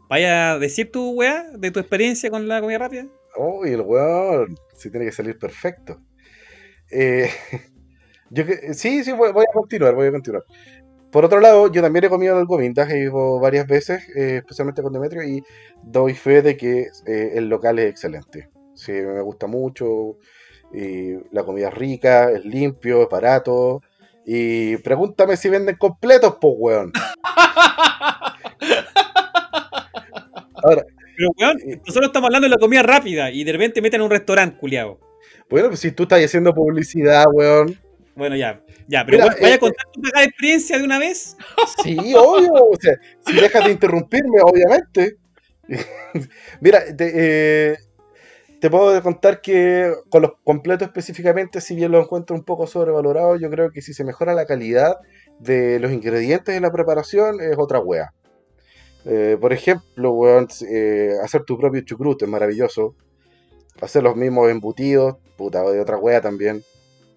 Vaya 0.09 0.53
a 0.53 0.59
decir 0.59 0.91
tu 0.91 1.11
weá 1.11 1.45
de 1.55 1.69
tu 1.69 1.79
experiencia 1.79 2.31
con 2.31 2.47
la 2.47 2.59
comida 2.59 2.79
rápida. 2.79 3.05
Uy, 3.37 3.69
el 3.73 3.81
weón, 3.81 4.55
sí 4.75 4.89
tiene 4.89 5.05
que 5.05 5.11
salir 5.11 5.37
perfecto. 5.37 6.01
Eh, 6.89 7.29
yo 8.31 8.47
que, 8.47 8.73
sí, 8.73 9.03
sí, 9.03 9.11
voy, 9.11 9.31
voy 9.31 9.45
a 9.47 9.53
continuar, 9.53 9.93
voy 9.93 10.07
a 10.07 10.11
continuar. 10.11 10.43
Por 11.12 11.26
otro 11.26 11.39
lado, 11.39 11.72
yo 11.72 11.82
también 11.82 12.05
he 12.05 12.10
comido 12.10 12.45
Govindas, 12.45 12.89
he 12.91 12.99
ido 12.99 13.39
varias 13.39 13.66
veces, 13.66 14.07
eh, 14.16 14.38
especialmente 14.38 14.84
con 14.84 14.93
Demetrio, 14.93 15.24
y 15.24 15.43
doy 15.84 16.14
fe 16.14 16.41
de 16.43 16.55
que 16.55 16.88
eh, 17.07 17.32
el 17.34 17.49
local 17.49 17.80
es 17.80 17.89
excelente. 17.89 18.49
Sí, 18.76 18.91
me 18.91 19.22
gusta 19.22 19.47
mucho, 19.47 20.18
y 20.72 21.14
la 21.32 21.43
comida 21.43 21.70
es 21.70 21.74
rica, 21.74 22.32
es 22.32 22.45
limpio, 22.45 23.03
es 23.03 23.10
barato. 23.10 23.82
Y 24.26 24.78
pregúntame 24.78 25.36
si 25.36 25.49
venden 25.49 25.78
completos, 25.78 26.38
pues, 26.39 26.53
weón. 26.57 26.93
Ahora, 30.62 30.84
Pero 31.18 31.30
weón, 31.39 31.57
nosotros 31.86 32.07
estamos 32.07 32.28
hablando 32.28 32.45
de 32.45 32.51
la 32.51 32.60
comida 32.60 32.84
rápida 32.84 33.32
y 33.32 33.43
de 33.43 33.51
repente 33.51 33.82
meten 33.82 34.01
en 34.01 34.05
un 34.05 34.12
restaurante, 34.12 34.60
culiado. 34.60 34.99
bueno, 35.49 35.70
pues 35.70 35.80
si 35.80 35.91
tú 35.91 36.03
estás 36.03 36.24
haciendo 36.24 36.53
publicidad, 36.53 37.26
weón. 37.34 37.88
Bueno, 38.20 38.36
ya, 38.36 38.61
ya, 38.88 39.05
pero 39.05 39.17
Mira, 39.17 39.34
vaya 39.34 39.49
eh, 39.49 39.53
a 39.53 39.59
contar 39.59 39.86
tu 39.93 40.01
cagada 40.01 40.26
experiencia 40.26 40.78
de 40.78 40.84
una 40.84 40.99
vez. 40.99 41.38
Sí, 41.84 41.97
obvio. 42.13 42.51
O 42.53 42.76
sea, 42.78 42.93
si 43.26 43.34
dejas 43.34 43.63
de 43.63 43.72
interrumpirme, 43.72 44.41
obviamente. 44.43 45.15
Mira, 46.59 46.84
te, 46.95 47.11
eh, 47.15 47.78
te 48.59 48.70
puedo 48.70 49.01
contar 49.01 49.39
que 49.39 49.93
con 50.09 50.22
los 50.24 50.32
completos 50.43 50.89
específicamente, 50.89 51.61
si 51.61 51.76
bien 51.76 51.93
lo 51.93 52.01
encuentro 52.01 52.36
un 52.36 52.43
poco 52.43 52.67
sobrevalorado, 52.67 53.38
yo 53.38 53.49
creo 53.49 53.72
que 53.72 53.82
si 53.82 53.93
se 53.93 54.03
mejora 54.03 54.34
la 54.34 54.45
calidad 54.45 54.97
de 55.39 55.80
los 55.80 55.93
ingredientes 55.93 56.53
en 56.55 56.63
la 56.63 56.72
preparación, 56.72 57.39
es 57.39 57.57
otra 57.57 57.80
wea. 57.80 58.13
Eh, 59.05 59.38
por 59.39 59.53
ejemplo, 59.53 60.11
weón, 60.11 60.49
eh, 60.70 61.13
hacer 61.24 61.43
tu 61.45 61.57
propio 61.57 61.82
chucrut 61.82 62.22
es 62.22 62.28
maravilloso. 62.28 62.95
Hacer 63.80 64.03
los 64.03 64.17
mismos 64.17 64.49
embutidos, 64.49 65.15
puta, 65.38 65.63
de 65.63 65.80
otra 65.80 65.97
wea 65.97 66.20
también. 66.20 66.61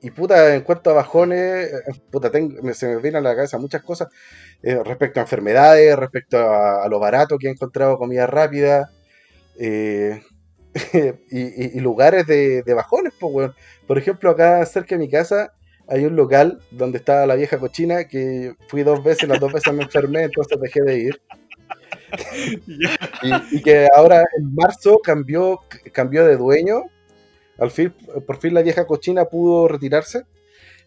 Y 0.03 0.11
puta, 0.11 0.55
en 0.55 0.63
cuanto 0.63 0.91
a 0.91 0.95
bajones, 0.95 1.73
eh, 1.73 1.93
puta, 2.11 2.31
tengo- 2.31 2.75
se 2.75 2.87
me 2.89 2.97
vienen 2.97 3.17
a 3.25 3.31
la 3.31 3.37
cabeza 3.37 3.59
muchas 3.59 3.83
cosas 3.83 4.09
eh, 4.63 4.83
respecto 4.85 5.21
a 5.21 5.23
enfermedades, 5.25 5.97
respecto 5.97 6.39
a, 6.39 6.85
a 6.85 6.89
lo 6.89 6.99
barato 7.01 7.39
que 7.39 7.49
he 7.49 7.51
encontrado 7.51 7.99
comida 7.99 8.27
rápida. 8.27 8.91
eh, 9.59 10.23
y, 11.31 11.41
y- 11.41 11.79
y 11.79 11.81
lugares 11.81 12.27
de, 12.27 12.63
de 12.63 12.75
bajones, 12.75 13.13
pues, 13.21 13.33
weón. 13.35 13.55
Por 13.87 13.99
ejemplo, 13.99 14.31
acá 14.31 14.65
cerca 14.67 14.97
de 14.97 15.01
mi 15.01 15.11
casa 15.11 15.53
hay 15.89 16.05
un 16.07 16.17
local 16.17 16.61
donde 16.71 16.99
estaba 16.99 17.27
la 17.27 17.35
vieja 17.37 17.59
cochina 17.59 18.05
que 18.07 18.55
fui 18.69 18.83
dos 18.85 19.03
veces, 19.05 19.29
las 19.29 19.41
dos 19.41 19.53
veces 19.53 19.75
me 19.75 19.85
enfermé, 19.85 20.25
entonces 20.25 20.59
dejé 20.61 20.83
de 20.83 20.99
ir. 20.99 21.23
y, 23.21 23.45
y 23.51 23.63
que 23.63 23.89
ahora 23.95 24.25
en 24.39 24.55
marzo 24.55 25.01
cambió, 25.03 25.61
cambió 25.93 26.25
de 26.27 26.37
dueño. 26.37 26.83
Al 27.63 27.71
fin, 27.71 27.95
por 28.27 28.37
fin 28.39 28.55
la 28.55 28.63
vieja 28.63 28.87
cochina 28.87 29.25
pudo 29.27 29.69
retirarse. 29.69 30.25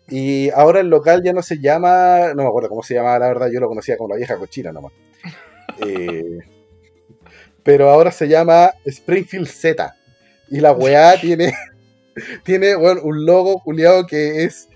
Y 0.10 0.50
ahora 0.52 0.82
el 0.82 0.90
local 0.90 1.24
ya 1.24 1.34
no 1.34 1.42
se 1.42 1.60
llama, 1.60 2.34
no 2.36 2.44
me 2.44 2.48
acuerdo 2.50 2.70
cómo 2.70 2.84
se 2.84 2.94
llamaba, 2.94 3.18
la 3.20 3.28
verdad, 3.30 3.48
yo 3.52 3.60
lo 3.60 3.68
conocía 3.68 3.98
como 3.98 4.10
la 4.10 4.18
vieja 4.18 4.38
cochina 4.38 4.72
nomás. 4.72 4.94
Eh, 5.86 6.40
pero 7.64 7.90
ahora 7.90 8.12
se 8.12 8.28
llama 8.28 8.72
Springfield 8.86 9.48
Z. 9.48 9.96
Y 10.50 10.60
la 10.62 10.72
weá 10.72 11.16
tiene, 11.22 11.54
tiene 12.44 12.76
bueno, 12.76 13.02
un 13.04 13.26
logo 13.26 13.62
culiado 13.64 14.06
que 14.06 14.44
es 14.46 14.70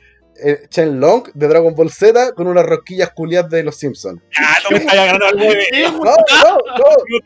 eh, 0.43 0.64
Chen 0.70 1.00
Long 1.00 1.24
de 1.34 1.47
Dragon 1.47 1.74
Ball 1.76 1.89
Z 1.91 2.34
con 2.34 2.47
unas 2.47 2.66
rosquillas 2.66 3.12
culiadas 3.12 3.50
de 3.52 3.64
los 3.64 3.76
Simpsons. 3.78 4.22
Ah, 4.38 4.56
no 4.70 4.78
me 4.78 4.86
vaya 4.86 5.04
a 5.04 5.06
ganar 5.06 5.24
al 5.24 5.36
nueve. 5.38 5.64
No, 5.74 6.00
no, 6.00 6.12
no. 6.12 6.16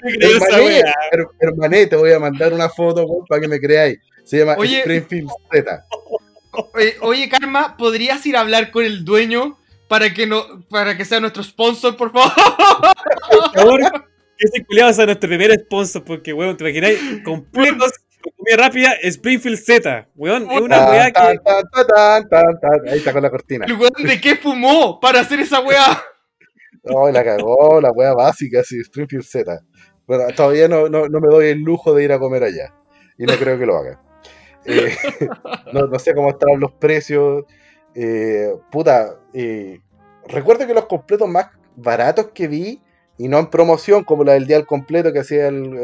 te 0.03 0.17
creo 0.17 0.38
esa 0.38 0.45
Hermané, 0.57 0.82
her- 1.11 1.28
hermané, 1.39 1.88
te 1.88 1.95
voy 1.95 2.11
a 2.11 2.19
mandar 2.19 2.53
una 2.53 2.69
foto 2.69 3.05
weón, 3.05 3.26
para 3.28 3.41
que 3.41 3.47
me 3.47 3.59
creáis. 3.59 3.97
Se 4.24 4.38
llama 4.38 4.55
Oye. 4.57 4.80
Springfield 4.80 5.30
Z. 5.51 5.86
Oye, 6.74 6.95
oye, 7.01 7.30
Karma, 7.30 7.78
¿podrías 7.78 8.26
ir 8.26 8.38
a 8.38 8.41
hablar 8.41 8.71
con 8.71 8.86
el 8.86 9.03
dueño 9.03 9.57
para 9.88 10.13
que 10.13 10.28
no, 10.28 10.65
para 10.69 10.95
que 10.95 11.05
sea 11.05 11.19
nuestro 11.19 11.43
sponsor, 11.43 11.97
por 11.97 12.11
favor? 12.11 12.32
Por 13.30 13.53
favor, 13.53 13.82
que 14.38 14.45
ese 14.45 14.65
culiado 14.65 14.93
sea 14.93 15.05
nuestro 15.05 15.28
primer 15.28 15.51
sponsor, 15.61 16.03
porque, 16.03 16.32
weón, 16.32 16.55
te 16.55 16.63
imagináis, 16.63 16.99
completos, 17.24 17.91
con 18.21 18.34
comida 18.38 18.57
rápida, 18.57 18.93
Springfield 19.01 19.57
Z, 19.57 20.07
weón, 20.15 20.49
es 20.49 20.61
una 20.61 20.89
weá 20.89 21.05
que... 21.07 21.13
tan, 21.13 21.38
tan, 21.43 21.88
tan, 21.88 22.30
tan, 22.30 22.59
tan. 22.59 22.88
Ahí 22.88 22.99
está 22.99 23.13
con 23.13 23.24
la 23.24 23.30
cortina. 23.30 23.65
El 23.65 23.74
weón 23.74 23.93
de 24.03 24.21
qué 24.21 24.36
fumó 24.36 24.99
para 24.99 25.21
hacer 25.21 25.39
esa 25.39 25.59
weá. 25.59 26.03
Oh, 26.84 27.09
la 27.09 27.24
cagó, 27.24 27.82
la 27.82 27.91
wea 27.91 28.13
básica, 28.13 28.63
sí, 28.63 28.80
Springfield 28.82 29.26
Z. 29.26 29.59
Bueno, 30.05 30.26
todavía 30.36 30.67
no, 30.67 30.89
no, 30.89 31.07
no 31.07 31.19
me 31.19 31.28
doy 31.30 31.47
el 31.47 31.59
lujo 31.59 31.93
de 31.93 32.03
ir 32.03 32.11
a 32.11 32.19
comer 32.19 32.43
allá. 32.43 32.74
Y 33.17 33.26
no 33.26 33.34
creo 33.36 33.57
que 33.57 33.65
lo 33.65 33.78
haga. 33.78 34.01
Eh, 34.66 34.95
no, 35.74 35.88
no 35.88 35.99
sé 35.99 36.14
cómo 36.14 36.30
estarán 36.30 36.59
los 36.59 36.72
precios. 36.74 37.45
Eh, 37.95 38.53
puta, 38.72 39.20
eh, 39.34 39.80
recuerdo 40.28 40.66
que 40.68 40.74
los 40.74 40.86
completos 40.86 41.28
más 41.28 41.47
baratos 41.76 42.28
que 42.34 42.47
vi, 42.47 42.82
y 43.18 43.28
no 43.28 43.39
en 43.39 43.47
promoción, 43.47 44.03
como 44.03 44.24
la 44.24 44.34
del 44.34 44.47
día 44.47 44.57
al 44.57 44.66
completo 44.66 45.14
que 45.14 45.20
hacía 45.20 45.47
el. 45.47 45.78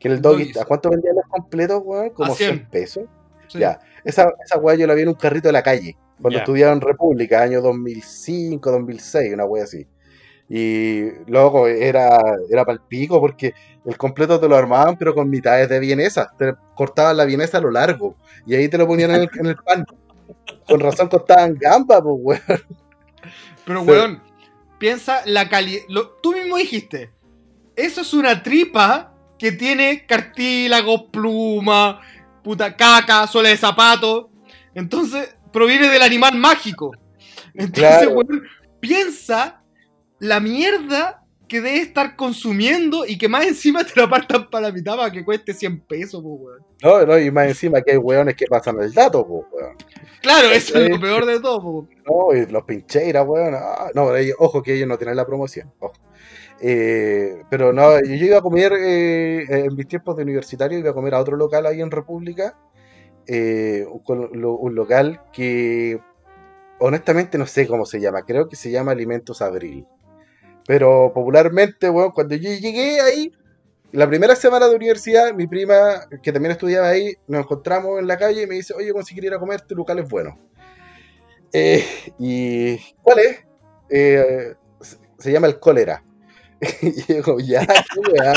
que 0.00 0.08
el 0.08 0.20
doggy. 0.20 0.52
¿A 0.60 0.64
cuánto 0.64 0.90
vendían 0.90 1.14
los 1.16 1.26
completos, 1.28 1.80
weón? 1.84 2.10
Como 2.10 2.32
A 2.32 2.36
100. 2.36 2.50
100 2.56 2.70
pesos. 2.70 3.04
Sí. 3.48 3.58
Ya, 3.58 3.78
esa, 4.04 4.32
esa 4.44 4.58
weá 4.58 4.74
yo 4.76 4.86
la 4.86 4.94
vi 4.94 5.02
en 5.02 5.08
un 5.08 5.14
carrito 5.14 5.48
de 5.48 5.52
la 5.52 5.62
calle, 5.62 5.96
cuando 6.20 6.38
Ya. 6.38 6.42
estudiaba 6.42 6.72
en 6.72 6.80
República, 6.80 7.42
año 7.42 7.60
2005, 7.60 8.70
2006, 8.70 9.34
una 9.34 9.44
weá 9.44 9.64
así. 9.64 9.86
Y 10.48 11.10
luego 11.26 11.66
era, 11.68 12.18
era 12.50 12.64
para 12.64 12.74
el 12.74 12.80
pico 12.88 13.20
porque 13.20 13.54
el 13.84 13.96
completo 13.96 14.38
te 14.38 14.48
lo 14.48 14.56
armaban, 14.56 14.96
pero 14.96 15.14
con 15.14 15.28
mitades 15.28 15.68
de 15.68 15.80
vienesa. 15.80 16.32
Te 16.38 16.54
cortaban 16.74 17.16
la 17.16 17.24
vienesa 17.24 17.58
a 17.58 17.60
lo 17.60 17.70
largo 17.70 18.16
y 18.46 18.54
ahí 18.54 18.68
te 18.68 18.78
lo 18.78 18.86
ponían 18.86 19.10
en 19.10 19.22
el, 19.22 19.30
en 19.38 19.46
el 19.46 19.56
pan. 19.56 19.84
Con 20.68 20.80
razón 20.80 21.08
costaban 21.08 21.54
gamba, 21.58 22.00
pues, 22.02 22.16
weón. 22.20 22.62
Pero, 23.64 23.80
Sí. 23.82 23.86
weón, 23.90 24.22
piensa 24.78 25.22
la 25.26 25.48
calidad. 25.48 25.82
Tú 26.22 26.32
mismo 26.32 26.56
dijiste, 26.56 27.10
eso 27.76 28.00
es 28.00 28.12
una 28.14 28.42
tripa 28.42 29.14
que 29.38 29.52
tiene 29.52 30.06
cartílago, 30.06 31.10
pluma, 31.10 32.00
puta 32.42 32.76
caca, 32.76 33.26
suela 33.26 33.48
de 33.48 33.56
zapato. 33.56 34.30
Entonces, 34.74 35.36
proviene 35.52 35.88
del 35.88 36.02
animal 36.02 36.36
mágico. 36.36 36.92
Entonces, 37.54 37.98
Claro. 37.98 38.10
weón, 38.12 38.42
piensa 38.80 39.62
la 40.18 40.40
mierda 40.40 41.21
que 41.52 41.60
debe 41.60 41.80
estar 41.82 42.16
consumiendo 42.16 43.04
y 43.06 43.18
que 43.18 43.28
más 43.28 43.44
encima 43.46 43.84
te 43.84 44.00
la 44.00 44.08
partan 44.08 44.48
para 44.48 44.68
la 44.68 44.72
mitad 44.72 44.96
para 44.96 45.12
que 45.12 45.22
cueste 45.22 45.52
100 45.52 45.80
pesos, 45.82 46.22
po, 46.22 46.28
weón. 46.30 46.64
No, 46.82 47.04
no, 47.04 47.18
y 47.18 47.30
más 47.30 47.46
encima 47.48 47.82
que 47.82 47.92
hay 47.92 47.98
weones 47.98 48.34
que 48.34 48.46
pasan 48.46 48.80
el 48.80 48.92
dato, 48.94 49.26
pues, 49.26 49.44
weón. 49.52 49.76
Claro, 50.22 50.48
eso 50.48 50.78
es 50.78 50.88
lo 50.88 50.98
peor 50.98 51.26
de 51.26 51.38
todo, 51.40 51.60
po. 51.62 51.88
No, 52.06 52.34
y 52.36 52.46
los 52.46 52.62
pincheiras, 52.64 53.26
weón. 53.26 53.54
ah, 53.54 53.90
no, 53.94 54.06
pero 54.06 54.16
ellos- 54.16 54.36
ojo 54.38 54.62
que 54.62 54.74
ellos 54.74 54.88
no 54.88 54.96
tienen 54.96 55.16
la 55.16 55.26
promoción. 55.26 55.70
ojo. 55.78 55.92
Eh, 56.60 57.42
pero 57.50 57.72
no, 57.72 58.00
yo, 58.00 58.14
iba 58.14 58.38
a 58.38 58.40
comer 58.42 58.72
eh, 58.78 59.44
en 59.66 59.74
mis 59.76 59.86
tiempos 59.88 60.16
de 60.16 60.22
universitario, 60.22 60.78
iba 60.78 60.90
a 60.90 60.94
comer 60.94 61.14
a 61.14 61.20
otro 61.20 61.36
local 61.36 61.66
ahí 61.66 61.80
en 61.80 61.90
República. 61.90 62.56
eh, 63.26 63.86
un, 64.06 64.30
lo- 64.40 64.54
un 64.56 64.74
local 64.74 65.20
que 65.32 66.00
honestamente 66.80 67.38
no 67.38 67.46
sé 67.46 67.66
cómo 67.68 67.84
se 67.86 68.00
llama. 68.00 68.22
Creo 68.22 68.48
que 68.48 68.56
se 68.56 68.70
llama 68.70 68.92
Alimentos 68.92 69.42
Abril. 69.42 69.86
Pero 70.66 71.12
popularmente, 71.14 71.90
weón, 71.90 72.12
cuando 72.12 72.34
yo 72.36 72.50
llegué 72.50 73.00
ahí, 73.00 73.32
la 73.92 74.08
primera 74.08 74.34
semana 74.34 74.68
de 74.68 74.76
universidad, 74.76 75.34
mi 75.34 75.46
prima, 75.46 76.06
que 76.22 76.32
también 76.32 76.52
estudiaba 76.52 76.88
ahí, 76.88 77.14
nos 77.26 77.42
encontramos 77.42 77.98
en 77.98 78.06
la 78.06 78.16
calle 78.16 78.42
y 78.42 78.46
me 78.46 78.54
dice, 78.54 78.72
oye, 78.74 78.92
conseguir 78.92 79.24
ir 79.24 79.34
a 79.34 79.38
comer, 79.38 79.56
este 79.56 79.74
local 79.74 79.98
es 79.98 80.08
bueno. 80.08 80.38
Eh, 81.52 81.84
¿Y 82.18 82.78
cuál 83.02 83.18
es? 83.18 83.44
Eh, 83.90 84.54
se, 85.18 85.32
llama 85.32 85.46
el 85.46 85.58
cólera. 85.60 86.02
y 86.80 87.12
digo, 87.12 87.38
ya, 87.38 87.66
qué. 87.66 88.32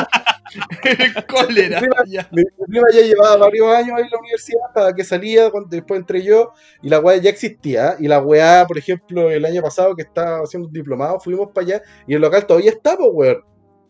Cólera. 1.28 1.80
Prima, 1.80 1.96
ya. 2.08 2.28
Mi, 2.32 2.43
mi 2.43 2.66
prima 2.68 2.88
ya 2.93 3.02
llevaba 3.02 3.38
varios 3.38 3.68
años 3.76 3.98
ahí 3.98 4.04
en 4.04 4.10
la 4.12 4.20
universidad, 4.20 4.60
hasta 4.68 4.93
que 4.96 5.04
salía, 5.04 5.50
cuando 5.50 5.70
después 5.70 6.00
entré 6.00 6.24
yo, 6.24 6.52
y 6.82 6.89
la 6.89 7.00
weá 7.00 7.18
ya 7.18 7.30
existía. 7.30 7.96
Y 8.00 8.08
la 8.08 8.20
weá, 8.20 8.66
por 8.68 8.78
ejemplo, 8.78 9.30
el 9.32 9.46
año 9.46 9.62
pasado 9.62 9.96
que 9.96 10.04
estaba 10.04 10.39
haciendo 10.39 10.68
un 10.68 10.74
diplomado, 10.74 11.20
fuimos 11.20 11.50
para 11.54 11.66
allá, 11.68 11.82
y 12.08 12.14
el 12.16 12.22
local 12.22 12.46
todavía 12.46 12.72
está, 12.72 12.96
pues, 12.98 13.10
weón. 13.12 13.43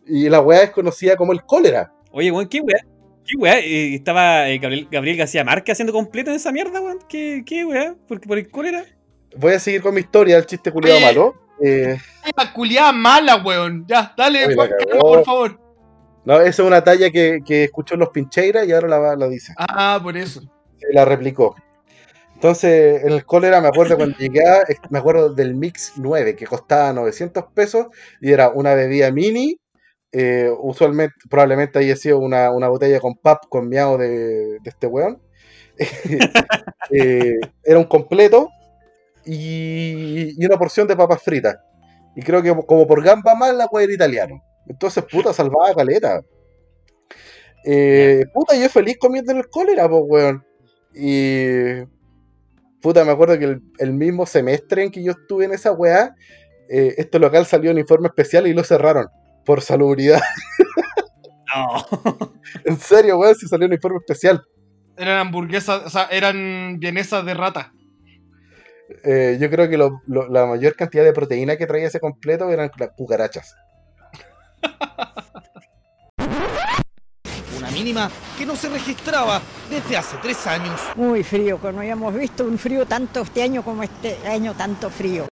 Y 0.06 0.28
la 0.28 0.40
weá 0.40 0.62
es 0.62 0.70
conocida 0.70 1.16
como 1.16 1.32
el 1.32 1.42
cólera. 1.44 1.92
Oye, 2.12 2.30
weón, 2.30 2.48
¿qué 2.48 2.60
weá? 2.60 2.78
¿Qué 3.24 3.36
weá? 3.36 3.58
Eh, 3.58 3.94
estaba 3.96 4.48
eh, 4.48 4.58
Gabriel, 4.58 4.86
Gabriel 4.90 5.16
García 5.16 5.42
Márquez 5.44 5.72
haciendo 5.72 5.92
completo 5.92 6.30
en 6.30 6.36
esa 6.36 6.52
mierda, 6.52 6.80
weón. 6.80 6.98
¿Qué, 7.08 7.42
qué 7.44 7.64
weá? 7.64 7.94
¿Por, 8.06 8.20
por 8.20 8.38
el 8.38 8.48
cólera? 8.50 8.84
Voy 9.36 9.52
a 9.52 9.58
seguir 9.58 9.82
con 9.82 9.94
mi 9.94 10.00
historia, 10.00 10.36
el 10.38 10.46
chiste 10.46 10.70
culiado 10.70 11.00
malo. 11.00 11.34
Eh, 11.62 11.96
La 12.36 12.52
culiada 12.52 12.92
mala, 12.92 13.36
weón. 13.36 13.84
Ya, 13.88 14.14
dale, 14.16 14.46
Oye, 14.46 14.54
la 14.54 14.66
Juan, 14.66 14.70
cagó. 14.90 15.00
por 15.00 15.24
favor. 15.24 15.60
No, 16.26 16.40
esa 16.40 16.48
es 16.48 16.58
una 16.60 16.84
talla 16.84 17.10
que, 17.10 17.40
que 17.44 17.64
escuchó 17.64 17.94
en 17.94 18.00
los 18.00 18.10
Pincheiras 18.10 18.66
y 18.68 18.72
ahora 18.72 18.88
la, 18.88 19.16
la 19.16 19.28
dice. 19.28 19.54
Ah, 19.56 19.98
por 20.02 20.16
eso. 20.16 20.40
Se 20.78 20.92
la 20.92 21.04
replicó. 21.06 21.54
Entonces, 22.34 23.02
en 23.02 23.12
el 23.12 23.24
cólera 23.24 23.62
me 23.62 23.68
acuerdo 23.68 23.96
cuando 23.96 24.18
llegué, 24.18 24.46
a- 24.46 24.64
me 24.90 24.98
acuerdo 24.98 25.32
del 25.32 25.54
Mix 25.54 25.94
9, 25.96 26.36
que 26.36 26.46
costaba 26.46 26.92
900 26.92 27.44
pesos 27.54 27.86
y 28.20 28.30
era 28.32 28.50
una 28.50 28.74
bebida 28.74 29.10
mini. 29.10 29.58
eh, 30.12 30.50
usualmente, 30.60 31.14
probablemente 31.30 31.78
haya 31.78 31.96
sido 31.96 32.18
una, 32.18 32.50
una 32.50 32.68
botella 32.68 33.00
con 33.00 33.14
pap 33.16 33.44
con 33.48 33.68
miau 33.68 33.96
de, 33.98 34.08
de 34.60 34.70
este 34.70 34.86
weón. 34.86 35.20
Eh, 36.90 37.40
era 37.64 37.78
un 37.80 37.84
completo 37.86 38.48
y, 39.24 40.40
y 40.40 40.46
una 40.46 40.56
porción 40.56 40.86
de 40.86 40.96
papas 40.96 41.22
fritas. 41.22 41.56
Y 42.14 42.22
creo 42.22 42.42
que 42.42 42.54
como 42.66 42.86
por 42.86 43.02
gamba 43.02 43.34
más 43.34 43.54
la 43.54 43.66
weá 43.66 43.84
era 43.84 43.92
italiano. 43.94 44.42
Entonces, 44.68 45.04
puta, 45.04 45.32
salvaba 45.32 45.74
caleta. 45.74 46.22
Eh, 47.64 48.24
puta, 48.32 48.56
yo 48.56 48.68
feliz 48.68 48.96
comiendo 48.98 49.32
en 49.32 49.38
el 49.38 49.48
cólera, 49.48 49.88
pues, 49.88 50.02
weón. 50.06 50.44
Y. 50.94 51.84
Puta, 52.80 53.04
me 53.04 53.10
acuerdo 53.12 53.38
que 53.38 53.44
el, 53.46 53.62
el 53.78 53.92
mismo 53.94 54.26
semestre 54.26 54.84
en 54.84 54.90
que 54.90 55.02
yo 55.02 55.12
estuve 55.12 55.44
en 55.46 55.52
esa 55.52 55.72
weá, 55.72 56.14
eh, 56.68 56.94
este 56.98 57.18
local 57.18 57.44
salió 57.46 57.70
en 57.70 57.78
informe 57.78 58.08
especial 58.08 58.46
y 58.46 58.52
lo 58.54 58.62
cerraron. 58.64 59.06
Por 59.44 59.60
salubridad. 59.62 60.20
No. 61.54 61.86
en 62.64 62.78
serio, 62.78 63.18
weón, 63.18 63.34
si 63.34 63.46
salió 63.46 63.66
en 63.66 63.72
informe 63.72 63.98
especial. 63.98 64.42
Eran 64.98 65.18
hamburguesas, 65.18 65.86
o 65.86 65.88
sea, 65.90 66.04
eran 66.10 66.78
vienesas 66.80 67.24
de 67.24 67.32
rata. 67.34 67.72
Eh, 69.04 69.38
yo 69.40 69.48
creo 69.48 69.68
que 69.68 69.78
lo- 69.78 70.02
lo- 70.06 70.28
la 70.28 70.44
mayor 70.44 70.74
cantidad 70.76 71.04
de 71.04 71.12
proteína 71.12 71.56
que 71.56 71.66
traía 71.66 71.86
ese 71.86 72.00
completo 72.00 72.50
eran 72.50 72.70
las 72.78 72.90
cucarachas. 72.96 73.54
Una 77.58 77.70
mínima 77.70 78.10
que 78.36 78.46
no 78.46 78.56
se 78.56 78.68
registraba 78.68 79.40
desde 79.70 79.96
hace 79.96 80.16
tres 80.18 80.46
años. 80.46 80.80
Muy 80.94 81.22
frío, 81.22 81.60
que 81.60 81.72
no 81.72 81.78
habíamos 81.80 82.14
visto 82.14 82.44
un 82.44 82.58
frío 82.58 82.86
tanto 82.86 83.22
este 83.22 83.42
año 83.42 83.62
como 83.62 83.82
este 83.82 84.16
año 84.26 84.54
tanto 84.54 84.90
frío. 84.90 85.26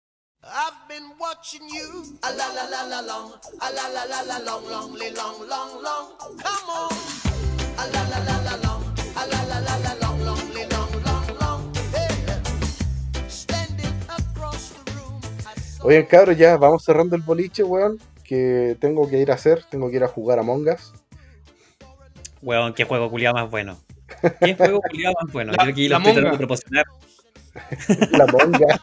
Oigan, 15.83 16.05
cabros, 16.05 16.37
ya 16.37 16.57
vamos 16.59 16.85
cerrando 16.85 17.17
el 17.17 17.23
boliche, 17.23 17.63
weón. 17.63 17.99
Que 18.31 18.77
tengo 18.79 19.09
que 19.11 19.19
ir 19.19 19.33
a 19.33 19.35
hacer, 19.35 19.65
tengo 19.69 19.91
que 19.91 19.97
ir 19.97 20.05
a 20.05 20.07
jugar 20.07 20.39
a 20.39 20.43
Mongas. 20.45 20.93
Weón, 22.43 22.75
qué 22.75 22.85
juego 22.85 23.11
culiado 23.11 23.35
más 23.35 23.51
bueno. 23.51 23.77
¿Qué 24.41 24.55
juego 24.55 24.81
culiado 24.89 25.17
más 25.21 25.33
bueno? 25.33 25.51
La- 25.51 25.65
yo 25.69 25.89
lo 25.89 25.89
la 25.89 25.97
estoy 25.99 26.13
tratando 26.13 26.31
de 26.31 26.39
proporcionar. 26.39 26.85
La 28.13 28.27
monga. 28.29 28.81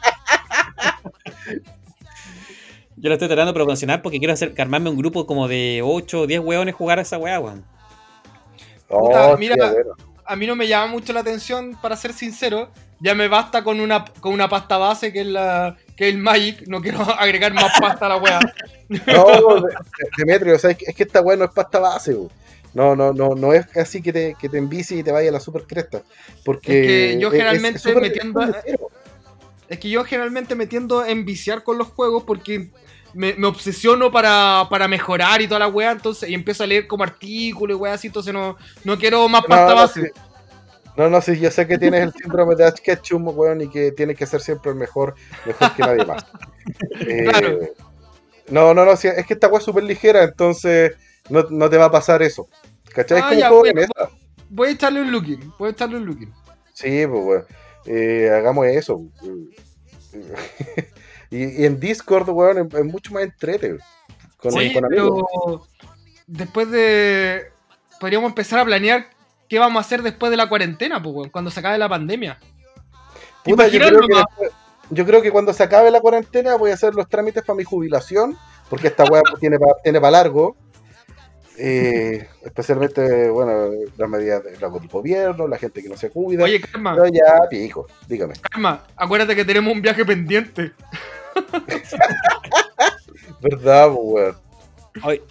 Yo 2.96 3.08
lo 3.08 3.14
estoy 3.14 3.28
tratando 3.28 3.52
de 3.52 3.54
promocionar 3.54 4.02
porque 4.02 4.18
quiero 4.18 4.34
hacer, 4.34 4.52
armarme 4.58 4.90
un 4.90 4.98
grupo 4.98 5.26
como 5.26 5.48
de 5.48 5.80
8 5.82 6.20
o 6.20 6.26
10 6.26 6.40
hueones 6.40 6.74
jugar 6.74 6.98
a 6.98 7.02
esa 7.02 7.16
weá, 7.16 7.40
weón. 7.40 7.64
Oh, 8.88 9.34
mira, 9.38 9.54
tía, 9.54 9.72
bueno. 9.72 9.94
A 10.26 10.36
mí 10.36 10.46
no 10.46 10.56
me 10.56 10.68
llama 10.68 10.88
mucho 10.88 11.14
la 11.14 11.20
atención, 11.20 11.78
para 11.80 11.96
ser 11.96 12.12
sincero. 12.12 12.70
Ya 13.00 13.14
me 13.14 13.28
basta 13.28 13.64
con 13.64 13.80
una, 13.80 14.04
con 14.20 14.34
una 14.34 14.50
pasta 14.50 14.76
base 14.76 15.10
que 15.10 15.22
es 15.22 15.26
la 15.26 15.78
que 15.98 16.08
es 16.08 16.14
el 16.14 16.20
Magic. 16.20 16.66
No 16.68 16.80
quiero 16.80 17.00
agregar 17.18 17.52
más 17.52 17.72
pasta 17.78 18.06
a 18.06 18.08
la 18.10 18.16
wea. 18.16 18.38
No, 18.88 19.56
de- 19.60 19.74
Demetrio, 20.16 20.54
o 20.56 20.58
sea, 20.58 20.70
es 20.70 20.78
que, 20.78 20.86
es 20.86 20.98
esta 20.98 21.20
weá 21.20 21.36
no 21.36 21.44
es 21.44 21.50
pasta 21.50 21.78
base. 21.78 22.16
No, 22.72 22.96
no, 22.96 23.12
no, 23.12 23.34
no 23.34 23.52
es 23.52 23.66
así 23.76 24.00
que 24.00 24.12
te, 24.14 24.34
que 24.40 24.48
te 24.48 24.56
envicie 24.56 24.96
y 24.98 25.02
te 25.02 25.12
vaya 25.12 25.28
a 25.28 25.32
la 25.32 25.40
super 25.40 25.64
cresta. 25.64 26.02
Porque 26.44 26.80
Es 26.80 26.86
que 26.86 27.20
yo 27.20 27.28
es- 27.28 27.34
es 27.34 27.38
generalmente 27.40 27.78
súper- 27.80 28.00
metiendo- 28.02 28.42
es. 28.42 28.76
Es 29.68 29.78
que 29.78 29.90
yo 29.90 30.02
generalmente 30.04 30.54
me 30.54 30.66
tiendo 30.66 31.00
a 31.00 31.10
enviciar 31.10 31.62
con 31.62 31.76
los 31.76 31.88
juegos 31.88 32.22
porque 32.26 32.70
me, 33.12 33.34
me 33.34 33.46
obsesiono 33.46 34.10
para, 34.10 34.66
para 34.70 34.88
mejorar 34.88 35.42
y 35.42 35.46
toda 35.48 35.60
la 35.60 35.68
wea. 35.68 35.90
Entonces, 35.90 36.30
y 36.30 36.34
empiezo 36.34 36.64
a 36.64 36.66
leer 36.66 36.86
como 36.86 37.04
artículos 37.04 37.76
y 37.76 37.78
weas 37.78 37.96
así. 37.96 38.06
Entonces, 38.06 38.32
no, 38.32 38.56
no 38.84 38.96
quiero 38.98 39.28
más 39.28 39.44
pasta 39.44 39.68
no, 39.68 39.74
base. 39.74 40.12
No, 40.98 41.08
no, 41.08 41.20
sí, 41.22 41.38
yo 41.38 41.50
sé 41.50 41.66
que 41.66 41.78
tienes 41.78 42.02
el 42.02 42.12
síndrome 42.12 42.54
de 42.56 42.64
Ash 42.64 42.80
Ketchum, 42.82 43.28
weón, 43.28 43.60
y 43.62 43.68
que 43.70 43.92
tienes 43.92 44.16
que 44.18 44.26
ser 44.26 44.40
siempre 44.40 44.72
el 44.72 44.76
mejor, 44.76 45.14
mejor 45.46 45.74
que 45.74 45.82
nadie 45.82 46.04
más. 46.04 46.24
Eh, 47.00 47.24
Claro. 47.24 47.58
No, 48.48 48.74
no, 48.74 48.84
no, 48.84 48.94
sí, 48.96 49.08
es 49.08 49.24
que 49.26 49.32
esta 49.34 49.48
weá 49.48 49.58
es 49.58 49.64
súper 49.64 49.84
ligera, 49.84 50.22
entonces 50.24 50.92
no, 51.30 51.44
no 51.50 51.70
te 51.70 51.76
va 51.78 51.86
a 51.86 51.90
pasar 51.90 52.20
eso. 52.22 52.46
¿Cachai? 52.94 53.18
Es 53.18 53.24
Ah, 53.24 53.28
como 53.28 53.40
ya, 53.40 53.50
voy, 53.50 53.72
mesa. 53.74 53.92
voy 54.50 54.68
a 54.68 54.70
echarle 54.72 55.00
un 55.02 55.10
looking. 55.12 55.52
Voy 55.58 55.68
a 55.68 55.72
echarle 55.72 55.96
un 55.96 56.04
looking. 56.04 56.32
Sí, 56.74 57.06
pues, 57.06 57.24
weón. 57.24 57.44
Eh, 57.86 58.30
hagamos 58.30 58.66
eso. 58.66 59.00
y, 61.30 61.62
y 61.62 61.64
en 61.64 61.78
Discord, 61.80 62.28
weón, 62.30 62.58
es, 62.66 62.74
es 62.74 62.84
mucho 62.84 63.12
más 63.12 63.24
entrete. 63.24 63.78
Con, 64.38 64.52
con 64.52 64.58
amigos. 64.84 64.86
pero 64.90 65.66
después 66.26 66.70
de. 66.70 67.42
Podríamos 68.00 68.28
empezar 68.30 68.60
a 68.60 68.64
planear 68.64 69.06
qué 69.48 69.58
vamos 69.58 69.78
a 69.78 69.86
hacer 69.86 70.02
después 70.02 70.30
de 70.30 70.36
la 70.36 70.48
cuarentena, 70.48 71.02
pues, 71.02 71.14
weón, 71.14 71.30
cuando 71.30 71.50
se 71.50 71.60
acabe 71.60 71.78
la 71.78 71.88
pandemia. 71.88 72.38
¿Te 73.42 73.50
Puta, 73.50 73.68
yo, 73.68 73.78
creo 73.80 74.00
que 74.00 74.14
después- 74.14 74.50
yo 74.90 75.06
creo 75.06 75.22
que 75.22 75.30
cuando 75.30 75.52
se 75.52 75.62
acabe 75.62 75.90
la 75.90 76.00
cuarentena 76.00 76.56
voy 76.56 76.70
a 76.70 76.74
hacer 76.74 76.94
los 76.94 77.08
trámites 77.08 77.42
para 77.44 77.56
mi 77.56 77.64
jubilación, 77.64 78.36
porque 78.68 78.88
esta 78.88 79.04
weá 79.04 79.22
tiene 79.40 79.58
para 79.58 79.72
tiene 79.82 80.00
pa 80.00 80.10
largo. 80.10 80.56
Eh, 81.60 82.28
especialmente, 82.44 83.28
bueno, 83.30 83.70
las 83.96 84.08
medidas 84.08 84.44
del 84.44 84.58
gobierno, 84.88 85.48
la 85.48 85.58
gente 85.58 85.82
que 85.82 85.88
no 85.88 85.96
se 85.96 86.08
cuida. 86.10 86.44
Oye, 86.44 86.60
Karma, 86.60 86.94
Pero 86.94 87.08
ya, 87.08 87.48
pico, 87.50 87.88
dígame. 88.06 88.34
Karma, 88.40 88.84
acuérdate 88.94 89.34
que 89.34 89.44
tenemos 89.44 89.72
un 89.74 89.82
viaje 89.82 90.04
pendiente. 90.04 90.72
¿Verdad, 93.40 93.88
pues, 93.88 93.98
weón? 94.00 94.36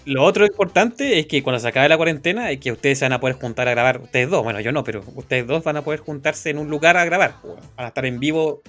Lo 0.05 0.24
otro 0.24 0.45
importante 0.45 1.20
es 1.20 1.28
que 1.28 1.43
cuando 1.43 1.59
se 1.59 1.68
acabe 1.68 1.89
la 1.89 1.97
cuarentena 1.97 2.51
es 2.51 2.59
que 2.59 2.72
ustedes 2.72 2.99
se 2.99 3.05
van 3.05 3.13
a 3.13 3.20
poder 3.20 3.36
juntar 3.36 3.68
a 3.68 3.72
grabar. 3.72 4.01
Ustedes 4.01 4.30
dos, 4.30 4.43
bueno, 4.43 4.59
yo 4.59 4.72
no, 4.72 4.84
pero 4.84 5.03
ustedes 5.15 5.47
dos 5.47 5.63
van 5.63 5.78
a 5.78 5.84
poder 5.84 5.99
juntarse 5.99 6.49
en 6.49 6.57
un 6.57 6.70
lugar 6.70 6.97
a 6.97 7.05
grabar. 7.05 7.36
Van 7.76 7.86
a 7.86 7.88
estar 7.88 8.05
en 8.05 8.20
vivo. 8.20 8.61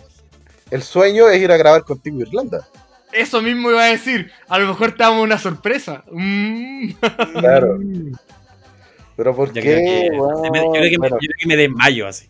El 0.71 0.83
sueño 0.83 1.29
es 1.29 1.41
ir 1.41 1.51
a 1.51 1.57
grabar 1.57 1.85
contigo 1.85 2.21
Irlanda. 2.21 2.69
Eso 3.13 3.41
mismo 3.41 3.71
iba 3.71 3.85
a 3.85 3.91
decir. 3.91 4.31
A 4.49 4.59
lo 4.59 4.67
mejor 4.67 4.93
te 4.93 5.03
damos 5.03 5.23
una 5.23 5.39
sorpresa. 5.39 6.05
Mm. 6.11 6.91
Claro. 7.35 7.79
Pero 9.17 9.35
¿por 9.35 9.49
Yo 9.49 9.55
qué, 9.55 9.61
creo 9.63 9.79
que, 9.79 10.17
yo 10.17 10.29
creo 10.29 10.43
que 10.43 10.51
me, 10.51 11.09
yo 11.09 11.19
creo 11.19 11.35
que 11.39 11.49
me 11.49 11.57
desmayo 11.57 12.07
así. 12.07 12.29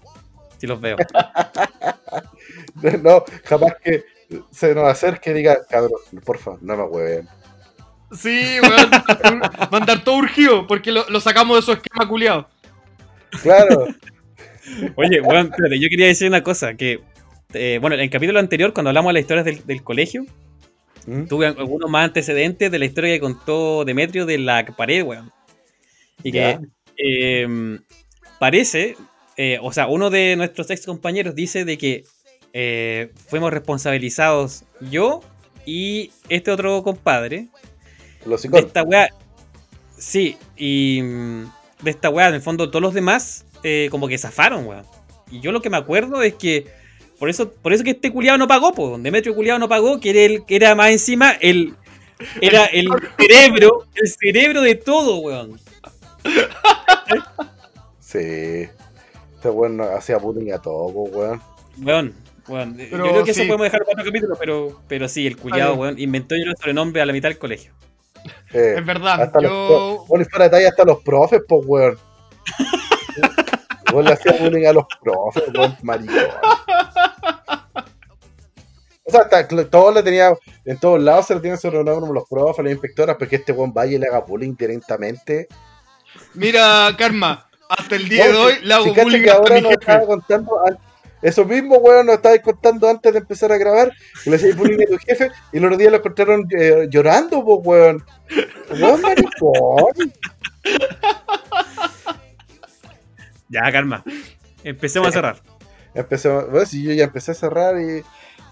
Si 0.57 0.66
los 0.66 0.81
veo. 0.81 0.97
no, 3.03 3.25
jamás 3.45 3.75
que 3.85 4.05
se 4.51 4.75
nos 4.75 4.89
acerque 4.89 5.31
y 5.31 5.35
diga, 5.35 5.59
cabrón, 5.69 6.01
porfa, 6.25 6.57
no 6.62 6.77
me 6.77 6.85
hueven. 6.85 7.29
Sí, 8.13 8.59
weón. 8.63 8.91
Va 8.91 9.69
a 9.71 9.77
andar 9.77 10.03
todo 10.05 10.17
urgido 10.17 10.67
porque 10.67 10.91
lo, 10.91 11.09
lo 11.09 11.21
sacamos 11.21 11.57
de 11.57 11.63
su 11.63 11.73
esquema 11.73 12.09
culiado. 12.09 12.49
Claro. 13.43 13.87
Oye, 14.97 15.19
espérate, 15.19 15.81
yo 15.81 15.89
quería 15.89 16.07
decir 16.07 16.29
una 16.29 16.43
cosa, 16.43 16.75
que 16.75 17.01
eh, 17.55 17.79
bueno, 17.81 17.95
en 17.95 18.03
el 18.03 18.11
capítulo 18.11 18.39
anterior, 18.39 18.73
cuando 18.73 18.91
hablamos 18.91 19.11
de 19.11 19.15
las 19.15 19.21
historias 19.23 19.45
del, 19.45 19.67
del 19.67 19.83
colegio, 19.83 20.25
¿Mm? 21.07 21.25
tuve 21.25 21.47
algunos 21.47 21.91
más 21.91 22.05
antecedentes 22.05 22.71
de 22.71 22.79
la 22.79 22.85
historia 22.85 23.15
que 23.15 23.21
contó 23.21 23.85
Demetrio 23.85 24.27
de 24.27 24.39
la 24.39 24.65
pared, 24.65 25.03
weón. 25.03 25.33
Y 26.23 26.33
que 26.33 26.59
eh, 26.97 27.79
parece, 28.39 28.97
eh, 29.37 29.59
o 29.63 29.73
sea, 29.73 29.87
uno 29.87 30.11
de 30.11 30.37
nuestros 30.37 30.71
ex 30.71 30.85
compañeros 30.85 31.35
dice 31.35 31.65
de 31.65 31.79
que 31.79 32.05
eh, 32.53 33.13
fuimos 33.29 33.53
responsabilizados 33.53 34.65
yo 34.81 35.23
y 35.65 36.11
este 36.29 36.51
otro 36.51 36.83
compadre 36.83 37.49
Los 38.29 38.43
de 38.43 38.59
esta 38.59 38.83
weá. 38.83 39.09
Sí, 39.97 40.37
y 40.57 41.01
mm, 41.03 41.45
de 41.83 41.91
esta 41.91 42.11
weá, 42.11 42.29
en 42.29 42.35
el 42.35 42.43
fondo, 42.43 42.70
todos 42.70 42.83
los 42.83 42.95
demás 42.95 43.45
eh, 43.62 43.89
como 43.91 44.07
que 44.09 44.18
zafaron, 44.18 44.66
weón. 44.66 44.85
Y 45.31 45.41
yo 45.41 45.53
lo 45.53 45.61
que 45.61 45.70
me 45.70 45.76
acuerdo 45.76 46.22
es 46.22 46.35
que 46.35 46.66
por 47.18 47.29
eso, 47.29 47.51
por 47.51 47.72
eso 47.72 47.83
que 47.83 47.91
este 47.91 48.12
culiado 48.12 48.39
no 48.39 48.47
pagó, 48.47 48.72
pues. 48.72 49.03
Demetrio 49.03 49.35
culiado 49.35 49.59
no 49.59 49.68
pagó, 49.68 49.99
que 49.99 50.11
era, 50.11 50.20
el, 50.20 50.45
que 50.47 50.57
era 50.57 50.74
más 50.74 50.91
encima 50.91 51.33
el. 51.33 51.74
Era 52.41 52.66
el 52.66 52.89
cerebro, 53.16 53.87
el 53.95 54.09
cerebro 54.09 54.62
de 54.62 54.74
todo, 54.74 55.18
weón. 55.18 55.61
Sí. 58.01 58.68
Este 59.35 59.51
weón 59.51 59.76
no 59.76 59.85
hacía 59.85 60.18
bullying 60.18 60.53
a 60.53 60.59
todo, 60.59 60.89
weón. 60.89 61.43
Weón, 61.81 62.14
weón. 62.49 62.74
Pero 62.76 63.07
yo 63.07 63.12
creo 63.12 63.24
que 63.24 63.31
eso 63.33 63.43
podemos 63.43 63.64
dejar 63.64 63.81
para 63.81 63.93
otro 63.93 64.05
capítulo, 64.05 64.37
pero, 64.39 64.81
pero 64.89 65.09
sí, 65.09 65.26
el 65.26 65.37
culiado, 65.37 65.74
weón, 65.74 65.99
inventó 65.99 66.35
yo 66.37 66.51
el 66.51 66.57
sobrenombre 66.57 67.03
a 67.03 67.07
la 67.07 67.12
mitad 67.12 67.29
del 67.29 67.39
colegio. 67.39 67.72
Es 68.53 68.85
verdad. 68.87 69.23
hasta 69.23 69.41
Yo. 69.43 70.05
bueno, 70.09 70.25
y 70.25 70.29
fuera 70.31 70.45
de 70.47 70.51
talla 70.51 70.69
hasta 70.69 70.85
los 70.85 71.03
profes, 71.03 71.41
pues, 71.49 71.61
weón. 71.67 71.99
Weón 73.93 74.05
le 74.05 74.13
hacía 74.13 74.33
bullying 74.41 74.67
a 74.67 74.73
los 74.73 74.85
profes, 75.03 75.45
weón, 75.55 75.77
maricón. 75.83 76.17
O 79.05 79.11
sea, 79.11 79.23
hasta 79.23 79.49
todos 79.71 79.95
le 79.95 80.03
tenía, 80.03 80.35
en 80.67 80.79
todos 80.79 81.01
lados 81.03 81.27
se 81.27 81.35
le 81.35 81.41
tienen 81.41 81.59
sobrenombre 81.59 81.95
como 82.01 82.13
los 82.13 82.29
profes, 82.29 82.63
las 82.65 82.73
inspectoras, 82.75 83.17
porque 83.19 83.37
este 83.37 83.53
weón 83.53 83.73
vaya 83.73 83.93
y 83.95 83.99
le 83.99 84.07
haga 84.07 84.21
bullying 84.21 84.55
directamente. 84.59 85.49
Mira, 86.35 86.95
Karma. 86.99 87.47
Hasta 87.71 87.97
el 87.97 88.09
día 88.09 88.27
No, 88.29 88.33
de 88.33 88.39
hoy 88.39 88.55
si- 88.55 88.65
le 88.67 88.75
hago 88.75 88.85
si 88.85 88.91
cacha 88.91 89.03
bullying 89.05 89.23
que 89.23 89.31
hasta 89.31 89.41
ahora 89.43 89.55
mi 89.57 89.61
nos 89.63 89.71
jefe. 89.71 89.81
estaba 89.81 90.07
contando 90.07 90.67
an- 90.67 90.79
eso 91.23 91.45
mismo, 91.45 91.77
weón, 91.77 92.07
nos 92.07 92.16
estabas 92.16 92.41
contando 92.41 92.89
antes 92.89 93.12
de 93.12 93.19
empezar 93.19 93.53
a 93.53 93.59
grabar, 93.59 93.93
que 94.23 94.31
le 94.31 94.37
hacías 94.37 94.57
bullying 94.57 94.83
a 94.83 94.91
tu 94.91 94.99
jefe, 94.99 95.31
y 95.53 95.59
el 95.59 95.64
otro 95.64 95.77
día 95.77 95.91
lo 95.91 95.97
encontraron 95.97 96.47
eh, 96.59 96.87
llorando, 96.91 97.45
pues, 97.45 97.59
weón. 97.64 98.05
Weón, 98.81 99.01
maricón. 99.01 100.12
Ya, 103.49 103.73
calma. 103.73 104.05
Empecemos 104.62 105.09
a 105.09 105.12
cerrar. 105.12 105.43
Empecemos, 105.95 106.51
bueno, 106.51 106.66
si 106.66 106.82
yo 106.82 106.93
ya 106.93 107.05
empecé 107.05 107.32
a 107.32 107.35
cerrar 107.35 107.81
y 107.81 108.03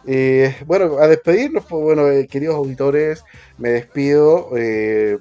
eh, 0.08 0.56
bueno, 0.66 0.98
a 0.98 1.08
despedirnos, 1.08 1.64
pues 1.68 1.82
bueno, 1.82 2.08
eh, 2.08 2.28
queridos 2.28 2.54
auditores, 2.54 3.24
me 3.58 3.70
despido 3.70 4.50
eh, 4.56 5.18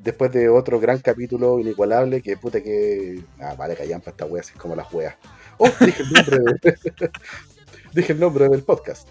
después 0.00 0.32
de 0.32 0.48
otro 0.48 0.80
gran 0.80 0.98
capítulo 0.98 1.60
inigualable, 1.60 2.20
que 2.20 2.36
puta 2.36 2.60
que... 2.60 3.22
Ah, 3.40 3.54
vale, 3.56 3.76
callan 3.76 4.00
para 4.00 4.10
esta 4.10 4.26
wea, 4.26 4.40
así 4.40 4.52
como 4.54 4.74
las 4.74 4.92
weas. 4.92 5.14
Oh, 5.58 5.70
dije 5.80 6.02
el 6.02 6.10
nombre, 6.12 6.38
de- 6.62 7.10
dije 7.92 8.12
el 8.12 8.20
nombre 8.20 8.48
del 8.48 8.62
podcast. 8.62 9.08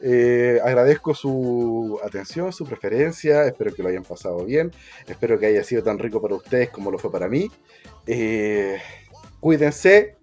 Eh, 0.00 0.60
agradezco 0.62 1.14
su 1.14 1.98
atención, 2.04 2.52
su 2.52 2.64
preferencia, 2.66 3.44
espero 3.46 3.74
que 3.74 3.82
lo 3.82 3.88
hayan 3.88 4.02
pasado 4.04 4.44
bien, 4.44 4.70
espero 5.06 5.38
que 5.38 5.46
haya 5.46 5.64
sido 5.64 5.82
tan 5.82 5.98
rico 5.98 6.20
para 6.20 6.34
ustedes 6.34 6.70
como 6.70 6.90
lo 6.90 6.98
fue 6.98 7.10
para 7.10 7.28
mí. 7.28 7.50
Eh, 8.06 8.78
cuídense, 9.40 10.16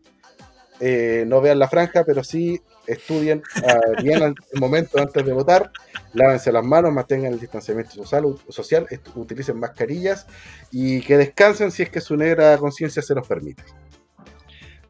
eh, 0.79 1.23
no 1.27 1.41
vean 1.41 1.59
la 1.59 1.67
franja, 1.67 2.03
pero 2.03 2.23
sí 2.23 2.61
estudien 2.85 3.41
ah, 3.65 3.79
bien 4.01 4.21
el 4.21 4.35
momento 4.59 4.99
antes 4.99 5.25
de 5.25 5.33
votar, 5.33 5.71
lávense 6.13 6.51
las 6.51 6.63
manos, 6.63 6.91
mantengan 6.93 7.33
el 7.33 7.39
distanciamiento 7.39 8.05
social, 8.05 8.87
utilicen 9.15 9.59
mascarillas 9.59 10.27
y 10.71 11.01
que 11.01 11.17
descansen 11.17 11.71
si 11.71 11.83
es 11.83 11.89
que 11.89 12.01
su 12.01 12.15
negra 12.15 12.57
conciencia 12.57 13.01
se 13.01 13.15
los 13.15 13.27
permite. 13.27 13.63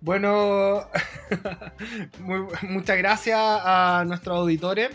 Bueno, 0.08 0.86
muy- 2.20 2.46
muchas 2.64 2.98
gracias 2.98 3.40
a 3.40 4.04
nuestros 4.06 4.38
auditores. 4.38 4.90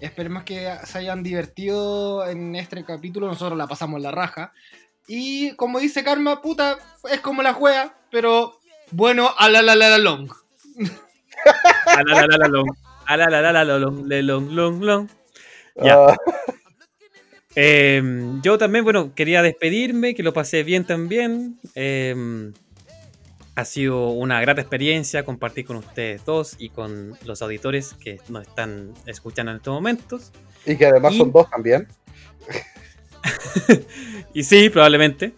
Esperemos 0.00 0.44
que 0.44 0.72
se 0.84 0.98
hayan 0.98 1.24
divertido 1.24 2.24
en 2.28 2.54
este 2.54 2.84
capítulo. 2.84 3.26
Nosotros 3.26 3.58
la 3.58 3.66
pasamos 3.66 4.00
la 4.00 4.12
raja. 4.12 4.52
Y 5.08 5.56
como 5.56 5.80
dice 5.80 6.04
Karma, 6.04 6.40
puta, 6.40 6.78
es 7.10 7.18
como 7.20 7.42
la 7.42 7.54
juega, 7.54 7.96
pero 8.12 8.60
bueno, 8.92 9.30
a 9.36 9.48
la 9.48 9.62
la 9.62 9.74
la 9.74 9.88
la 9.88 9.98
long. 9.98 10.30
A 11.86 12.02
la 12.04 12.14
la 12.20 12.26
la 12.28 12.36
la 12.38 12.48
long. 12.48 12.68
A 13.06 13.16
la 13.16 13.28
la 13.28 13.52
la 13.52 13.64
long, 13.64 14.06
le 14.06 14.22
long, 14.22 14.48
long, 14.52 14.80
long. 14.80 15.08
Ya. 15.74 15.96
Ah, 16.06 16.16
Eh, 17.56 18.00
yo 18.42 18.56
también, 18.58 18.84
bueno, 18.84 19.12
quería 19.14 19.42
despedirme, 19.42 20.14
que 20.14 20.22
lo 20.22 20.32
pasé 20.32 20.62
bien 20.62 20.86
también. 20.86 21.58
Eh, 21.74 22.52
Ha 23.54 23.64
sido 23.66 24.08
una 24.10 24.40
grata 24.40 24.60
experiencia 24.62 25.24
compartir 25.24 25.66
con 25.66 25.76
ustedes 25.76 26.24
dos 26.24 26.56
y 26.58 26.70
con 26.70 27.18
los 27.24 27.42
auditores 27.42 27.92
que 27.94 28.18
nos 28.28 28.46
están 28.48 28.94
escuchando 29.06 29.52
en 29.52 29.58
estos 29.58 29.74
momentos. 29.74 30.32
Y 30.64 30.76
que 30.76 30.86
además 30.86 31.12
Y- 31.14 31.18
son 31.18 31.32
dos 31.32 31.48
también. 31.50 31.86
Y 34.34 34.42
sí, 34.44 34.70
probablemente. 34.70 35.32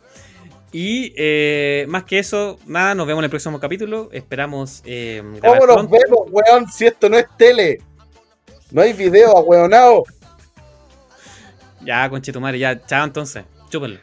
Y 0.73 1.12
eh, 1.16 1.85
más 1.89 2.05
que 2.05 2.19
eso, 2.19 2.59
nada, 2.66 2.95
nos 2.95 3.07
vemos 3.07 3.20
en 3.20 3.24
el 3.24 3.31
próximo 3.31 3.61
capítulo. 3.61 4.09
Esperamos 4.12 4.82
eh, 4.85 5.23
¿Cómo 5.41 5.66
nos 5.66 5.91
vemos, 5.91 6.20
weón? 6.31 6.69
Si 6.70 6.86
esto 6.86 7.09
no 7.09 7.19
es 7.19 7.27
tele. 7.36 7.81
No 8.70 8.82
hay 8.82 8.93
video, 8.93 9.32
weonado. 9.41 10.05
Ya, 11.85 12.09
conchetumare, 12.09 12.59
ya, 12.59 12.81
chao 12.86 13.05
entonces. 13.05 13.45
Chúpenlo. 13.79 13.99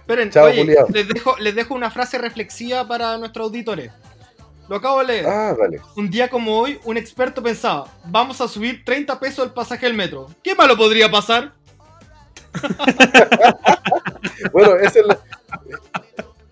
Esperen, 0.00 0.30
Chao, 0.30 0.46
oye, 0.46 0.64
les 0.92 1.08
dejo, 1.08 1.36
les 1.38 1.54
dejo 1.54 1.74
una 1.74 1.90
frase 1.90 2.18
reflexiva 2.18 2.86
para 2.86 3.16
nuestros 3.16 3.46
auditores. 3.46 3.90
Lo 4.68 4.76
acabo 4.76 5.00
de 5.00 5.06
leer. 5.06 5.26
Ah, 5.26 5.54
dale. 5.58 5.80
Un 5.96 6.10
día 6.10 6.28
como 6.28 6.58
hoy, 6.58 6.78
un 6.84 6.96
experto 6.96 7.42
pensaba, 7.42 7.86
vamos 8.06 8.40
a 8.40 8.48
subir 8.48 8.84
30 8.84 9.18
pesos 9.20 9.46
el 9.46 9.52
pasaje 9.52 9.86
del 9.86 9.94
metro. 9.94 10.28
¿Qué 10.42 10.54
malo 10.54 10.76
podría 10.76 11.10
pasar? 11.10 11.52
Bueno, 14.52 14.76
esa 14.76 15.00
es 15.00 15.06
la- 15.06 15.18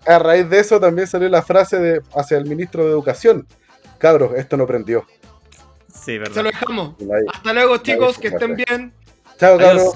a 0.05 0.19
raíz 0.19 0.49
de 0.49 0.59
eso 0.59 0.79
también 0.79 1.07
salió 1.07 1.29
la 1.29 1.41
frase 1.41 1.77
de 1.79 2.01
hacia 2.15 2.37
el 2.37 2.45
ministro 2.45 2.83
de 2.85 2.91
Educación. 2.91 3.47
Cabros, 3.97 4.33
esto 4.35 4.57
no 4.57 4.67
prendió. 4.67 5.05
Sí, 5.87 5.99
Se 6.13 6.19
verdad. 6.19 6.35
lo 6.35 6.43
dejamos. 6.43 6.95
Hasta 7.33 7.53
luego, 7.53 7.77
chicos, 7.77 8.17
que 8.17 8.27
estén 8.29 8.55
bien. 8.55 8.93
Chao, 9.39 9.55
Adiós. 9.55 9.95